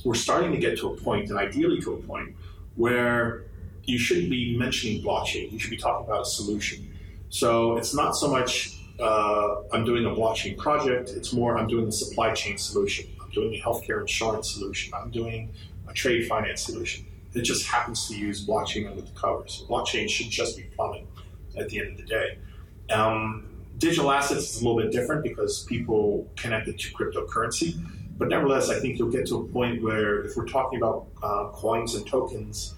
we're 0.04 0.14
starting 0.14 0.50
to 0.52 0.58
get 0.58 0.76
to 0.78 0.88
a 0.88 0.96
point, 0.96 1.30
and 1.30 1.38
ideally 1.38 1.80
to 1.82 1.94
a 1.94 1.96
point, 1.98 2.34
where 2.78 3.44
you 3.84 3.98
shouldn't 3.98 4.30
be 4.30 4.56
mentioning 4.56 5.02
blockchain. 5.02 5.52
You 5.52 5.58
should 5.58 5.70
be 5.70 5.76
talking 5.76 6.06
about 6.06 6.22
a 6.22 6.24
solution. 6.24 6.90
So 7.28 7.76
it's 7.76 7.94
not 7.94 8.12
so 8.12 8.28
much 8.28 8.78
uh, 9.00 9.62
I'm 9.72 9.84
doing 9.84 10.06
a 10.06 10.10
blockchain 10.10 10.56
project, 10.56 11.10
it's 11.10 11.32
more 11.32 11.56
I'm 11.56 11.68
doing 11.68 11.88
a 11.88 11.92
supply 11.92 12.32
chain 12.32 12.58
solution. 12.58 13.06
I'm 13.22 13.30
doing 13.30 13.54
a 13.54 13.62
healthcare 13.62 14.00
insurance 14.00 14.50
solution. 14.50 14.92
I'm 14.94 15.10
doing 15.10 15.52
a 15.88 15.92
trade 15.92 16.26
finance 16.26 16.62
solution. 16.62 17.06
It 17.34 17.42
just 17.42 17.66
happens 17.66 18.08
to 18.08 18.16
use 18.16 18.44
blockchain 18.44 18.88
under 18.90 19.02
the 19.02 19.12
covers. 19.12 19.64
Blockchain 19.68 20.08
should 20.08 20.30
just 20.30 20.56
be 20.56 20.64
plumbing 20.74 21.06
at 21.56 21.68
the 21.68 21.78
end 21.78 21.90
of 21.92 21.96
the 21.98 22.04
day. 22.04 22.38
Um, 22.90 23.46
digital 23.76 24.10
assets 24.10 24.56
is 24.56 24.62
a 24.62 24.66
little 24.66 24.80
bit 24.80 24.90
different 24.90 25.22
because 25.22 25.64
people 25.64 26.26
connect 26.36 26.68
it 26.68 26.78
to 26.80 26.92
cryptocurrency. 26.92 27.78
But 28.18 28.28
nevertheless, 28.28 28.68
I 28.68 28.80
think 28.80 28.98
you'll 28.98 29.10
get 29.10 29.26
to 29.28 29.36
a 29.36 29.44
point 29.44 29.82
where 29.82 30.24
if 30.24 30.36
we're 30.36 30.48
talking 30.48 30.78
about 30.78 31.06
uh, 31.22 31.48
coins 31.52 31.94
and 31.94 32.06
tokens, 32.06 32.74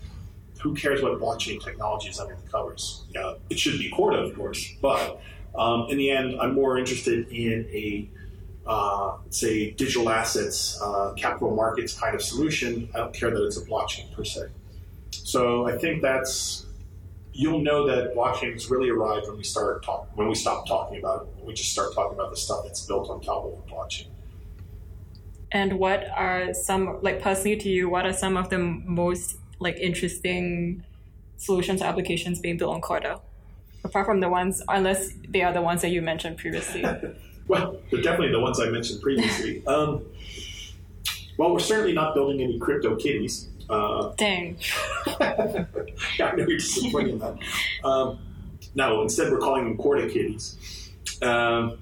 who 0.61 0.75
cares 0.75 1.03
what 1.03 1.19
blockchain 1.19 1.63
technology 1.63 2.11
is 2.11 2.21
under 2.21 2.37
the 2.37 2.49
covers? 2.51 3.05
Yeah, 3.15 3.35
it 3.49 3.59
should 3.59 3.79
be 3.79 3.91
Corda, 3.91 4.19
of 4.19 4.37
course, 4.37 4.75
but 4.83 5.21
um, 5.55 5.87
in 5.89 5.97
the 5.97 6.11
end, 6.11 6.39
I'm 6.41 6.55
more 6.55 6.79
interested 6.79 7.29
in 7.29 7.67
a 7.73 8.09
uh, 8.67 9.17
say 9.31 9.71
digital 9.71 10.11
assets, 10.11 10.79
uh, 10.83 11.15
capital 11.17 11.55
markets 11.55 11.99
kind 11.99 12.15
of 12.15 12.23
solution. 12.23 12.89
I 12.95 12.99
don't 12.99 13.15
care 13.15 13.31
that 13.31 13.45
it's 13.45 13.57
a 13.57 13.65
blockchain 13.65 14.13
per 14.15 14.23
se. 14.23 14.43
So 15.11 15.67
I 15.67 15.77
think 15.79 16.03
that's 16.03 16.67
you'll 17.33 17.63
know 17.63 17.87
that 17.87 18.15
blockchain 18.15 18.53
has 18.53 18.71
really 18.71 18.91
arrived 18.91 19.27
when 19.27 19.39
we 19.39 19.45
start 19.45 19.83
talk 19.83 20.09
when 20.15 20.29
we 20.29 20.35
stop 20.35 20.69
talking 20.69 20.99
about 20.99 21.23
it. 21.23 21.29
When 21.37 21.47
we 21.47 21.55
just 21.55 21.73
start 21.73 21.95
talking 21.95 22.19
about 22.19 22.31
the 22.31 22.37
stuff 22.37 22.65
that's 22.65 22.85
built 22.87 23.09
on 23.09 23.21
top 23.23 23.45
of 23.45 23.67
blockchain. 23.67 24.10
And 25.53 25.79
what 25.79 26.09
are 26.17 26.55
some, 26.55 26.99
like 27.03 27.21
personally 27.21 27.57
to 27.57 27.69
you, 27.69 27.89
what 27.89 28.07
are 28.07 28.13
some 28.13 28.37
of 28.37 28.51
the 28.51 28.59
most 28.59 29.37
like 29.59 29.77
interesting 29.79 30.85
solutions 31.37 31.83
or 31.83 31.87
applications 31.87 32.39
being 32.39 32.57
built 32.57 32.75
on 32.75 32.81
Corda? 32.81 33.21
Apart 33.83 34.07
from 34.07 34.21
the 34.21 34.29
ones, 34.29 34.63
unless 34.69 35.11
they 35.29 35.43
are 35.43 35.53
the 35.53 35.63
ones 35.63 35.83
that 35.83 35.91
you 35.91 36.03
mentioned 36.03 36.39
previously. 36.39 36.85
Well, 37.49 37.79
they're 37.91 38.01
definitely 38.01 38.31
the 38.31 38.39
ones 38.39 38.61
I 38.61 38.69
mentioned 38.69 39.03
previously. 39.03 39.65
Um, 39.67 40.05
well, 41.37 41.53
we're 41.53 41.59
certainly 41.59 41.93
not 41.93 42.15
building 42.15 42.41
any 42.43 42.61
crypto 42.61 42.95
kitties. 42.95 43.49
Uh, 43.69 44.13
Dang. 44.17 44.57
yeah, 45.21 45.67
I 46.21 46.37
know 46.37 46.47
you're 46.47 46.59
disappointed 46.59 47.15
in 47.15 47.19
that. 47.19 47.39
Um, 47.83 48.19
no, 48.77 49.03
instead 49.03 49.33
we're 49.33 49.39
calling 49.39 49.65
them 49.65 49.77
Corda 49.79 50.09
kitties. 50.09 50.91
Um, 51.23 51.79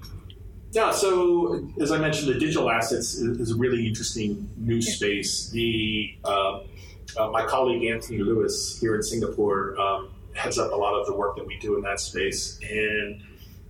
yeah, 0.71 0.91
so 0.91 1.67
as 1.81 1.91
I 1.91 1.97
mentioned, 1.97 2.29
the 2.29 2.39
digital 2.39 2.69
assets 2.69 3.15
is, 3.15 3.51
a 3.51 3.55
really 3.55 3.87
interesting 3.87 4.49
new 4.55 4.81
space. 4.81 5.49
The 5.49 6.15
uh, 6.23 6.59
uh, 7.17 7.29
my 7.31 7.45
colleague 7.45 7.85
Antony 7.85 8.19
Lewis 8.19 8.79
here 8.79 8.95
in 8.95 9.01
Singapore 9.01 9.79
um, 9.79 10.11
heads 10.35 10.59
up 10.59 10.71
a 10.71 10.75
lot 10.75 10.93
of 10.93 11.07
the 11.07 11.15
work 11.15 11.35
that 11.37 11.47
we 11.47 11.57
do 11.57 11.75
in 11.75 11.81
that 11.81 11.99
space, 11.99 12.59
and 12.61 13.23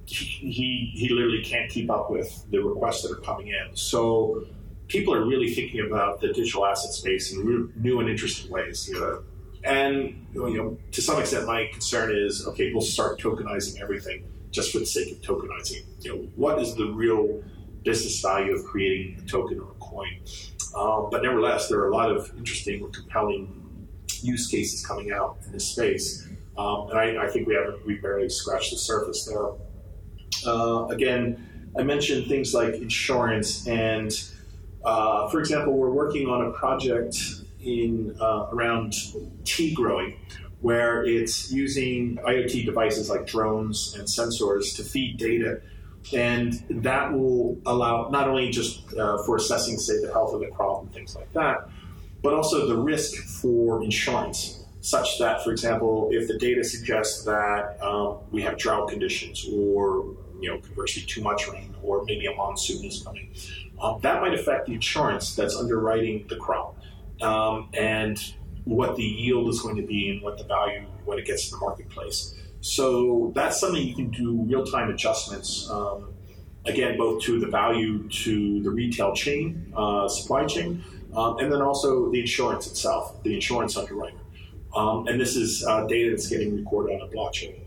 he 0.06 0.91
he 0.93 1.10
literally 1.10 1.41
can't 1.41 1.70
keep 1.72 1.89
up 1.89 2.12
with 2.12 2.45
the 2.52 2.58
requests 2.58 3.04
that 3.04 3.12
are 3.12 3.22
coming 3.22 3.47
in. 3.47 3.76
So 3.76 4.45
people 4.88 5.14
are 5.14 5.26
really 5.26 5.54
thinking 5.54 5.86
about 5.88 6.20
the 6.20 6.34
digital 6.34 6.66
asset 6.66 6.91
space 6.91 7.32
in 7.32 7.45
re- 7.45 7.72
new 7.78 8.02
and 8.02 8.10
interesting 8.10 8.52
ways. 8.52 8.89
You 8.89 9.00
know, 9.00 9.24
and 9.64 10.28
you 10.34 10.58
know, 10.58 10.78
to 10.91 11.02
some 11.02 11.22
extent, 11.22 11.47
my 11.47 11.70
concern 11.72 12.14
is 12.14 12.45
okay, 12.47 12.74
we'll 12.74 12.82
start 12.82 13.22
tokenizing 13.22 13.80
everything 13.82 14.26
just 14.52 14.72
for 14.72 14.80
the 14.80 14.86
sake 14.86 15.12
of 15.12 15.22
tokenizing. 15.22 15.84
You 16.02 16.16
know, 16.16 16.22
what 16.36 16.62
is 16.62 16.76
the 16.76 16.86
real 16.86 17.43
business 17.84 18.22
value 18.22 18.54
of 18.54 18.64
creating 18.66 19.20
a 19.20 19.26
token 19.28 19.60
or 19.60 19.72
a 19.72 19.80
coin? 19.80 20.20
Um, 20.76 21.10
but 21.12 21.24
nevertheless, 21.24 21.68
there 21.70 21.80
are 21.80 21.89
a 21.89 21.95
lot 21.95 22.12
of 22.12 22.32
interesting 22.38 22.82
or 22.82 22.89
compelling 22.89 23.88
use 24.22 24.47
cases 24.47 24.86
coming 24.86 25.12
out 25.12 25.38
in 25.45 25.52
this 25.52 25.68
space, 25.68 26.28
um, 26.58 26.89
and 26.89 27.00
I, 27.00 27.26
I, 27.26 27.28
think 27.30 27.47
we 27.47 27.56
haven't 27.56 27.86
we 27.86 27.95
barely 27.95 28.30
scratched 28.30 28.72
the 28.72 28.78
surface 28.78 29.26
there. 29.26 29.52
Uh, 30.45 30.88
again, 30.88 31.72
I 31.78 31.84
mentioned 31.84 32.28
things 32.28 32.54
like 32.54 32.76
insurance 32.76 33.66
and 33.68 34.12
Uh, 34.84 35.28
for 35.30 35.39
example, 35.39 35.74
we're 35.74 35.91
working 35.91 36.28
on 36.28 36.47
a 36.47 36.52
project 36.52 37.16
in 37.62 38.16
uh, 38.22 38.47
around 38.54 38.93
tea 39.43 39.74
growing, 39.74 40.16
where 40.62 41.05
it's 41.05 41.51
using 41.51 42.18
IoT 42.18 42.66
devices 42.66 43.10
like 43.10 43.26
drones 43.26 43.95
and 43.97 44.07
sensors 44.07 44.76
to 44.76 44.84
feed 44.84 45.18
data, 45.18 45.62
and 46.14 46.53
that 46.70 47.14
will 47.14 47.57
allow 47.66 48.10
not 48.10 48.28
only 48.28 48.49
just 48.49 48.93
uh, 48.93 49.18
for 49.24 49.38
assessing, 49.38 49.78
say, 49.78 50.01
the 50.01 50.12
health 50.12 50.34
of 50.34 50.41
the 50.41 50.47
crop 50.47 50.84
and 50.84 50.93
things 50.93 51.16
like 51.16 51.32
that, 51.34 51.70
but 52.22 52.34
also 52.34 52.68
the 52.68 52.76
risk 52.76 53.24
for 53.41 53.82
insurance, 53.84 54.66
such 54.82 55.20
that, 55.20 55.43
for 55.43 55.51
example, 55.51 56.10
if 56.12 56.28
the 56.28 56.38
data 56.38 56.64
suggests 56.64 57.24
that 57.24 57.82
um, 57.82 58.18
we 58.32 58.41
have 58.41 58.57
drought 58.57 58.89
conditions 58.89 59.47
or 59.51 60.16
you 60.39 60.49
know, 60.49 60.60
conversely, 60.60 61.03
too 61.03 61.22
much 61.22 61.47
rain, 61.47 61.76
or 61.84 62.03
maybe 62.05 62.26
a 62.26 62.34
monsoon 62.34 62.86
is 62.86 63.03
coming, 63.03 63.30
um, 63.82 63.99
that 64.01 64.22
might 64.22 64.34
affect 64.34 64.68
the 64.68 64.74
insurance 64.74 65.36
that's 65.36 65.55
underwriting 65.55 66.26
the 66.30 66.38
crop. 66.38 66.78
Um, 67.22 67.70
and 67.74 68.18
what 68.70 68.95
the 68.95 69.03
yield 69.03 69.49
is 69.49 69.61
going 69.61 69.76
to 69.76 69.86
be 69.86 70.11
and 70.11 70.22
what 70.22 70.38
the 70.38 70.43
value 70.43 70.86
when 71.05 71.17
it 71.17 71.26
gets 71.26 71.45
to 71.45 71.51
the 71.51 71.57
marketplace. 71.57 72.36
So 72.61 73.32
that's 73.36 73.59
something 73.59 73.86
you 73.86 73.95
can 73.95 74.11
do 74.11 74.43
real 74.43 74.65
time 74.65 74.89
adjustments. 74.89 75.70
Um, 75.70 76.13
again, 76.65 76.97
both 76.97 77.24
to 77.24 77.39
the 77.39 77.47
value 77.47 78.07
to 78.09 78.61
the 78.61 78.70
retail 78.70 79.15
chain, 79.15 79.74
uh, 79.76 80.07
supply 80.07 80.45
chain, 80.45 80.84
um, 81.15 81.39
and 81.39 81.51
then 81.51 81.61
also 81.61 82.11
the 82.11 82.20
insurance 82.20 82.67
itself, 82.67 83.24
the 83.24 83.34
insurance 83.34 83.76
underwriter. 83.76 84.17
Um, 84.76 85.07
and 85.07 85.20
this 85.20 85.36
is 85.36 85.65
uh, 85.65 85.88
data 85.88 86.11
that's 86.11 86.28
getting 86.28 86.55
recorded 86.55 87.01
on 87.01 87.07
a 87.07 87.11
blockchain 87.11 87.61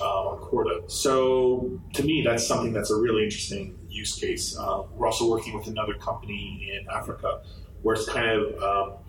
uh, 0.00 0.28
on 0.28 0.38
Corda. 0.40 0.82
So 0.90 1.80
to 1.94 2.02
me, 2.02 2.22
that's 2.22 2.46
something 2.46 2.72
that's 2.72 2.90
a 2.90 2.96
really 2.96 3.24
interesting 3.24 3.78
use 3.88 4.14
case. 4.16 4.56
Uh, 4.58 4.82
we're 4.94 5.06
also 5.06 5.30
working 5.30 5.54
with 5.54 5.66
another 5.68 5.94
company 5.94 6.70
in 6.74 6.86
Africa 6.90 7.42
where 7.82 7.94
it's 7.94 8.08
kind 8.08 8.28
of 8.28 8.62
um, 8.62 9.01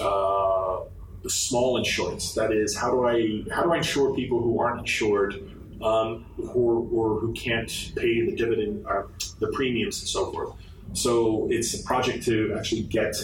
uh, 0.00 0.80
the 1.22 1.30
small 1.30 1.76
insurance. 1.76 2.34
That 2.34 2.52
is, 2.52 2.76
how 2.76 2.90
do 2.90 3.06
I 3.06 3.44
how 3.52 3.62
do 3.62 3.72
I 3.72 3.78
insure 3.78 4.14
people 4.14 4.40
who 4.40 4.60
aren't 4.60 4.80
insured, 4.80 5.34
um, 5.82 6.26
or, 6.54 6.86
or 6.92 7.18
who 7.20 7.32
can't 7.32 7.72
pay 7.96 8.24
the 8.24 8.34
dividend, 8.36 8.86
uh, 8.86 9.02
the 9.40 9.48
premiums, 9.48 10.00
and 10.00 10.08
so 10.08 10.32
forth. 10.32 10.54
So 10.92 11.48
it's 11.50 11.74
a 11.80 11.82
project 11.84 12.24
to 12.26 12.54
actually 12.56 12.82
get 12.82 13.16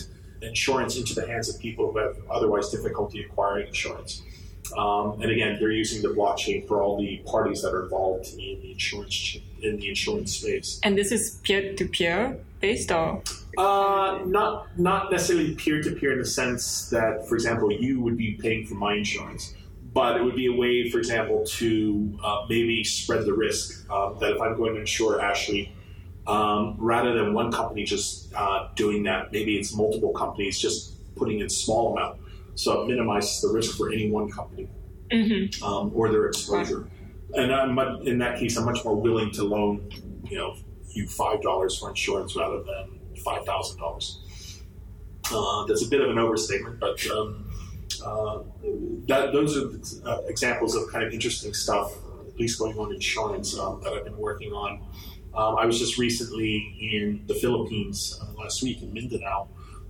insurance 0.42 0.96
into 0.96 1.14
the 1.14 1.26
hands 1.26 1.48
of 1.48 1.60
people 1.60 1.92
who 1.92 1.98
have 1.98 2.16
otherwise 2.30 2.70
difficulty 2.70 3.22
acquiring 3.22 3.68
insurance. 3.68 4.22
Um, 4.76 5.20
and 5.20 5.30
again, 5.30 5.58
they're 5.58 5.72
using 5.72 6.00
the 6.02 6.08
blockchain 6.08 6.66
for 6.66 6.82
all 6.82 6.98
the 6.98 7.18
parties 7.26 7.62
that 7.62 7.72
are 7.74 7.84
involved 7.84 8.26
in 8.34 8.60
the 8.60 8.72
insurance 8.72 9.36
in 9.62 9.78
the 9.78 9.88
insurance 9.88 10.36
space. 10.38 10.80
And 10.82 10.96
this 10.96 11.12
is 11.12 11.40
peer 11.42 11.74
to 11.74 11.84
peer 11.86 12.38
based, 12.60 12.92
or 12.92 13.22
uh, 13.58 14.20
not 14.26 14.78
not 14.78 15.10
necessarily 15.10 15.54
peer 15.54 15.82
to 15.82 15.92
peer 15.92 16.12
in 16.12 16.18
the 16.18 16.24
sense 16.24 16.88
that, 16.90 17.28
for 17.28 17.34
example, 17.34 17.70
you 17.72 18.00
would 18.00 18.16
be 18.16 18.34
paying 18.34 18.66
for 18.66 18.74
my 18.74 18.94
insurance, 18.94 19.54
but 19.92 20.16
it 20.16 20.22
would 20.22 20.36
be 20.36 20.46
a 20.46 20.52
way, 20.52 20.90
for 20.90 20.98
example, 20.98 21.44
to 21.44 22.18
uh, 22.22 22.46
maybe 22.48 22.84
spread 22.84 23.24
the 23.24 23.34
risk 23.34 23.86
uh, 23.90 24.12
that 24.14 24.32
if 24.32 24.40
I'm 24.40 24.56
going 24.56 24.74
to 24.74 24.80
insure 24.80 25.20
Ashley. 25.20 25.74
Um, 26.26 26.76
rather 26.78 27.14
than 27.14 27.32
one 27.32 27.50
company 27.50 27.82
just 27.82 28.32
uh, 28.34 28.68
doing 28.76 29.02
that, 29.04 29.32
maybe 29.32 29.56
it's 29.58 29.74
multiple 29.74 30.12
companies 30.12 30.60
just 30.60 31.14
putting 31.16 31.40
in 31.40 31.48
small 31.48 31.96
amount 31.96 32.20
so 32.54 32.82
it 32.82 32.88
minimizes 32.88 33.40
the 33.40 33.48
risk 33.48 33.76
for 33.76 33.90
any 33.90 34.10
one 34.10 34.30
company 34.30 34.68
mm-hmm. 35.10 35.64
um, 35.64 35.90
or 35.94 36.10
their 36.10 36.26
exposure. 36.26 36.88
And 37.34 37.52
I'm, 37.54 37.78
in 38.06 38.18
that 38.18 38.38
case, 38.38 38.56
I'm 38.58 38.66
much 38.66 38.84
more 38.84 38.94
willing 38.94 39.30
to 39.32 39.44
loan, 39.44 39.88
you 40.28 40.36
know, 40.36 40.56
you 40.90 41.06
five 41.06 41.40
dollars 41.40 41.78
for 41.78 41.88
insurance 41.88 42.36
rather 42.36 42.62
than 42.62 42.99
five 43.20 43.44
thousand 43.44 43.80
uh, 43.80 43.84
dollars. 43.84 44.20
That's 45.68 45.84
a 45.84 45.88
bit 45.88 46.00
of 46.00 46.10
an 46.10 46.18
overstatement, 46.18 46.80
but 46.80 47.06
um, 47.10 47.50
uh, 48.04 48.40
that, 49.06 49.32
those 49.32 49.56
are 49.56 50.08
uh, 50.08 50.22
examples 50.26 50.74
of 50.74 50.90
kind 50.90 51.04
of 51.04 51.12
interesting 51.12 51.54
stuff, 51.54 51.92
at 52.26 52.38
least 52.38 52.58
going 52.58 52.78
on 52.78 52.92
insurance 52.92 53.58
um, 53.58 53.80
that 53.82 53.92
I've 53.92 54.04
been 54.04 54.16
working 54.16 54.52
on. 54.52 54.80
Um, 55.34 55.56
I 55.56 55.66
was 55.66 55.78
just 55.78 55.98
recently 55.98 56.76
in 56.80 57.22
the 57.26 57.34
Philippines 57.34 58.18
uh, 58.20 58.40
last 58.40 58.62
week 58.62 58.82
in 58.82 58.92
Mindanao, 58.92 59.48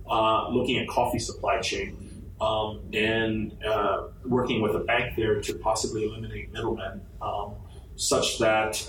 uh, 0.09 0.49
looking 0.49 0.77
at 0.77 0.87
coffee 0.87 1.19
supply 1.19 1.59
chain 1.61 1.97
um, 2.39 2.81
and 2.93 3.55
uh, 3.63 4.07
working 4.25 4.61
with 4.61 4.75
a 4.75 4.79
bank 4.79 5.15
there 5.15 5.41
to 5.41 5.53
possibly 5.55 6.05
eliminate 6.05 6.51
middlemen, 6.51 7.01
um, 7.21 7.55
such 7.95 8.37
that 8.39 8.87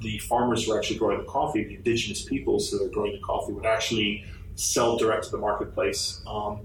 the 0.00 0.18
farmers 0.18 0.64
who 0.64 0.72
are 0.72 0.78
actually 0.78 0.98
growing 0.98 1.18
the 1.18 1.24
coffee, 1.24 1.64
the 1.64 1.76
indigenous 1.76 2.22
peoples 2.22 2.70
who 2.70 2.84
are 2.84 2.88
growing 2.88 3.12
the 3.12 3.20
coffee, 3.20 3.52
would 3.52 3.66
actually 3.66 4.24
sell 4.54 4.96
direct 4.96 5.24
to 5.24 5.30
the 5.30 5.38
marketplace. 5.38 6.20
Um, 6.26 6.60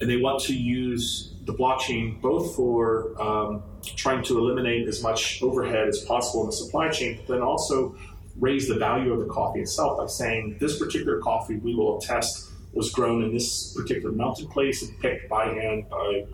and 0.00 0.10
they 0.10 0.16
want 0.16 0.40
to 0.42 0.54
use 0.54 1.34
the 1.44 1.54
blockchain 1.54 2.20
both 2.20 2.54
for 2.54 3.20
um, 3.20 3.62
trying 3.82 4.22
to 4.24 4.38
eliminate 4.38 4.88
as 4.88 5.02
much 5.02 5.42
overhead 5.42 5.88
as 5.88 6.00
possible 6.00 6.42
in 6.42 6.46
the 6.50 6.56
supply 6.56 6.88
chain, 6.88 7.16
but 7.16 7.32
then 7.32 7.42
also 7.42 7.96
raise 8.38 8.68
the 8.68 8.74
value 8.74 9.12
of 9.12 9.20
the 9.20 9.32
coffee 9.32 9.60
itself 9.60 9.96
by 9.96 10.06
saying 10.06 10.56
this 10.60 10.78
particular 10.78 11.20
coffee 11.20 11.56
we 11.56 11.74
will 11.74 11.98
attest 11.98 12.50
was 12.74 12.90
grown 12.90 13.24
in 13.24 13.32
this 13.32 13.72
particular 13.72 14.14
mountain 14.14 14.46
place 14.48 14.82
and 14.82 14.98
picked 15.00 15.28
by 15.30 15.46
hand 15.46 15.88
by 15.88 16.26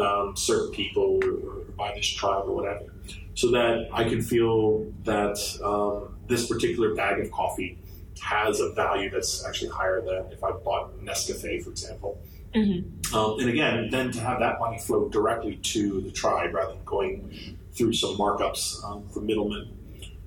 um, 0.00 0.36
certain 0.36 0.72
people 0.72 1.20
or, 1.22 1.30
or, 1.30 1.64
by 1.76 1.94
this 1.94 2.08
tribe 2.08 2.44
or 2.46 2.54
whatever, 2.54 2.92
so 3.36 3.52
that 3.52 3.88
I 3.92 4.02
can 4.08 4.20
feel 4.20 4.84
that 5.04 5.38
um, 5.62 6.18
this 6.26 6.48
particular 6.48 6.94
bag 6.94 7.20
of 7.20 7.30
coffee 7.30 7.78
has 8.20 8.58
a 8.60 8.72
value 8.72 9.10
that's 9.10 9.44
actually 9.46 9.70
higher 9.70 10.00
than 10.00 10.32
if 10.32 10.42
I 10.42 10.50
bought 10.50 10.98
Nescafe, 11.04 11.62
for 11.62 11.70
example. 11.70 12.20
Mm-hmm. 12.52 13.14
Um, 13.14 13.38
and 13.38 13.48
again, 13.48 13.88
then 13.90 14.10
to 14.10 14.20
have 14.20 14.40
that 14.40 14.58
money 14.58 14.78
flow 14.78 15.08
directly 15.08 15.56
to 15.56 16.00
the 16.00 16.10
tribe 16.10 16.54
rather 16.54 16.72
than 16.72 16.84
going 16.84 17.56
through 17.72 17.92
some 17.92 18.16
markups 18.16 18.82
um, 18.84 19.08
from 19.10 19.26
middlemen 19.26 19.76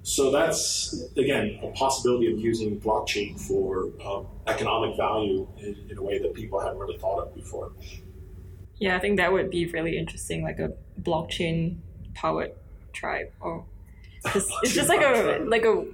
so 0.10 0.32
that's 0.32 1.04
again 1.18 1.60
a 1.62 1.72
possibility 1.72 2.32
of 2.32 2.40
using 2.40 2.80
blockchain 2.80 3.40
for 3.40 3.90
um, 4.04 4.26
economic 4.48 4.98
value 4.98 5.48
in, 5.60 5.76
in, 5.90 5.98
a 5.98 6.02
way 6.02 6.18
that 6.18 6.34
people 6.34 6.60
hadn't 6.60 6.80
really 6.80 6.98
thought 6.98 7.20
of 7.20 7.36
before. 7.36 7.72
Yeah, 8.78 8.96
I 8.96 9.00
think 9.00 9.18
that 9.18 9.32
would 9.32 9.50
be 9.50 9.68
really 9.68 9.98
interesting, 9.98 10.42
like 10.42 10.58
a 10.58 10.72
blockchain 11.02 11.80
powered 12.16 12.54
tribe, 12.94 13.32
oh. 13.42 13.48
or 13.48 13.66
it's 14.64 14.74
just 14.74 14.90
like 14.90 15.02
a 15.02 15.44
like 15.46 15.64
a 15.64 15.86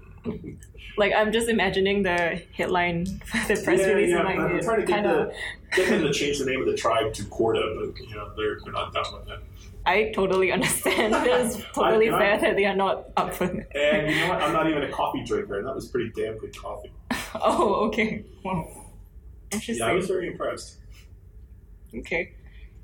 like 0.97 1.13
I'm 1.13 1.31
just 1.31 1.49
imagining 1.49 2.03
the 2.03 2.41
headline 2.53 3.05
for 3.05 3.37
the 3.53 3.61
press 3.61 3.79
yeah, 3.79 3.87
release. 3.87 4.09
Yeah, 4.11 4.23
like 4.23 4.39
I'm 4.39 4.61
trying 4.61 4.81
to 4.81 4.85
get, 4.85 5.03
the, 5.03 5.33
get 5.75 5.89
them 5.89 6.01
to 6.01 6.13
change 6.13 6.39
the 6.39 6.45
name 6.45 6.61
of 6.61 6.67
the 6.67 6.75
tribe 6.75 7.13
to 7.13 7.25
Corda, 7.25 7.61
but 7.77 7.99
you 7.99 8.15
know 8.15 8.31
they're, 8.35 8.59
they're 8.63 8.73
not 8.73 8.93
done 8.93 9.05
with 9.13 9.27
that. 9.27 9.39
I 9.85 10.11
totally 10.15 10.51
understand. 10.51 11.13
It's 11.25 11.61
totally 11.73 12.09
I, 12.09 12.17
fair 12.17 12.39
that 12.39 12.55
they 12.55 12.65
are 12.65 12.75
not 12.75 13.09
up 13.17 13.33
for 13.33 13.45
it. 13.45 13.67
And 13.75 14.09
you 14.11 14.21
know 14.21 14.29
what? 14.29 14.41
I'm 14.41 14.53
not 14.53 14.69
even 14.69 14.83
a 14.83 14.91
coffee 14.91 15.23
drinker, 15.23 15.59
and 15.59 15.67
that 15.67 15.75
was 15.75 15.87
pretty 15.87 16.11
damn 16.15 16.37
good 16.37 16.57
coffee. 16.57 16.91
oh, 17.35 17.87
okay. 17.87 18.23
Wow. 18.43 18.67
Interesting. 19.51 19.85
Yeah, 19.85 19.91
I 19.91 19.93
was 19.93 20.07
very 20.07 20.27
impressed. 20.27 20.77
Okay. 21.95 22.33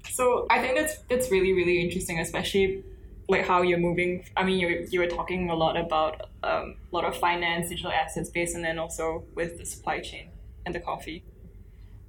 So 0.09 0.45
I 0.49 0.59
think 0.59 0.78
that's 0.78 0.97
that's 1.09 1.32
really 1.32 1.53
really 1.53 1.82
interesting, 1.82 2.20
especially 2.20 2.84
like 3.32 3.45
how 3.47 3.61
you're 3.61 3.79
moving. 3.79 4.25
I 4.36 4.43
mean, 4.43 4.59
you 4.59 4.88
you 4.91 4.99
were 4.99 5.07
talking 5.07 5.49
a 5.49 5.55
lot 5.55 5.77
about 5.77 6.29
um, 6.43 6.75
a 6.91 6.95
lot 6.95 7.05
of 7.05 7.17
finance, 7.17 7.69
digital 7.69 7.91
assets 7.91 8.29
based, 8.29 8.55
and 8.55 8.63
then 8.63 8.77
also 8.77 9.23
with 9.36 9.57
the 9.57 9.65
supply 9.65 9.99
chain 10.01 10.29
and 10.65 10.75
the 10.75 10.79
coffee. 10.79 11.23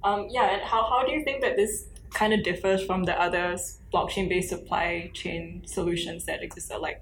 Um, 0.03 0.27
yeah, 0.29 0.53
and 0.53 0.61
how, 0.61 0.83
how 0.83 1.05
do 1.05 1.13
you 1.13 1.23
think 1.23 1.41
that 1.41 1.55
this 1.55 1.85
kind 2.13 2.33
of 2.33 2.43
differs 2.43 2.83
from 2.85 3.03
the 3.03 3.19
other 3.19 3.57
blockchain 3.93 4.29
based 4.29 4.49
supply 4.49 5.09
chain 5.13 5.63
solutions 5.65 6.25
that 6.25 6.43
existed. 6.43 6.77
Like 6.79 7.01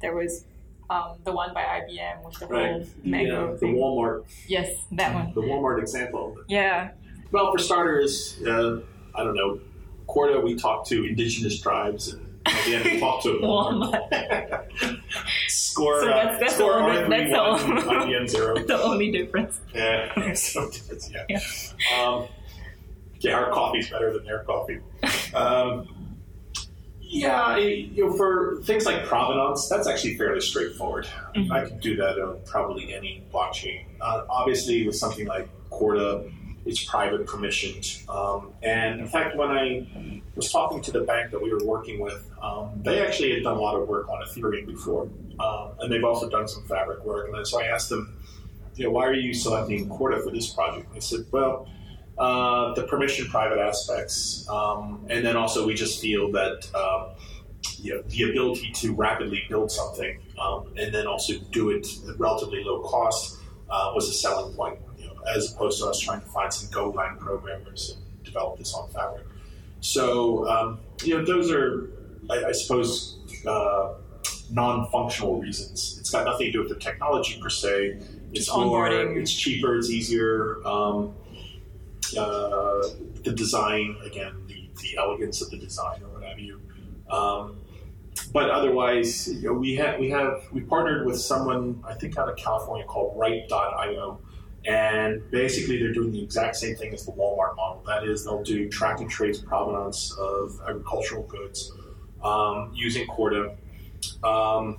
there 0.00 0.14
was 0.14 0.44
um, 0.90 1.16
the 1.24 1.32
one 1.32 1.54
by 1.54 1.62
IBM 1.62 2.24
with 2.24 2.38
the 2.38 2.46
right. 2.46 2.72
whole 2.72 2.86
Mango. 3.02 3.52
Yeah, 3.52 3.58
the 3.58 3.66
Walmart. 3.66 4.24
Yes, 4.46 4.76
that 4.92 5.14
one. 5.14 5.32
The 5.34 5.40
Walmart 5.40 5.80
example. 5.80 6.36
Yeah. 6.48 6.90
Well, 7.32 7.50
for 7.50 7.58
starters, 7.58 8.40
uh, 8.46 8.80
I 9.14 9.24
don't 9.24 9.34
know. 9.34 9.60
Corda, 10.06 10.40
we 10.40 10.54
talked 10.54 10.88
to 10.88 11.04
indigenous 11.04 11.60
tribes, 11.60 12.12
and 12.12 12.23
again, 12.46 12.84
we 12.84 13.00
talked 13.00 13.22
to 13.24 13.28
Walmart. 13.42 15.00
score. 15.48 16.00
So 16.00 16.06
that's, 16.06 16.40
that's 16.40 16.54
score 16.54 16.74
the 16.74 16.78
only, 16.78 17.24
that's 17.24 17.30
the, 17.30 17.72
IBM 17.82 18.28
zero. 18.28 18.54
The 18.66 18.82
only 18.82 19.10
difference. 19.10 19.60
Yeah. 19.74 20.32
so 20.34 20.70
yeah. 21.10 21.24
yeah. 21.28 21.40
Um, 21.98 22.28
yeah, 23.20 23.34
our 23.34 23.50
coffee's 23.50 23.90
better 23.90 24.12
than 24.12 24.24
their 24.24 24.44
coffee. 24.44 24.80
Um, 25.34 25.88
yeah, 27.00 27.56
you 27.56 28.06
know, 28.06 28.16
for 28.16 28.60
things 28.64 28.86
like 28.86 29.04
provenance, 29.04 29.68
that's 29.68 29.86
actually 29.86 30.16
fairly 30.16 30.40
straightforward. 30.40 31.06
Mm-hmm. 31.36 31.52
I 31.52 31.64
can 31.64 31.78
do 31.78 31.96
that 31.96 32.18
on 32.18 32.40
probably 32.44 32.92
any 32.92 33.24
blockchain. 33.32 33.84
Uh, 34.00 34.24
obviously, 34.28 34.84
with 34.84 34.96
something 34.96 35.26
like 35.26 35.48
Corda, 35.70 36.28
it's 36.66 36.82
private 36.84 37.26
permissioned. 37.26 38.08
Um, 38.08 38.52
and 38.62 39.00
in 39.00 39.06
fact, 39.06 39.36
when 39.36 39.50
I 39.50 40.22
was 40.34 40.50
talking 40.50 40.82
to 40.82 40.90
the 40.90 41.02
bank 41.02 41.30
that 41.30 41.40
we 41.40 41.52
were 41.52 41.64
working 41.64 42.00
with, 42.00 42.28
um, 42.44 42.82
they 42.82 43.04
actually 43.04 43.32
had 43.34 43.42
done 43.42 43.56
a 43.56 43.60
lot 43.60 43.74
of 43.74 43.88
work 43.88 44.08
on 44.08 44.22
Ethereum 44.26 44.66
before. 44.66 45.08
Um, 45.40 45.72
and 45.80 45.90
they've 45.90 46.04
also 46.04 46.28
done 46.28 46.46
some 46.46 46.64
fabric 46.64 47.04
work. 47.04 47.28
And 47.32 47.46
so 47.46 47.60
I 47.60 47.66
asked 47.66 47.88
them, 47.88 48.16
you 48.76 48.84
know, 48.84 48.90
why 48.90 49.06
are 49.06 49.14
you 49.14 49.32
selecting 49.32 49.88
Corda 49.88 50.22
for 50.22 50.30
this 50.30 50.50
project? 50.50 50.92
They 50.92 51.00
said, 51.00 51.26
well, 51.30 51.68
uh, 52.18 52.74
the 52.74 52.84
permission 52.84 53.26
private 53.26 53.58
aspects, 53.58 54.46
um, 54.48 55.04
and 55.08 55.24
then 55.26 55.36
also 55.36 55.66
we 55.66 55.74
just 55.74 56.00
feel 56.00 56.30
that 56.32 56.68
um, 56.74 57.16
you 57.80 57.94
know, 57.94 58.02
the 58.02 58.30
ability 58.30 58.70
to 58.72 58.94
rapidly 58.94 59.42
build 59.48 59.70
something 59.70 60.20
um, 60.38 60.72
and 60.76 60.94
then 60.94 61.06
also 61.06 61.34
do 61.50 61.70
it 61.70 61.86
at 62.08 62.18
relatively 62.18 62.62
low 62.62 62.82
cost 62.82 63.38
uh, 63.70 63.90
was 63.94 64.08
a 64.08 64.12
selling 64.12 64.54
point, 64.54 64.78
you 64.96 65.06
know, 65.06 65.14
as 65.34 65.52
opposed 65.52 65.80
to 65.80 65.88
us 65.88 65.98
trying 65.98 66.20
to 66.20 66.26
find 66.26 66.52
some 66.52 66.68
Golang 66.70 67.18
programmers 67.18 67.96
and 67.96 68.24
develop 68.24 68.58
this 68.58 68.74
on 68.74 68.88
Fabric. 68.90 69.26
So, 69.80 70.48
um, 70.48 70.80
you 71.02 71.18
know, 71.18 71.24
those 71.24 71.50
are, 71.50 71.90
I, 72.30 72.44
I 72.46 72.52
suppose, 72.52 73.18
uh, 73.46 73.94
non-functional 74.50 75.40
reasons. 75.40 75.96
It's 75.98 76.10
got 76.10 76.24
nothing 76.24 76.46
to 76.46 76.52
do 76.52 76.58
with 76.60 76.68
the 76.68 76.78
technology 76.78 77.40
per 77.40 77.50
se. 77.50 77.98
It's 78.32 78.48
more, 78.54 78.88
onboarding. 78.88 79.16
it's 79.16 79.32
cheaper, 79.32 79.76
it's 79.76 79.90
easier. 79.90 80.66
Um, 80.66 81.14
uh, 82.16 82.88
the 83.22 83.32
design, 83.34 83.96
again, 84.04 84.34
the, 84.46 84.68
the 84.82 84.96
elegance 84.98 85.40
of 85.40 85.50
the 85.50 85.58
design 85.58 86.02
or 86.02 86.08
what 86.08 86.22
have 86.24 86.38
you. 86.38 86.60
Um, 87.10 87.58
but 88.32 88.50
otherwise, 88.50 89.32
you 89.32 89.48
know, 89.48 89.54
we 89.54 89.74
have 89.76 89.98
we 89.98 90.08
have 90.10 90.44
we 90.52 90.60
partnered 90.60 91.06
with 91.06 91.20
someone 91.20 91.82
I 91.86 91.94
think 91.94 92.16
out 92.16 92.28
of 92.28 92.36
California 92.36 92.84
called 92.86 93.18
ripe.io, 93.18 94.20
and 94.64 95.30
basically 95.30 95.78
they're 95.78 95.92
doing 95.92 96.12
the 96.12 96.22
exact 96.22 96.56
same 96.56 96.76
thing 96.76 96.92
as 96.94 97.04
the 97.04 97.12
Walmart 97.12 97.56
model. 97.56 97.82
That 97.86 98.04
is, 98.04 98.24
they'll 98.24 98.42
do 98.42 98.68
track 98.68 99.00
and 99.00 99.10
trace 99.10 99.40
provenance 99.40 100.12
of 100.18 100.60
agricultural 100.66 101.24
goods 101.24 101.72
um, 102.24 102.72
using 102.74 103.06
Corda. 103.06 103.56
Um, 104.22 104.78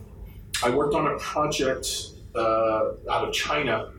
I 0.64 0.70
worked 0.70 0.96
on 0.96 1.08
a 1.08 1.18
project 1.20 1.88
uh, 2.36 2.93
out 3.10 3.28
of 3.28 3.34
China 3.34 3.91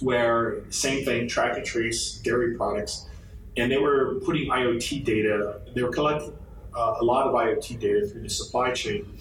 where 0.00 0.64
same 0.70 1.04
thing, 1.04 1.28
track 1.28 1.56
and 1.56 1.64
trace 1.64 2.20
dairy 2.24 2.56
products, 2.56 3.06
and 3.56 3.70
they 3.70 3.78
were 3.78 4.20
putting 4.24 4.50
IoT 4.50 5.04
data. 5.04 5.60
They 5.74 5.82
were 5.82 5.92
collecting 5.92 6.36
uh, 6.76 6.96
a 7.00 7.04
lot 7.04 7.26
of 7.26 7.34
IoT 7.34 7.78
data 7.78 8.06
through 8.06 8.22
the 8.22 8.30
supply 8.30 8.72
chain, 8.72 9.16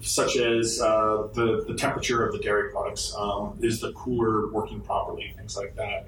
such 0.00 0.36
as 0.36 0.80
uh, 0.80 1.28
the 1.34 1.64
the 1.66 1.74
temperature 1.74 2.26
of 2.26 2.32
the 2.32 2.38
dairy 2.38 2.70
products, 2.70 3.14
um, 3.16 3.58
is 3.62 3.80
the 3.80 3.92
cooler 3.92 4.52
working 4.52 4.80
properly, 4.80 5.32
things 5.36 5.56
like 5.56 5.74
that. 5.76 6.06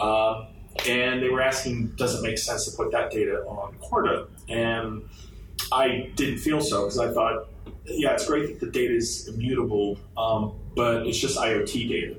Um, 0.00 0.48
and 0.88 1.22
they 1.22 1.28
were 1.28 1.42
asking, 1.42 1.88
does 1.96 2.14
it 2.14 2.22
make 2.22 2.38
sense 2.38 2.64
to 2.66 2.76
put 2.76 2.92
that 2.92 3.10
data 3.10 3.44
on 3.46 3.74
Corda? 3.80 4.28
And 4.48 5.02
I 5.72 6.10
didn't 6.14 6.38
feel 6.38 6.60
so 6.60 6.84
because 6.84 6.98
I 6.98 7.12
thought, 7.12 7.48
yeah, 7.84 8.12
it's 8.12 8.26
great 8.26 8.48
that 8.48 8.60
the 8.60 8.70
data 8.70 8.94
is 8.94 9.28
immutable, 9.28 9.98
um, 10.16 10.54
but 10.76 11.06
it's 11.06 11.18
just 11.18 11.38
IoT 11.38 11.88
data. 11.88 12.16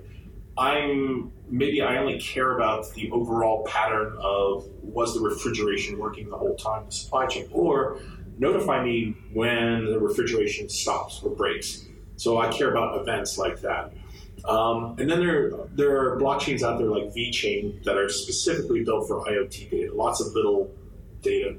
I'm 0.57 1.31
maybe 1.49 1.81
I 1.81 1.97
only 1.97 2.19
care 2.19 2.55
about 2.57 2.91
the 2.93 3.11
overall 3.11 3.63
pattern 3.65 4.17
of 4.19 4.67
was 4.81 5.13
the 5.13 5.21
refrigeration 5.21 5.97
working 5.97 6.29
the 6.29 6.37
whole 6.37 6.55
time, 6.55 6.85
the 6.85 6.91
supply 6.91 7.27
chain, 7.27 7.47
or 7.51 7.99
notify 8.37 8.83
me 8.83 9.15
when 9.33 9.85
the 9.85 9.99
refrigeration 9.99 10.69
stops 10.69 11.21
or 11.23 11.31
breaks. 11.31 11.85
So 12.15 12.37
I 12.37 12.49
care 12.49 12.71
about 12.71 12.99
events 13.01 13.37
like 13.37 13.61
that. 13.61 13.93
Um, 14.45 14.95
and 14.99 15.09
then 15.09 15.19
there 15.19 15.51
there 15.73 15.97
are 15.97 16.19
blockchains 16.19 16.63
out 16.63 16.79
there 16.79 16.87
like 16.87 17.13
VeChain 17.13 17.83
that 17.83 17.97
are 17.97 18.09
specifically 18.09 18.83
built 18.83 19.07
for 19.07 19.23
IoT 19.25 19.69
data, 19.69 19.93
lots 19.93 20.21
of 20.21 20.33
little 20.33 20.71
data. 21.21 21.55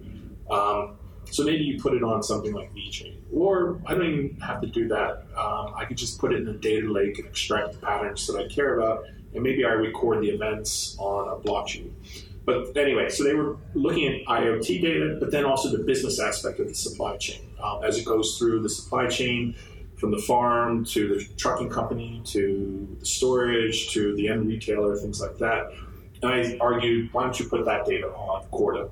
Um, 0.50 0.96
so 1.32 1.44
maybe 1.44 1.64
you 1.64 1.80
put 1.80 1.94
it 1.94 2.02
on 2.02 2.22
something 2.22 2.52
like 2.52 2.74
VeChain, 2.74 3.16
or 3.32 3.80
I 3.86 3.94
don't 3.94 4.04
even 4.04 4.40
have 4.40 4.60
to 4.60 4.66
do 4.66 4.86
that. 4.88 5.24
Um, 5.36 5.72
I 5.76 5.86
could 5.86 5.96
just 5.96 6.18
put 6.18 6.32
it 6.32 6.42
in 6.42 6.48
a 6.48 6.58
data 6.58 6.90
lake 6.90 7.18
and 7.18 7.26
extract 7.26 7.72
the 7.72 7.78
patterns 7.78 8.26
that 8.26 8.36
I 8.36 8.48
care 8.48 8.78
about, 8.78 9.04
and 9.34 9.42
maybe 9.42 9.64
I 9.64 9.70
record 9.70 10.22
the 10.22 10.28
events 10.28 10.96
on 10.98 11.28
a 11.28 11.40
blockchain. 11.42 11.90
But 12.44 12.76
anyway, 12.76 13.08
so 13.08 13.24
they 13.24 13.34
were 13.34 13.56
looking 13.74 14.08
at 14.08 14.26
IoT 14.26 14.82
data, 14.82 15.16
but 15.20 15.30
then 15.30 15.44
also 15.44 15.70
the 15.70 15.84
business 15.84 16.20
aspect 16.20 16.58
of 16.60 16.68
the 16.68 16.74
supply 16.74 17.16
chain 17.16 17.40
um, 17.62 17.84
as 17.84 17.98
it 17.98 18.04
goes 18.04 18.36
through 18.36 18.62
the 18.62 18.68
supply 18.68 19.06
chain 19.06 19.54
from 19.96 20.10
the 20.10 20.18
farm 20.18 20.84
to 20.84 21.14
the 21.14 21.24
trucking 21.36 21.70
company 21.70 22.20
to 22.24 22.96
the 22.98 23.06
storage 23.06 23.90
to 23.90 24.14
the 24.16 24.28
end 24.28 24.48
retailer, 24.48 24.96
things 24.96 25.20
like 25.20 25.38
that. 25.38 25.70
And 26.22 26.30
I 26.30 26.58
argued, 26.60 27.12
why 27.12 27.22
don't 27.22 27.38
you 27.38 27.48
put 27.48 27.64
that 27.64 27.86
data 27.86 28.08
on 28.08 28.44
Corda? 28.48 28.90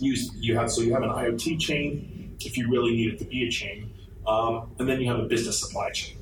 Use 0.00 0.30
you 0.38 0.56
have 0.56 0.70
so 0.70 0.82
you 0.82 0.92
have 0.92 1.02
an 1.02 1.10
IoT 1.10 1.58
chain 1.58 2.36
if 2.40 2.56
you 2.56 2.70
really 2.70 2.90
need 2.92 3.14
it 3.14 3.18
to 3.18 3.24
be 3.24 3.46
a 3.46 3.50
chain, 3.50 3.90
um, 4.26 4.70
and 4.78 4.88
then 4.88 5.00
you 5.00 5.06
have 5.08 5.18
a 5.18 5.24
business 5.24 5.60
supply 5.60 5.90
chain, 5.90 6.18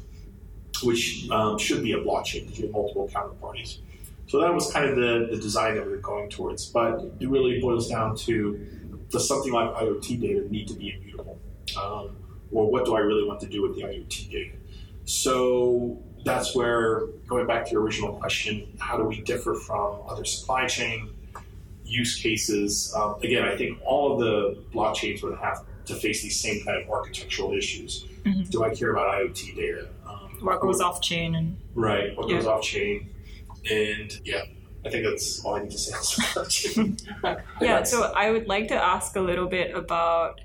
which 0.82 1.28
um, 1.30 1.58
should 1.58 1.82
be 1.82 1.92
a 1.92 1.98
blockchain 1.98 2.42
because 2.42 2.58
you 2.58 2.66
have 2.66 2.72
multiple 2.72 3.08
counterparties. 3.12 3.78
So 4.26 4.40
that 4.40 4.52
was 4.54 4.72
kind 4.72 4.88
of 4.88 4.96
the, 4.96 5.28
the 5.30 5.40
design 5.40 5.74
that 5.74 5.84
we 5.84 5.92
were 5.92 5.98
going 5.98 6.30
towards. 6.30 6.66
But 6.66 7.04
it 7.20 7.28
really 7.28 7.60
boils 7.60 7.88
down 7.88 8.16
to 8.18 8.58
does 9.10 9.28
something 9.28 9.52
like 9.52 9.72
IoT 9.74 10.20
data 10.20 10.46
need 10.50 10.68
to 10.68 10.74
be 10.74 10.94
immutable? 10.94 11.38
Um, 11.80 12.16
or 12.50 12.70
what 12.70 12.84
do 12.84 12.94
I 12.96 13.00
really 13.00 13.24
want 13.26 13.40
to 13.40 13.46
do 13.46 13.62
with 13.62 13.76
the 13.76 13.82
IoT 13.82 14.30
data? 14.30 14.56
So 15.04 16.02
that's 16.24 16.54
where, 16.54 17.06
going 17.26 17.46
back 17.46 17.66
to 17.66 17.72
your 17.72 17.82
original 17.82 18.14
question, 18.14 18.76
how 18.78 18.96
do 18.96 19.04
we 19.04 19.20
differ 19.20 19.54
from 19.54 20.00
other 20.08 20.24
supply 20.24 20.66
chain 20.66 21.10
use 21.95 22.16
cases? 22.20 22.92
Um, 22.97 23.16
again, 23.22 23.45
I 23.45 23.57
think 23.57 23.78
all 23.84 24.12
of 24.12 24.18
the 24.20 24.62
blockchains 24.74 25.22
would 25.22 25.38
have 25.38 25.64
to 25.86 25.95
face 25.95 26.22
these 26.22 26.38
same 26.40 26.64
kind 26.64 26.82
of 26.82 26.88
architectural 26.90 27.53
issues. 27.53 28.07
Mhm. 28.24 28.51
Do 28.51 28.64
I 28.64 28.74
care 28.74 28.90
about 28.92 29.14
IoT 29.14 29.55
data? 29.55 29.88
Um, 30.09 30.38
What 30.40 30.61
goes 30.61 30.80
off 30.80 31.01
chain 31.03 31.34
and 31.34 31.57
Right, 31.74 32.16
what 32.16 32.28
goes 32.28 32.47
off 32.47 32.62
chain. 32.62 33.11
And 33.70 34.11
yeah, 34.24 34.42
I 34.84 34.90
think 34.90 35.05
that's 35.05 35.45
all 35.45 35.55
I 35.57 35.62
need 35.62 35.70
to 35.70 35.78
say. 35.78 35.95
yeah. 37.61 37.82
So 37.84 38.12
I 38.14 38.30
would 38.30 38.47
like 38.49 38.68
to 38.68 38.74
ask 38.74 39.16
a 39.16 39.20
little 39.20 39.47
bit 39.47 39.74
about, 39.74 40.40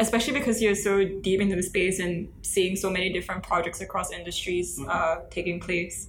especially 0.00 0.32
because 0.34 0.60
you're 0.62 0.74
so 0.74 1.04
deep 1.04 1.40
into 1.40 1.56
the 1.56 1.62
space 1.62 1.98
and 2.00 2.28
seeing 2.42 2.74
so 2.76 2.90
many 2.90 3.12
different 3.12 3.42
projects 3.42 3.80
across 3.80 4.10
industries 4.12 4.78
Mhm. 4.78 4.88
uh, 4.88 5.20
taking 5.30 5.60
place. 5.60 6.08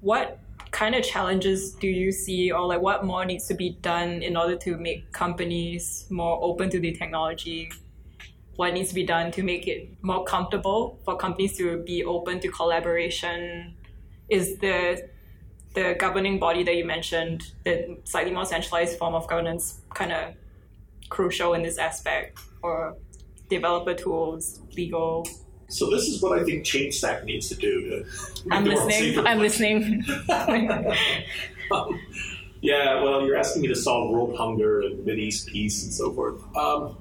What 0.00 0.38
kind 0.70 0.94
of 0.94 1.04
challenges 1.04 1.72
do 1.72 1.88
you 1.88 2.12
see, 2.12 2.50
or 2.52 2.66
like 2.66 2.80
what 2.80 3.04
more 3.04 3.24
needs 3.24 3.46
to 3.48 3.54
be 3.54 3.70
done 3.80 4.22
in 4.22 4.36
order 4.36 4.56
to 4.56 4.76
make 4.76 5.12
companies 5.12 6.06
more 6.10 6.38
open 6.42 6.70
to 6.70 6.80
the 6.80 6.92
technology? 6.92 7.70
What 8.56 8.74
needs 8.74 8.88
to 8.88 8.94
be 8.94 9.04
done 9.04 9.30
to 9.32 9.42
make 9.42 9.68
it 9.68 9.90
more 10.02 10.24
comfortable 10.24 10.98
for 11.04 11.16
companies 11.16 11.56
to 11.58 11.82
be 11.84 12.04
open 12.04 12.40
to 12.40 12.48
collaboration? 12.48 13.74
Is 14.28 14.58
the 14.58 15.08
the 15.74 15.94
governing 15.98 16.38
body 16.38 16.64
that 16.64 16.74
you 16.74 16.84
mentioned, 16.84 17.52
the 17.64 17.98
slightly 18.04 18.32
more 18.32 18.44
centralized 18.44 18.98
form 18.98 19.14
of 19.14 19.28
governance, 19.28 19.82
kind 19.94 20.12
of 20.12 20.34
crucial 21.08 21.54
in 21.54 21.62
this 21.62 21.78
aspect, 21.78 22.38
or 22.62 22.96
developer 23.48 23.94
tools, 23.94 24.60
legal. 24.76 25.26
So 25.68 25.90
this 25.90 26.04
is 26.08 26.22
what 26.22 26.38
I 26.38 26.44
think 26.44 26.64
Chainstack 26.64 27.24
needs 27.24 27.48
to 27.50 27.54
do 27.54 27.88
to 27.90 27.96
make 28.46 28.54
I'm 28.54 28.64
the 28.64 28.70
world 28.74 28.86
listening. 28.86 29.14
safer. 29.14 29.28
I'm 29.28 29.38
listening. 29.38 30.04
Um, 31.70 32.00
yeah, 32.62 33.02
well, 33.02 33.26
you're 33.26 33.36
asking 33.36 33.60
me 33.60 33.68
to 33.68 33.76
solve 33.76 34.10
world 34.10 34.34
hunger 34.38 34.80
and 34.80 35.06
Mideast 35.06 35.48
peace 35.48 35.82
and 35.84 35.92
so 35.92 36.14
forth. 36.14 36.40
Um, 36.56 36.96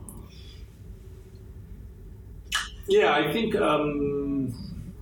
yeah, 2.89 3.13
I 3.13 3.31
think 3.31 3.55
um, 3.55 4.53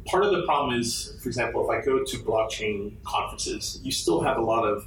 part 0.05 0.24
of 0.24 0.32
the 0.34 0.43
problem 0.43 0.80
is, 0.80 1.18
for 1.24 1.30
example, 1.30 1.63
if 1.68 1.70
I 1.72 1.84
go 1.84 2.03
to 2.03 2.18
blockchain 2.18 2.93
conferences, 3.03 3.80
you 3.82 3.91
still 3.91 4.22
have 4.22 4.38
a 4.38 4.41
lot 4.41 4.66
of 4.66 4.86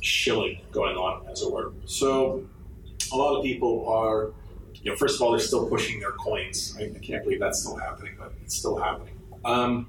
shilling 0.00 0.60
going 0.72 0.96
on, 0.96 1.24
as 1.28 1.42
it 1.42 1.52
were. 1.52 1.72
So 1.86 2.44
a 3.12 3.16
lot 3.16 3.36
of 3.38 3.44
people 3.44 3.88
are, 3.88 4.32
you 4.82 4.90
know, 4.90 4.96
first 4.96 5.16
of 5.16 5.22
all, 5.22 5.32
they're 5.32 5.40
still 5.40 5.68
pushing 5.68 6.00
their 6.00 6.12
coins. 6.12 6.76
I, 6.78 6.84
I 6.84 6.98
can't 6.98 7.22
believe 7.22 7.40
that's 7.40 7.60
still 7.60 7.76
happening, 7.76 8.14
but 8.18 8.32
it's 8.42 8.56
still 8.56 8.78
happening. 8.78 9.18
Um, 9.44 9.88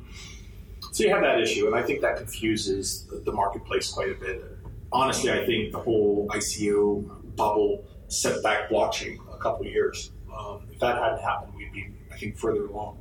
so 0.92 1.04
you 1.04 1.10
have 1.10 1.22
that 1.22 1.40
issue, 1.40 1.68
and 1.68 1.76
I 1.76 1.84
think 1.84 2.02
that 2.02 2.18
confuses 2.18 3.06
the, 3.06 3.18
the 3.18 3.32
marketplace 3.32 3.90
quite 3.92 4.12
a 4.12 4.16
bit. 4.16 4.44
Honestly, 4.92 5.32
I 5.32 5.46
think 5.46 5.72
the 5.72 5.80
whole 5.80 6.28
ICO 6.30 7.36
bubble 7.36 7.86
set 8.10 8.44
back 8.44 8.70
blockchain 8.70 9.18
a 9.34 9.38
couple 9.38 9.66
years. 9.66 10.12
Um, 10.38 10.68
if 10.72 10.80
that 10.80 10.98
hadn't 10.98 11.22
happened, 11.22 11.54
we'd 11.56 11.72
be, 11.72 11.88
I 12.12 12.18
think, 12.18 12.38
further 12.38 12.66
along. 12.66 12.98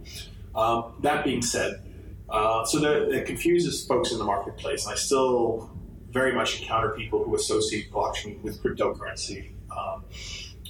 Um, 0.55 0.95
that 1.01 1.25
being 1.25 1.43
said, 1.43 1.83
uh, 2.29 2.65
so 2.65 2.79
that 2.79 3.11
it 3.11 3.27
confuses 3.27 3.85
folks 3.85 4.13
in 4.13 4.19
the 4.19 4.25
marketplace, 4.25 4.85
and 4.85 4.93
I 4.93 4.97
still 4.97 5.71
very 6.11 6.33
much 6.33 6.61
encounter 6.61 6.91
people 6.91 7.25
who 7.25 7.35
associate 7.35 7.91
blockchain 7.91 8.41
with 8.43 8.63
cryptocurrency, 8.63 9.53
um, 9.77 10.05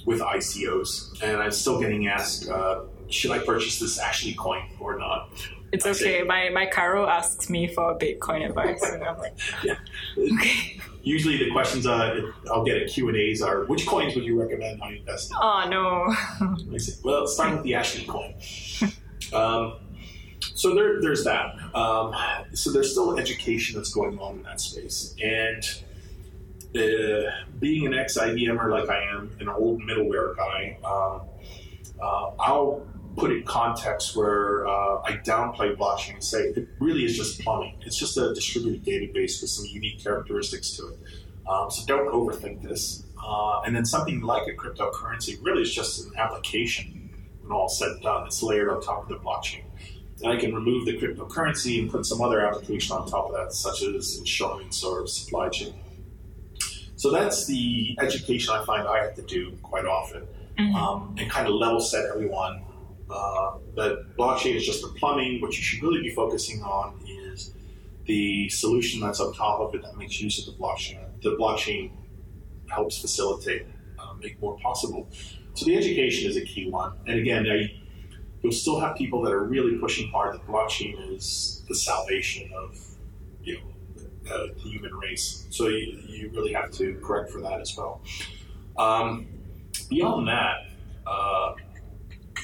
with 0.05 0.19
ICOs, 0.21 1.21
and 1.21 1.37
I'm 1.37 1.51
still 1.51 1.79
getting 1.79 2.07
asked, 2.07 2.49
uh, 2.49 2.81
should 3.09 3.31
I 3.31 3.39
purchase 3.39 3.79
this 3.79 3.99
Ashley 3.99 4.33
coin 4.33 4.63
or 4.79 4.97
not? 4.97 5.29
It's 5.71 5.85
I 5.85 5.91
okay. 5.91 6.23
My 6.23 6.49
my 6.49 6.65
Caro 6.65 7.07
asks 7.07 7.49
me 7.49 7.67
for 7.67 7.97
Bitcoin 7.97 8.45
advice, 8.45 8.81
and 8.83 9.03
I'm 9.03 9.17
like, 9.17 9.37
Yeah. 9.63 9.75
okay. 10.17 10.79
Usually 11.03 11.37
the 11.37 11.49
questions 11.51 11.87
uh, 11.87 12.31
I'll 12.51 12.63
get 12.63 12.77
at 12.77 12.89
Q&As 12.89 13.41
are, 13.41 13.63
which 13.65 13.87
coins 13.87 14.13
would 14.13 14.23
you 14.23 14.39
recommend 14.39 14.83
I 14.83 14.93
invest 14.93 15.31
in? 15.31 15.37
Oh 15.41 15.67
no. 15.69 16.13
I 16.73 16.77
say, 16.77 16.93
well, 17.03 17.25
start 17.25 17.53
with 17.53 17.63
the 17.63 17.75
Ashley 17.75 18.05
coin. 18.05 18.33
Um, 19.33 19.75
so 20.55 20.75
there, 20.75 20.99
there's 21.01 21.23
that. 21.23 21.55
Um, 21.73 22.13
so 22.53 22.69
there's 22.69 22.91
still 22.91 23.17
education 23.17 23.77
that's 23.77 23.93
going 23.93 24.19
on 24.19 24.37
in 24.39 24.43
that 24.43 24.59
space, 24.59 25.15
and 25.23 25.63
uh, 26.75 27.31
being 27.59 27.85
an 27.85 27.93
ex 27.93 28.17
IBMer 28.17 28.69
like 28.69 28.89
I 28.89 29.03
am, 29.03 29.31
an 29.39 29.49
old 29.49 29.81
middleware 29.81 30.35
guy, 30.35 30.77
um, 30.83 31.27
uh, 32.01 32.31
I'll 32.39 32.87
put 33.17 33.31
in 33.31 33.43
context 33.43 34.15
where 34.15 34.65
uh, 34.65 35.01
I 35.03 35.19
downplay 35.23 35.75
blockchain 35.75 36.13
and 36.13 36.23
say 36.23 36.39
it 36.43 36.67
really 36.79 37.03
is 37.03 37.17
just 37.17 37.41
plumbing. 37.41 37.77
It's 37.81 37.97
just 37.97 38.17
a 38.17 38.33
distributed 38.33 38.85
database 38.85 39.41
with 39.41 39.49
some 39.49 39.65
unique 39.65 40.01
characteristics 40.01 40.71
to 40.77 40.87
it. 40.87 40.99
Um, 41.47 41.69
so 41.69 41.85
don't 41.85 42.07
overthink 42.07 42.61
this. 42.61 43.03
Uh, 43.21 43.61
and 43.61 43.75
then 43.75 43.85
something 43.85 44.21
like 44.21 44.47
a 44.47 44.55
cryptocurrency 44.55 45.43
really 45.43 45.63
is 45.63 45.73
just 45.73 46.05
an 46.05 46.13
application 46.17 47.09
when 47.41 47.51
all 47.51 47.69
said 47.69 47.89
and 47.91 48.01
done. 48.01 48.27
It's 48.27 48.41
layered 48.41 48.69
on 48.69 48.81
top 48.81 49.03
of 49.03 49.09
the 49.09 49.15
blockchain. 49.15 49.63
And 50.23 50.31
I 50.31 50.37
can 50.37 50.53
remove 50.53 50.85
the 50.85 50.97
cryptocurrency 50.97 51.79
and 51.79 51.91
put 51.91 52.05
some 52.05 52.21
other 52.21 52.45
application 52.45 52.95
on 52.95 53.07
top 53.07 53.27
of 53.27 53.33
that, 53.33 53.53
such 53.53 53.83
as 53.83 54.17
insurance 54.19 54.83
or 54.83 55.07
supply 55.07 55.49
chain. 55.49 55.73
So 57.01 57.09
that's 57.09 57.47
the 57.47 57.97
education 57.99 58.53
I 58.53 58.63
find 58.63 58.87
I 58.87 59.03
have 59.03 59.15
to 59.15 59.23
do 59.23 59.57
quite 59.63 59.85
often 59.85 60.27
mm-hmm. 60.59 60.75
um, 60.75 61.15
and 61.17 61.31
kind 61.31 61.47
of 61.47 61.55
level 61.55 61.79
set 61.79 62.05
everyone 62.05 62.63
uh, 63.09 63.53
that 63.75 64.15
blockchain 64.15 64.55
is 64.55 64.63
just 64.63 64.83
the 64.83 64.89
plumbing. 64.99 65.41
What 65.41 65.57
you 65.57 65.63
should 65.63 65.81
really 65.81 66.03
be 66.03 66.11
focusing 66.11 66.61
on 66.61 67.01
is 67.07 67.55
the 68.05 68.49
solution 68.49 68.99
that's 68.99 69.19
on 69.19 69.33
top 69.33 69.61
of 69.61 69.73
it 69.73 69.81
that 69.81 69.97
makes 69.97 70.21
use 70.21 70.47
of 70.47 70.53
the 70.53 70.63
blockchain. 70.63 71.03
The 71.23 71.31
blockchain 71.31 71.89
helps 72.69 73.01
facilitate, 73.01 73.65
uh, 73.97 74.13
make 74.21 74.39
more 74.39 74.59
possible. 74.59 75.09
So 75.55 75.65
the 75.65 75.75
education 75.75 76.29
is 76.29 76.37
a 76.37 76.45
key 76.45 76.69
one. 76.69 76.93
And 77.07 77.17
again, 77.19 77.47
I, 77.49 77.81
you'll 78.43 78.53
still 78.53 78.79
have 78.79 78.95
people 78.95 79.23
that 79.23 79.33
are 79.33 79.43
really 79.43 79.79
pushing 79.79 80.07
hard 80.11 80.35
that 80.35 80.45
blockchain 80.45 81.15
is 81.15 81.63
the 81.67 81.73
salvation 81.73 82.51
of 82.53 82.77
uh, 84.29 84.47
the 84.53 84.59
human 84.59 84.93
race. 84.95 85.47
So 85.49 85.67
you, 85.67 85.99
you, 86.07 86.31
really 86.33 86.53
have 86.53 86.71
to 86.73 86.95
correct 87.03 87.31
for 87.31 87.41
that 87.41 87.59
as 87.59 87.75
well. 87.75 88.01
Um, 88.77 89.27
beyond 89.89 90.27
that, 90.27 90.67
uh, 91.07 91.53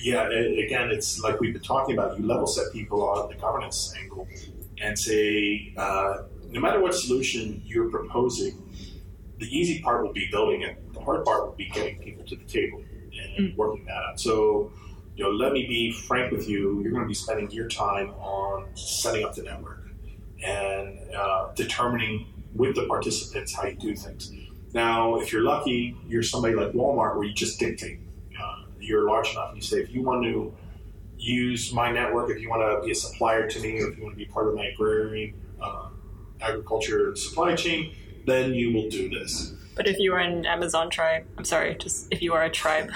yeah, 0.01 0.27
it, 0.29 0.65
again, 0.65 0.89
it's 0.89 1.19
like 1.19 1.39
we've 1.39 1.53
been 1.53 1.61
talking 1.61 1.97
about. 1.97 2.19
You 2.19 2.25
level 2.25 2.47
set 2.47 2.71
people 2.73 3.07
on 3.07 3.29
the 3.29 3.35
governance 3.35 3.93
angle 3.99 4.27
and 4.81 4.97
say, 4.97 5.73
uh, 5.77 6.23
no 6.49 6.59
matter 6.59 6.79
what 6.79 6.93
solution 6.93 7.61
you're 7.65 7.89
proposing, 7.89 8.63
the 9.39 9.45
easy 9.45 9.81
part 9.81 10.03
will 10.03 10.13
be 10.13 10.27
building 10.31 10.61
it. 10.61 10.93
The 10.93 10.99
hard 10.99 11.25
part 11.25 11.45
will 11.45 11.55
be 11.55 11.69
getting 11.69 11.99
people 11.99 12.25
to 12.25 12.35
the 12.35 12.45
table 12.45 12.83
and 13.37 13.53
mm. 13.53 13.55
working 13.55 13.85
that 13.85 14.03
out. 14.09 14.19
So, 14.19 14.71
you 15.15 15.23
know, 15.23 15.31
let 15.31 15.53
me 15.53 15.65
be 15.67 15.91
frank 15.91 16.31
with 16.31 16.47
you. 16.47 16.81
You're 16.81 16.91
going 16.91 17.03
to 17.03 17.07
be 17.07 17.13
spending 17.13 17.49
your 17.51 17.67
time 17.67 18.09
on 18.11 18.67
setting 18.75 19.23
up 19.23 19.35
the 19.35 19.43
network 19.43 19.86
and 20.43 20.99
uh, 21.15 21.51
determining 21.55 22.27
with 22.55 22.75
the 22.75 22.85
participants 22.85 23.53
how 23.53 23.67
you 23.67 23.75
do 23.75 23.95
things. 23.95 24.31
Now, 24.73 25.19
if 25.19 25.31
you're 25.31 25.43
lucky, 25.43 25.95
you're 26.07 26.23
somebody 26.23 26.55
like 26.55 26.71
Walmart 26.73 27.15
where 27.15 27.23
you 27.23 27.33
just 27.33 27.59
dictate. 27.59 27.99
Uh, 28.39 28.63
you're 28.79 29.07
large 29.09 29.31
enough. 29.31 29.55
You 29.55 29.61
say, 29.61 29.79
if 29.79 29.91
you 29.91 30.03
want 30.03 30.23
to 30.23 30.53
use 31.17 31.73
my 31.73 31.91
network, 31.91 32.29
if 32.29 32.41
you 32.41 32.49
want 32.49 32.61
to 32.61 32.85
be 32.85 32.91
a 32.91 32.95
supplier 32.95 33.49
to 33.49 33.59
me, 33.59 33.81
or 33.81 33.89
if 33.91 33.97
you 33.97 34.03
want 34.03 34.15
to 34.15 34.17
be 34.17 34.25
part 34.25 34.47
of 34.47 34.55
my 34.55 34.65
agrarian 34.65 35.33
uh, 35.61 35.89
agriculture 36.41 37.15
supply 37.15 37.55
chain, 37.55 37.95
then 38.25 38.53
you 38.53 38.73
will 38.73 38.89
do 38.89 39.09
this. 39.09 39.53
But 39.75 39.87
if 39.87 39.99
you 39.99 40.13
are 40.13 40.19
an 40.19 40.45
Amazon 40.45 40.89
tribe, 40.89 41.25
I'm 41.37 41.45
sorry, 41.45 41.75
just 41.75 42.07
if 42.11 42.21
you 42.21 42.33
are 42.33 42.43
a 42.43 42.49
tribe. 42.49 42.89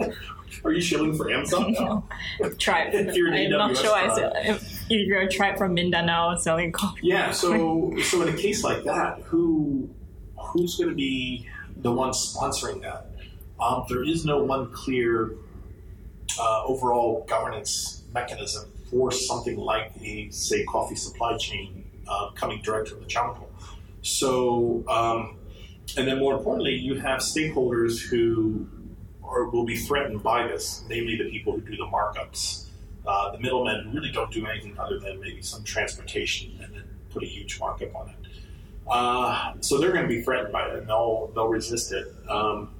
are 0.64 0.72
you 0.72 0.80
shilling 0.80 1.16
for 1.16 1.30
Amazon? 1.30 1.74
No. 2.40 2.50
tribe. 2.58 2.94
if 2.94 3.16
you're 3.16 3.28
an 3.32 3.34
I'm 3.34 3.50
not 3.50 3.76
sure 3.76 3.90
tribe. 3.90 4.10
I 4.10 4.14
said, 4.14 4.60
you're 4.88 5.20
a 5.20 5.28
tribe 5.28 5.58
from 5.58 5.74
Mindanao 5.74 6.36
selling 6.36 6.72
coffee. 6.80 7.00
Yeah, 7.02 7.32
so 7.32 7.96
so 8.02 8.22
in 8.22 8.34
a 8.34 8.36
case 8.36 8.64
like 8.64 8.84
that, 8.84 9.20
who 9.22 9.88
who's 10.38 10.76
going 10.76 10.90
to 10.90 10.94
be 10.94 11.48
the 11.76 11.92
one 11.92 12.10
sponsoring 12.10 12.82
that? 12.82 13.06
Um, 13.60 13.84
there 13.88 14.04
is 14.04 14.24
no 14.24 14.42
one 14.42 14.70
clear 14.72 15.32
uh, 16.38 16.64
overall 16.64 17.24
governance 17.28 18.02
mechanism 18.12 18.70
for 18.90 19.10
something 19.10 19.56
like 19.56 19.92
a 20.00 20.30
say 20.30 20.64
coffee 20.64 20.96
supply 20.96 21.36
chain 21.36 21.84
uh, 22.08 22.30
coming 22.32 22.60
direct 22.62 22.88
from 22.88 23.00
the 23.00 23.06
jungle. 23.06 23.50
So, 24.02 24.84
um, 24.88 25.38
and 25.96 26.06
then 26.06 26.18
more 26.18 26.34
importantly, 26.34 26.74
you 26.74 26.96
have 27.00 27.20
stakeholders 27.20 28.00
who 28.00 28.68
are, 29.22 29.48
will 29.48 29.64
be 29.64 29.76
threatened 29.76 30.22
by 30.22 30.46
this, 30.46 30.84
namely 30.88 31.16
the 31.16 31.30
people 31.30 31.54
who 31.54 31.60
do 31.60 31.76
the 31.76 31.86
markups. 31.86 32.63
Uh, 33.06 33.32
the 33.32 33.38
middlemen 33.38 33.84
who 33.84 33.90
really 33.90 34.10
don't 34.10 34.32
do 34.32 34.46
anything 34.46 34.78
other 34.78 34.98
than 34.98 35.20
maybe 35.20 35.42
some 35.42 35.62
transportation 35.62 36.58
and 36.62 36.74
then 36.74 36.84
put 37.10 37.22
a 37.22 37.26
huge 37.26 37.60
markup 37.60 37.94
on 37.94 38.08
it. 38.08 38.16
Uh, 38.86 39.52
so 39.60 39.78
they're 39.78 39.92
going 39.92 40.08
to 40.08 40.08
be 40.08 40.22
threatened 40.22 40.52
by 40.52 40.66
it 40.66 40.74
and 40.74 40.88
they'll, 40.88 41.30
they'll 41.34 41.48
resist 41.48 41.92
it. 41.92 42.06
Um, 42.28 42.70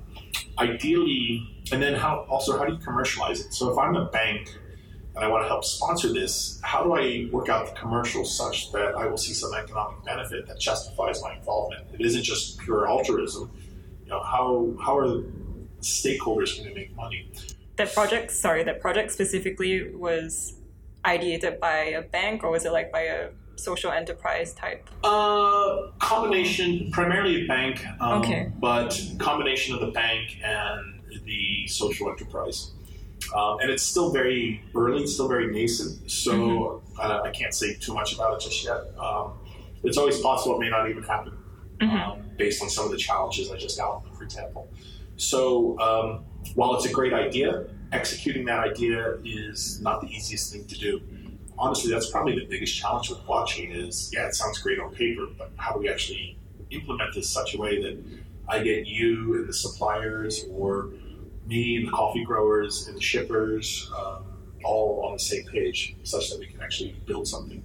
ideally, 0.59 1.47
and 1.73 1.83
then 1.83 1.95
how 1.95 2.27
also 2.29 2.59
how 2.59 2.65
do 2.65 2.73
you 2.73 2.79
commercialize 2.79 3.41
it? 3.41 3.55
So 3.55 3.71
if 3.71 3.79
I'm 3.79 3.97
a 3.97 4.07
bank 4.07 4.57
and 5.15 5.25
I 5.25 5.29
want 5.29 5.45
to 5.45 5.49
help 5.49 5.65
sponsor 5.65 6.13
this, 6.13 6.61
how 6.63 6.83
do 6.83 6.95
I 6.95 7.29
work 7.31 7.49
out 7.49 7.67
the 7.67 7.81
commercial 7.81 8.25
such 8.25 8.73
that 8.73 8.95
I 8.95 9.07
will 9.07 9.17
see 9.17 9.33
some 9.33 9.55
economic 9.55 10.05
benefit 10.05 10.47
that 10.47 10.59
justifies 10.59 11.23
my 11.23 11.37
involvement? 11.37 11.87
It 11.93 12.01
isn't 12.01 12.23
just 12.23 12.59
pure 12.59 12.89
altruism. 12.89 13.51
You 14.05 14.11
know, 14.11 14.23
how 14.23 14.75
how 14.81 14.97
are 14.99 15.23
stakeholders 15.81 16.57
going 16.57 16.69
to 16.69 16.75
make 16.75 16.95
money? 16.97 17.31
That 17.77 17.93
project, 17.93 18.31
sorry, 18.31 18.63
that 18.65 18.81
project 18.81 19.11
specifically 19.11 19.95
was 19.95 20.55
ideated 21.05 21.59
by 21.61 21.77
a 21.77 22.03
bank, 22.03 22.45
or 22.45 22.51
was 22.51 22.65
it 22.65 22.73
like 22.73 22.93
by 22.93 23.01
a 23.01 23.31
social 23.57 23.91
enterprise 23.91 24.53
type? 24.55 24.89
Uh, 25.03 25.89
combination, 25.99 26.91
primarily 26.93 27.45
a 27.45 27.47
bank. 27.47 27.85
Um, 28.01 28.23
okay. 28.23 28.53
But 28.61 29.01
combination 29.19 29.75
of 29.75 29.81
the 29.81 29.91
bank 29.91 30.39
and 30.43 31.01
the 31.25 31.67
social 31.67 32.11
enterprise. 32.11 32.71
Um, 33.35 33.59
and 33.61 33.71
it's 33.71 33.83
still 33.83 34.13
very 34.13 34.63
early, 34.75 35.07
still 35.07 35.29
very 35.29 35.51
nascent, 35.53 36.11
so 36.11 36.33
mm-hmm. 36.33 37.01
uh, 37.01 37.23
I 37.23 37.31
can't 37.31 37.55
say 37.55 37.75
too 37.75 37.95
much 37.95 38.15
about 38.15 38.35
it 38.35 38.41
just 38.45 38.65
yet. 38.65 38.81
Um, 38.99 39.33
it's 39.83 39.97
always 39.97 40.21
possible 40.21 40.57
it 40.57 40.61
may 40.61 40.69
not 40.71 40.89
even 40.89 41.03
happen 41.03 41.33
mm-hmm. 41.81 41.97
um, 41.97 42.23
based 42.37 42.63
on 42.63 42.69
some 42.69 42.85
of 42.85 42.91
the 42.91 42.97
challenges 42.97 43.51
I 43.51 43.57
just 43.57 43.79
outlined, 43.81 44.17
for 44.17 44.25
example. 44.25 44.69
So 45.17 45.79
um, 45.79 46.25
while 46.55 46.75
it's 46.75 46.87
a 46.87 46.93
great 46.93 47.13
idea, 47.13 47.67
executing 47.93 48.45
that 48.47 48.61
idea 48.61 49.19
is 49.25 49.81
not 49.81 50.01
the 50.01 50.09
easiest 50.09 50.53
thing 50.53 50.67
to 50.67 50.79
do. 50.79 51.01
Honestly, 51.57 51.91
that's 51.91 52.11
probably 52.11 52.39
the 52.39 52.47
biggest 52.47 52.77
challenge 52.77 53.11
with 53.11 53.21
blockchain 53.21 53.75
is, 53.75 54.11
yeah, 54.13 54.27
it 54.27 54.35
sounds 54.35 54.59
great 54.59 54.79
on 54.79 54.93
paper, 54.93 55.27
but 55.39 55.53
how 55.57 55.73
do 55.73 55.81
we 55.81 55.89
actually 55.89 56.37
implement 56.71 57.15
this 57.15 57.31
such 57.31 57.55
a 57.55 57.59
way 57.59 57.81
that 57.81 58.03
I 58.49 58.63
get 58.63 58.87
you 58.87 59.35
and 59.37 59.49
the 59.49 59.53
suppliers 59.53 60.45
or 60.51 60.91
me 61.47 61.77
and 61.77 61.89
the 61.89 61.93
coffee 61.93 62.25
growers 62.25 62.89
and 62.89 62.97
the 62.97 63.01
shippers 63.01 63.91
um, 63.97 64.25
all 64.65 65.05
on 65.07 65.13
the 65.13 65.19
same 65.19 65.45
page 65.45 65.97
such 66.03 66.31
that 66.31 66.39
we 66.39 66.47
can 66.47 66.61
actually 66.61 66.97
build 67.07 67.29
something. 67.29 67.63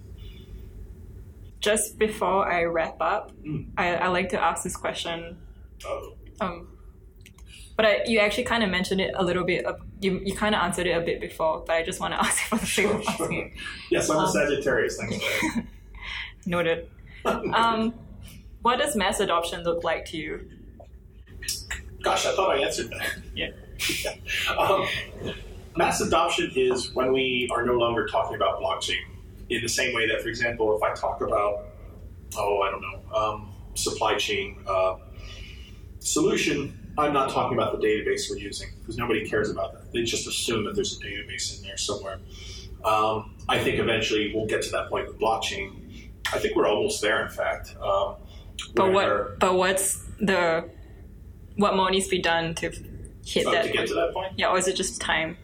Just 1.59 1.97
before 1.97 2.49
I 2.49 2.63
wrap 2.65 2.97
up, 3.01 3.31
mm. 3.43 3.67
I, 3.77 3.95
I, 3.95 4.07
like 4.07 4.29
to 4.29 4.41
ask 4.41 4.63
this 4.63 4.77
question. 4.77 5.37
Oh. 5.85 6.15
Um, 6.39 6.67
but 7.79 7.85
I, 7.85 8.03
you 8.07 8.19
actually 8.19 8.43
kind 8.43 8.61
of 8.61 8.69
mentioned 8.69 8.99
it 8.99 9.13
a 9.15 9.23
little 9.23 9.45
bit. 9.45 9.65
Uh, 9.65 9.75
you, 10.01 10.19
you 10.25 10.35
kind 10.35 10.53
of 10.53 10.61
answered 10.61 10.85
it 10.85 10.97
a 10.97 10.99
bit 10.99 11.21
before, 11.21 11.63
but 11.65 11.77
I 11.77 11.81
just 11.81 12.01
want 12.01 12.13
to 12.13 12.19
ask 12.25 12.37
for 12.43 12.57
the 12.57 12.89
of 12.89 13.07
asking. 13.07 13.55
yes, 13.89 14.09
I'm 14.09 14.17
um, 14.17 14.25
a 14.25 14.27
Sagittarius. 14.29 14.97
Thanks. 14.97 15.17
noted. 16.45 16.89
um, 17.23 17.93
what 18.63 18.79
does 18.79 18.97
mass 18.97 19.21
adoption 19.21 19.63
look 19.63 19.85
like 19.85 20.03
to 20.07 20.17
you? 20.17 20.49
Gosh, 22.03 22.25
I 22.25 22.35
thought 22.35 22.57
I 22.57 22.63
answered 22.63 22.89
that. 22.89 23.21
Yeah. 23.33 23.51
um, 24.57 24.85
mass 25.77 26.01
adoption 26.01 26.51
is 26.57 26.93
when 26.93 27.13
we 27.13 27.49
are 27.49 27.63
no 27.63 27.75
longer 27.75 28.07
talking 28.07 28.35
about 28.35 28.59
blockchain 28.59 29.05
in 29.49 29.61
the 29.61 29.69
same 29.69 29.95
way 29.95 30.05
that, 30.05 30.21
for 30.21 30.27
example, 30.27 30.75
if 30.75 30.83
I 30.83 30.93
talk 30.95 31.21
about, 31.21 31.67
oh, 32.35 32.59
I 32.59 32.71
don't 32.71 32.81
know, 32.81 33.15
um, 33.15 33.53
supply 33.75 34.17
chain 34.17 34.57
uh, 34.67 34.97
solution, 35.99 36.78
I'm 36.99 37.13
not 37.13 37.29
talking 37.29 37.57
about 37.57 37.79
the 37.79 37.85
database 37.85 38.29
we're 38.29 38.37
using 38.37 38.69
because 38.79 38.97
nobody 38.97 39.27
cares 39.27 39.49
about 39.49 39.73
that. 39.73 39.91
They 39.93 40.03
just 40.03 40.27
assume 40.27 40.65
that 40.65 40.75
there's 40.75 40.97
a 40.97 41.03
database 41.03 41.57
in 41.57 41.63
there 41.63 41.77
somewhere. 41.77 42.19
Um, 42.83 43.35
I 43.47 43.59
think 43.59 43.79
eventually 43.79 44.33
we'll 44.33 44.47
get 44.47 44.61
to 44.63 44.71
that 44.71 44.89
point 44.89 45.07
with 45.07 45.19
blockchain. 45.19 46.09
I 46.33 46.39
think 46.39 46.55
we're 46.55 46.67
almost 46.67 47.01
there, 47.01 47.23
in 47.23 47.29
fact. 47.29 47.75
Um, 47.81 48.15
but 48.75 48.91
what? 48.91 49.39
But 49.39 49.55
what's 49.55 50.03
the 50.19 50.69
what 51.55 51.75
more 51.75 51.89
needs 51.89 52.05
to 52.05 52.11
be 52.11 52.21
done 52.21 52.55
to 52.55 52.71
hit 53.25 53.45
oh, 53.47 53.51
that 53.51 53.65
to 53.65 53.71
get 53.71 53.87
to 53.87 53.93
that 53.95 54.13
point? 54.13 54.33
Yeah, 54.37 54.49
or 54.49 54.57
is 54.57 54.67
it 54.67 54.75
just 54.75 55.01
time? 55.01 55.37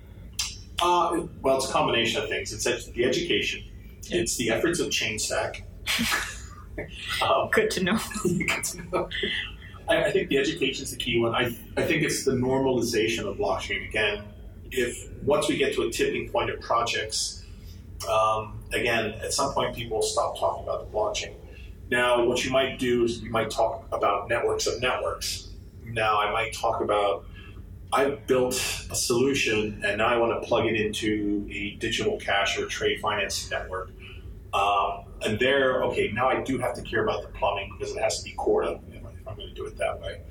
Uh, 0.82 1.24
well, 1.42 1.58
it's 1.58 1.70
a 1.70 1.72
combination 1.72 2.22
of 2.22 2.30
things. 2.30 2.52
It's 2.52 2.86
the 2.88 3.06
education, 3.06 3.64
it's 4.10 4.36
the 4.38 4.50
efforts 4.52 4.80
of 4.80 4.90
Chainstack. 4.90 5.62
um, 7.22 7.50
Good 7.52 7.72
to 7.72 7.84
know. 7.84 8.00
good 8.24 8.64
to 8.64 8.82
know. 8.92 9.10
I, 9.88 10.06
I, 10.06 10.12
think 10.12 10.30
the 10.30 10.38
education 10.38 10.84
is 10.84 10.92
the 10.92 10.98
key 10.98 11.20
one. 11.20 11.36
I, 11.36 11.56
I 11.78 11.84
think 11.84 12.04
it's 12.04 12.24
the 12.26 12.32
normalization 12.32 13.26
of 13.26 13.38
blockchain. 13.38 13.88
Again, 13.88 14.24
if 14.72 15.12
once 15.24 15.48
we 15.48 15.58
get 15.58 15.74
to 15.76 15.84
a 15.84 15.92
tipping 15.92 16.30
point 16.30 16.50
of 16.50 16.60
projects, 16.60 17.44
um, 18.10 18.60
again, 18.74 19.14
at 19.22 19.34
some 19.34 19.54
point, 19.54 19.76
people 19.76 20.02
stop 20.02 20.38
talking 20.40 20.64
about 20.64 20.92
the 20.92 20.98
blockchain. 20.98 21.36
Now, 21.90 22.26
what 22.26 22.44
you 22.44 22.52
might 22.52 22.80
do 22.80 23.04
is 23.04 23.22
you 23.22 23.30
might 23.30 23.52
talk 23.52 23.86
about 23.92 24.28
networks 24.28 24.68
of 24.68 24.82
networks. 24.82 25.50
Now, 25.84 26.20
I 26.20 26.32
might 26.32 26.54
talk 26.54 26.82
about 26.82 27.26
I've 27.94 28.26
built 28.28 28.56
a 28.92 28.96
solution 28.96 29.82
and 29.86 30.00
now 30.00 30.08
I 30.08 30.18
want 30.18 30.42
to 30.42 30.48
plug 30.48 30.66
it 30.66 30.76
into 30.76 31.48
a 31.50 31.76
digital 31.76 32.18
cash 32.18 32.58
or 32.60 32.66
trade 32.66 33.00
financing 33.00 33.58
network. 33.58 33.92
Um, 34.54 35.06
and 35.22 35.40
there, 35.40 35.84
okay, 35.86 36.12
now 36.12 36.28
I 36.28 36.42
do 36.42 36.58
have 36.58 36.74
to 36.76 36.82
care 36.82 37.04
about 37.04 37.22
the 37.22 37.30
plumbing 37.30 37.72
because 37.78 37.96
it 37.96 38.02
has 38.02 38.18
to 38.18 38.24
be 38.24 38.32
Corda 38.32 38.80
I'm 39.36 39.42
going 39.42 39.50
to 39.50 39.56
do 39.56 39.66
it 39.66 39.78
that 39.78 40.00
way. 40.02 40.22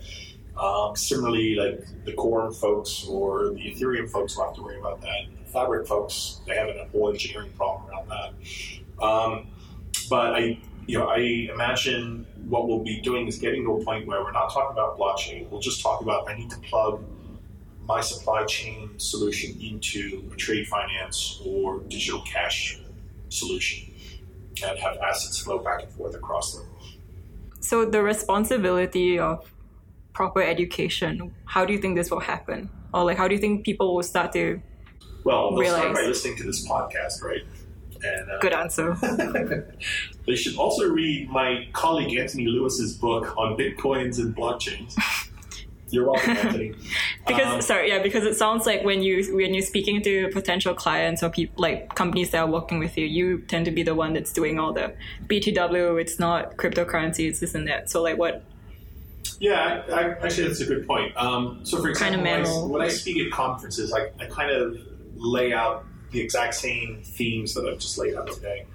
Um, 0.57 0.97
similarly, 0.97 1.57
like 1.57 1.85
the 2.05 2.13
Quorum 2.13 2.55
folks 2.55 3.05
or 3.07 3.51
the 3.51 3.61
Ethereum 3.61 4.09
folks 4.09 4.37
will 4.37 4.47
have 4.47 4.55
to 4.55 4.63
worry 4.63 4.79
about 4.79 5.01
that. 5.03 5.27
The 5.45 5.51
Fabric 5.51 5.87
folks, 5.87 6.41
they 6.47 6.55
have 6.57 6.69
a 6.69 6.89
whole 6.93 7.11
engineering 7.11 7.53
problem 7.57 7.91
around 7.91 8.09
that. 8.09 9.05
Um, 9.05 9.49
but 10.09 10.35
I, 10.35 10.59
you 10.87 10.99
know, 10.99 11.09
I 11.09 11.19
imagine 11.53 12.27
what 12.47 12.69
we'll 12.69 12.85
be 12.85 13.01
doing 13.01 13.27
is 13.27 13.39
getting 13.39 13.65
to 13.65 13.73
a 13.73 13.85
point 13.85 14.07
where 14.07 14.23
we're 14.23 14.33
not 14.33 14.53
talking 14.53 14.73
about 14.73 14.99
blockchain. 14.99 15.51
We'll 15.51 15.61
just 15.61 15.83
talk 15.83 16.01
about 16.01 16.29
I 16.29 16.37
need 16.37 16.51
to 16.51 16.59
plug 16.59 17.03
my 17.87 18.01
supply 18.01 18.45
chain 18.45 18.91
solution 18.97 19.61
into 19.61 20.31
a 20.33 20.37
trade 20.37 20.67
finance 20.69 21.41
or 21.45 21.81
digital 21.81 22.23
cash 22.23 22.81
solution 23.29 23.93
and 24.65 24.79
have 24.79 24.97
assets 24.99 25.41
flow 25.41 25.59
back 25.59 25.83
and 25.83 25.93
forth 25.93 26.15
across 26.15 26.55
them. 26.55 26.67
So 27.65 27.87
the 27.87 28.03
responsibility 28.03 29.19
of 29.19 29.51
proper 30.13 30.43
education, 30.43 31.35
how 31.47 31.65
do 31.65 31.73
you 31.73 31.79
think 31.79 31.97
this 31.97 32.11
will 32.11 32.21
happen? 32.21 32.69
Or 32.93 33.05
like 33.05 33.17
how 33.17 33.27
do 33.27 33.35
you 33.35 33.41
think 33.41 33.65
people 33.65 33.95
will 33.95 34.03
start 34.03 34.33
to 34.35 34.61
Well, 35.25 35.51
they'll 35.51 35.61
realize? 35.61 35.81
start 35.81 35.95
by 35.95 36.03
listening 36.03 36.37
to 36.37 36.45
this 36.45 36.69
podcast, 36.69 37.23
right? 37.23 37.41
And 38.05 38.31
uh, 38.31 38.39
Good 38.41 38.53
answer. 38.53 38.95
they 40.27 40.37
should 40.37 40.57
also 40.59 40.91
read 40.91 41.31
my 41.31 41.67
colleague 41.73 42.15
Antony 42.19 42.47
Lewis's 42.47 42.99
book 42.99 43.35
on 43.39 43.57
bitcoins 43.57 44.19
and 44.19 44.37
blockchains. 44.37 44.95
You're 45.95 46.11
welcome, 46.11 46.37
Antony. 46.37 46.75
Because 47.27 47.55
Um, 47.55 47.61
sorry, 47.63 47.89
yeah, 47.89 48.03
because 48.03 48.25
it 48.25 48.35
sounds 48.35 48.67
like 48.67 48.85
when 48.85 49.03
you 49.03 49.35
when 49.35 49.55
you're 49.55 49.63
speaking 49.63 50.03
to 50.03 50.29
potential 50.31 50.75
clients 50.75 51.23
or 51.23 51.31
people 51.31 51.55
like 51.63 51.95
companies 51.95 52.31
that 52.31 52.41
are 52.41 52.51
working 52.51 52.79
with 52.81 52.99
you, 52.99 53.07
you 53.07 53.39
tend 53.43 53.65
to 53.65 53.71
be 53.71 53.83
the 53.83 53.95
one 53.95 54.13
that's 54.13 54.33
doing 54.33 54.59
all 54.59 54.73
the 54.73 54.93
BTW. 55.27 56.01
It's 56.01 56.19
not 56.19 56.57
cryptocurrency. 56.57 57.29
It's 57.29 57.41
this 57.41 57.55
and 57.55 57.67
that. 57.69 57.91
So 57.91 58.03
like, 58.03 58.19
what? 58.19 58.43
Yeah, 59.39 59.85
I, 59.89 59.93
I, 59.93 60.11
actually, 60.25 60.49
that's 60.49 60.61
a 60.61 60.67
good 60.67 60.87
point. 60.87 61.17
Um, 61.17 61.61
so, 61.65 61.81
for 61.81 61.95
Kind 61.95 62.15
of 62.15 62.21
when, 62.21 62.45
I, 62.45 62.49
when 62.67 62.83
I 62.83 62.89
speak 62.89 63.25
at 63.25 63.33
conferences, 63.33 63.93
I, 63.93 64.11
I 64.23 64.27
kind 64.27 64.51
of 64.51 64.79
lay 65.17 65.53
out 65.53 65.87
the 66.11 66.21
exact 66.21 66.55
same 66.55 67.03
themes 67.03 67.55
that 67.55 67.67
I've 67.67 67.79
just 67.79 67.97
laid 67.99 68.15
out 68.15 68.31
today. 68.33 68.67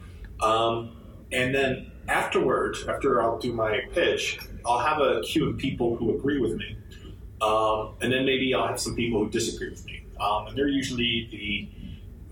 Um, 0.42 0.98
and 1.32 1.54
then 1.54 1.92
afterward, 2.08 2.78
after 2.88 3.22
I'll 3.22 3.38
do 3.38 3.54
my 3.54 3.82
pitch, 3.94 4.40
I'll 4.66 4.80
have 4.80 5.00
a 5.00 5.22
queue 5.22 5.50
of 5.50 5.58
people 5.58 5.96
who 5.96 6.16
agree 6.16 6.40
with 6.40 6.56
me. 6.56 6.76
Um, 7.42 7.94
and 8.02 8.12
then 8.12 8.26
maybe 8.26 8.54
I'll 8.54 8.68
have 8.68 8.80
some 8.80 8.96
people 8.96 9.24
who 9.24 9.30
disagree 9.30 9.70
with 9.70 9.86
me. 9.86 10.04
Um, 10.20 10.48
and 10.48 10.58
they're 10.58 10.68
usually 10.68 11.28
the 11.32 11.70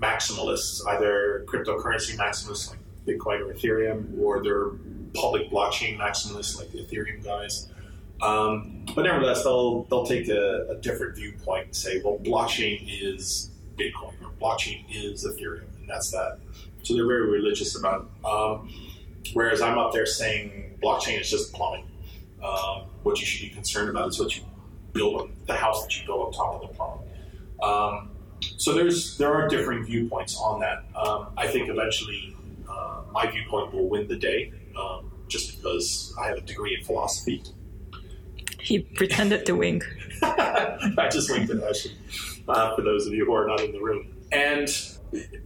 maximalists, 0.01 0.85
either 0.87 1.45
cryptocurrency 1.47 2.17
maximalists 2.17 2.69
like 2.69 2.79
Bitcoin 3.05 3.41
or 3.41 3.53
Ethereum, 3.53 4.19
or 4.19 4.43
they're 4.43 4.71
public 5.13 5.49
blockchain 5.49 5.97
maximalists 5.97 6.57
like 6.57 6.71
the 6.71 6.79
Ethereum 6.79 7.23
guys. 7.23 7.69
Um, 8.21 8.85
but 8.95 9.03
nevertheless, 9.03 9.43
they'll 9.43 9.83
they'll 9.83 10.05
take 10.05 10.27
a, 10.27 10.67
a 10.69 10.75
different 10.75 11.15
viewpoint 11.15 11.65
and 11.65 11.75
say, 11.75 12.01
well, 12.03 12.17
blockchain 12.17 12.83
is 12.87 13.51
Bitcoin 13.77 14.13
or 14.21 14.31
blockchain 14.41 14.85
is 14.89 15.25
Ethereum, 15.25 15.67
and 15.79 15.87
that's 15.87 16.11
that. 16.11 16.39
So 16.83 16.95
they're 16.95 17.07
very 17.07 17.29
religious 17.29 17.77
about 17.77 18.01
it. 18.01 18.25
Um, 18.25 18.73
whereas 19.33 19.61
I'm 19.61 19.77
up 19.77 19.93
there 19.93 20.05
saying 20.05 20.79
blockchain 20.81 21.19
is 21.19 21.29
just 21.29 21.53
plumbing. 21.53 21.87
Um, 22.43 22.83
what 23.03 23.19
you 23.19 23.25
should 23.25 23.49
be 23.49 23.53
concerned 23.53 23.89
about 23.89 24.09
is 24.09 24.19
what 24.19 24.35
you 24.35 24.43
build 24.97 25.21
on 25.21 25.31
the 25.45 25.53
house 25.53 25.83
that 25.83 25.97
you 25.97 26.05
build 26.05 26.27
on 26.27 26.31
top 26.33 26.55
of 26.55 26.69
the 26.69 26.75
plumbing. 26.75 27.07
Um, 27.61 28.11
so 28.57 28.73
there's 28.73 29.17
there 29.17 29.33
are 29.33 29.47
differing 29.47 29.85
viewpoints 29.85 30.37
on 30.37 30.59
that. 30.59 30.83
Um, 30.95 31.27
I 31.37 31.47
think 31.47 31.69
eventually 31.69 32.35
uh, 32.69 33.01
my 33.11 33.29
viewpoint 33.29 33.73
will 33.73 33.87
win 33.87 34.07
the 34.07 34.17
day, 34.17 34.51
um, 34.79 35.11
just 35.27 35.57
because 35.57 36.13
I 36.19 36.27
have 36.27 36.37
a 36.37 36.41
degree 36.41 36.75
in 36.75 36.83
philosophy. 36.83 37.43
He 38.59 38.79
pretended 38.79 39.45
to 39.45 39.53
wink. 39.53 39.85
I 40.21 41.09
just 41.11 41.29
linked 41.29 41.49
it 41.49 41.63
actually 41.63 41.95
uh, 42.47 42.75
for 42.75 42.81
those 42.81 43.07
of 43.07 43.13
you 43.13 43.25
who 43.25 43.33
are 43.33 43.47
not 43.47 43.61
in 43.61 43.71
the 43.71 43.79
room. 43.79 44.13
And 44.31 44.67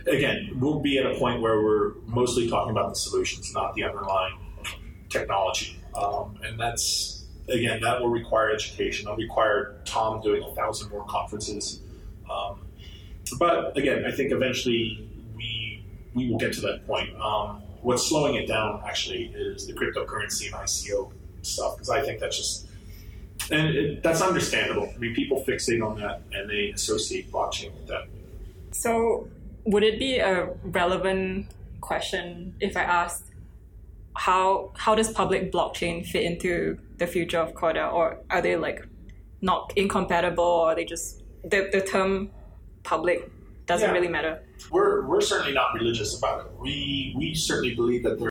again, 0.07 0.49
we'll 0.55 0.79
be 0.79 0.97
at 0.97 1.05
a 1.05 1.15
point 1.15 1.41
where 1.41 1.61
we're 1.61 1.93
mostly 2.07 2.49
talking 2.49 2.71
about 2.71 2.89
the 2.89 2.95
solutions, 2.95 3.53
not 3.53 3.75
the 3.75 3.83
underlying 3.83 4.39
technology. 5.09 5.77
Um, 5.93 6.39
and 6.43 6.59
that's 6.59 7.20
again 7.51 7.81
that 7.81 8.01
will 8.01 8.09
require 8.09 8.51
education. 8.51 9.07
It'll 9.07 9.17
require 9.17 9.75
Tom 9.85 10.21
doing 10.21 10.43
a 10.43 10.53
thousand 10.55 10.89
more 10.89 11.05
conferences. 11.05 11.81
Um, 12.29 12.61
but 13.39 13.77
again, 13.77 14.05
I 14.05 14.11
think 14.11 14.31
eventually 14.31 15.07
we 15.35 15.83
we 16.13 16.29
will 16.29 16.37
get 16.37 16.53
to 16.53 16.61
that 16.61 16.85
point. 16.87 17.09
Um, 17.19 17.61
what's 17.81 18.07
slowing 18.07 18.35
it 18.35 18.47
down 18.47 18.81
actually 18.85 19.25
is 19.35 19.67
the 19.67 19.73
cryptocurrency 19.73 20.45
and 20.47 20.55
ICO 20.55 21.11
stuff 21.41 21.75
because 21.75 21.89
I 21.89 22.01
think 22.01 22.19
that's 22.19 22.37
just 22.37 22.67
and 23.49 23.75
it, 23.75 24.03
that's 24.03 24.21
understandable. 24.21 24.91
I 24.93 24.97
mean, 24.97 25.15
people 25.15 25.43
fixate 25.43 25.85
on 25.85 25.99
that 25.99 26.21
and 26.31 26.49
they 26.49 26.69
associate 26.69 27.31
blockchain 27.31 27.73
with 27.73 27.87
that. 27.87 28.07
So 28.71 29.27
would 29.65 29.83
it 29.83 29.99
be 29.99 30.17
a 30.17 30.49
relevant 30.63 31.47
question 31.81 32.55
if 32.59 32.77
I 32.77 32.83
asked 32.83 33.25
how 34.13 34.71
how 34.75 34.95
does 34.95 35.11
public 35.11 35.51
blockchain 35.51 36.05
fit 36.05 36.23
into 36.23 36.77
the 37.01 37.07
future 37.07 37.39
of 37.39 37.53
Corda, 37.53 37.87
or 37.87 38.05
are 38.29 38.41
they 38.41 38.55
like 38.55 38.79
not 39.41 39.73
incompatible, 39.75 40.43
or 40.61 40.71
are 40.71 40.75
they 40.75 40.85
just 40.85 41.23
the 41.43 41.59
the 41.75 41.81
term 41.81 42.29
public 42.83 43.19
doesn't 43.65 43.89
Yeah. 43.89 43.93
really 43.97 44.07
matter? 44.17 44.33
We're, 44.69 45.07
we're 45.07 45.21
certainly 45.21 45.53
not 45.53 45.73
religious 45.73 46.11
about 46.19 46.45
it. 46.45 46.51
We, 46.59 47.13
we 47.17 47.33
certainly 47.33 47.73
believe 47.73 48.03
that 48.03 48.19
there 48.19 48.29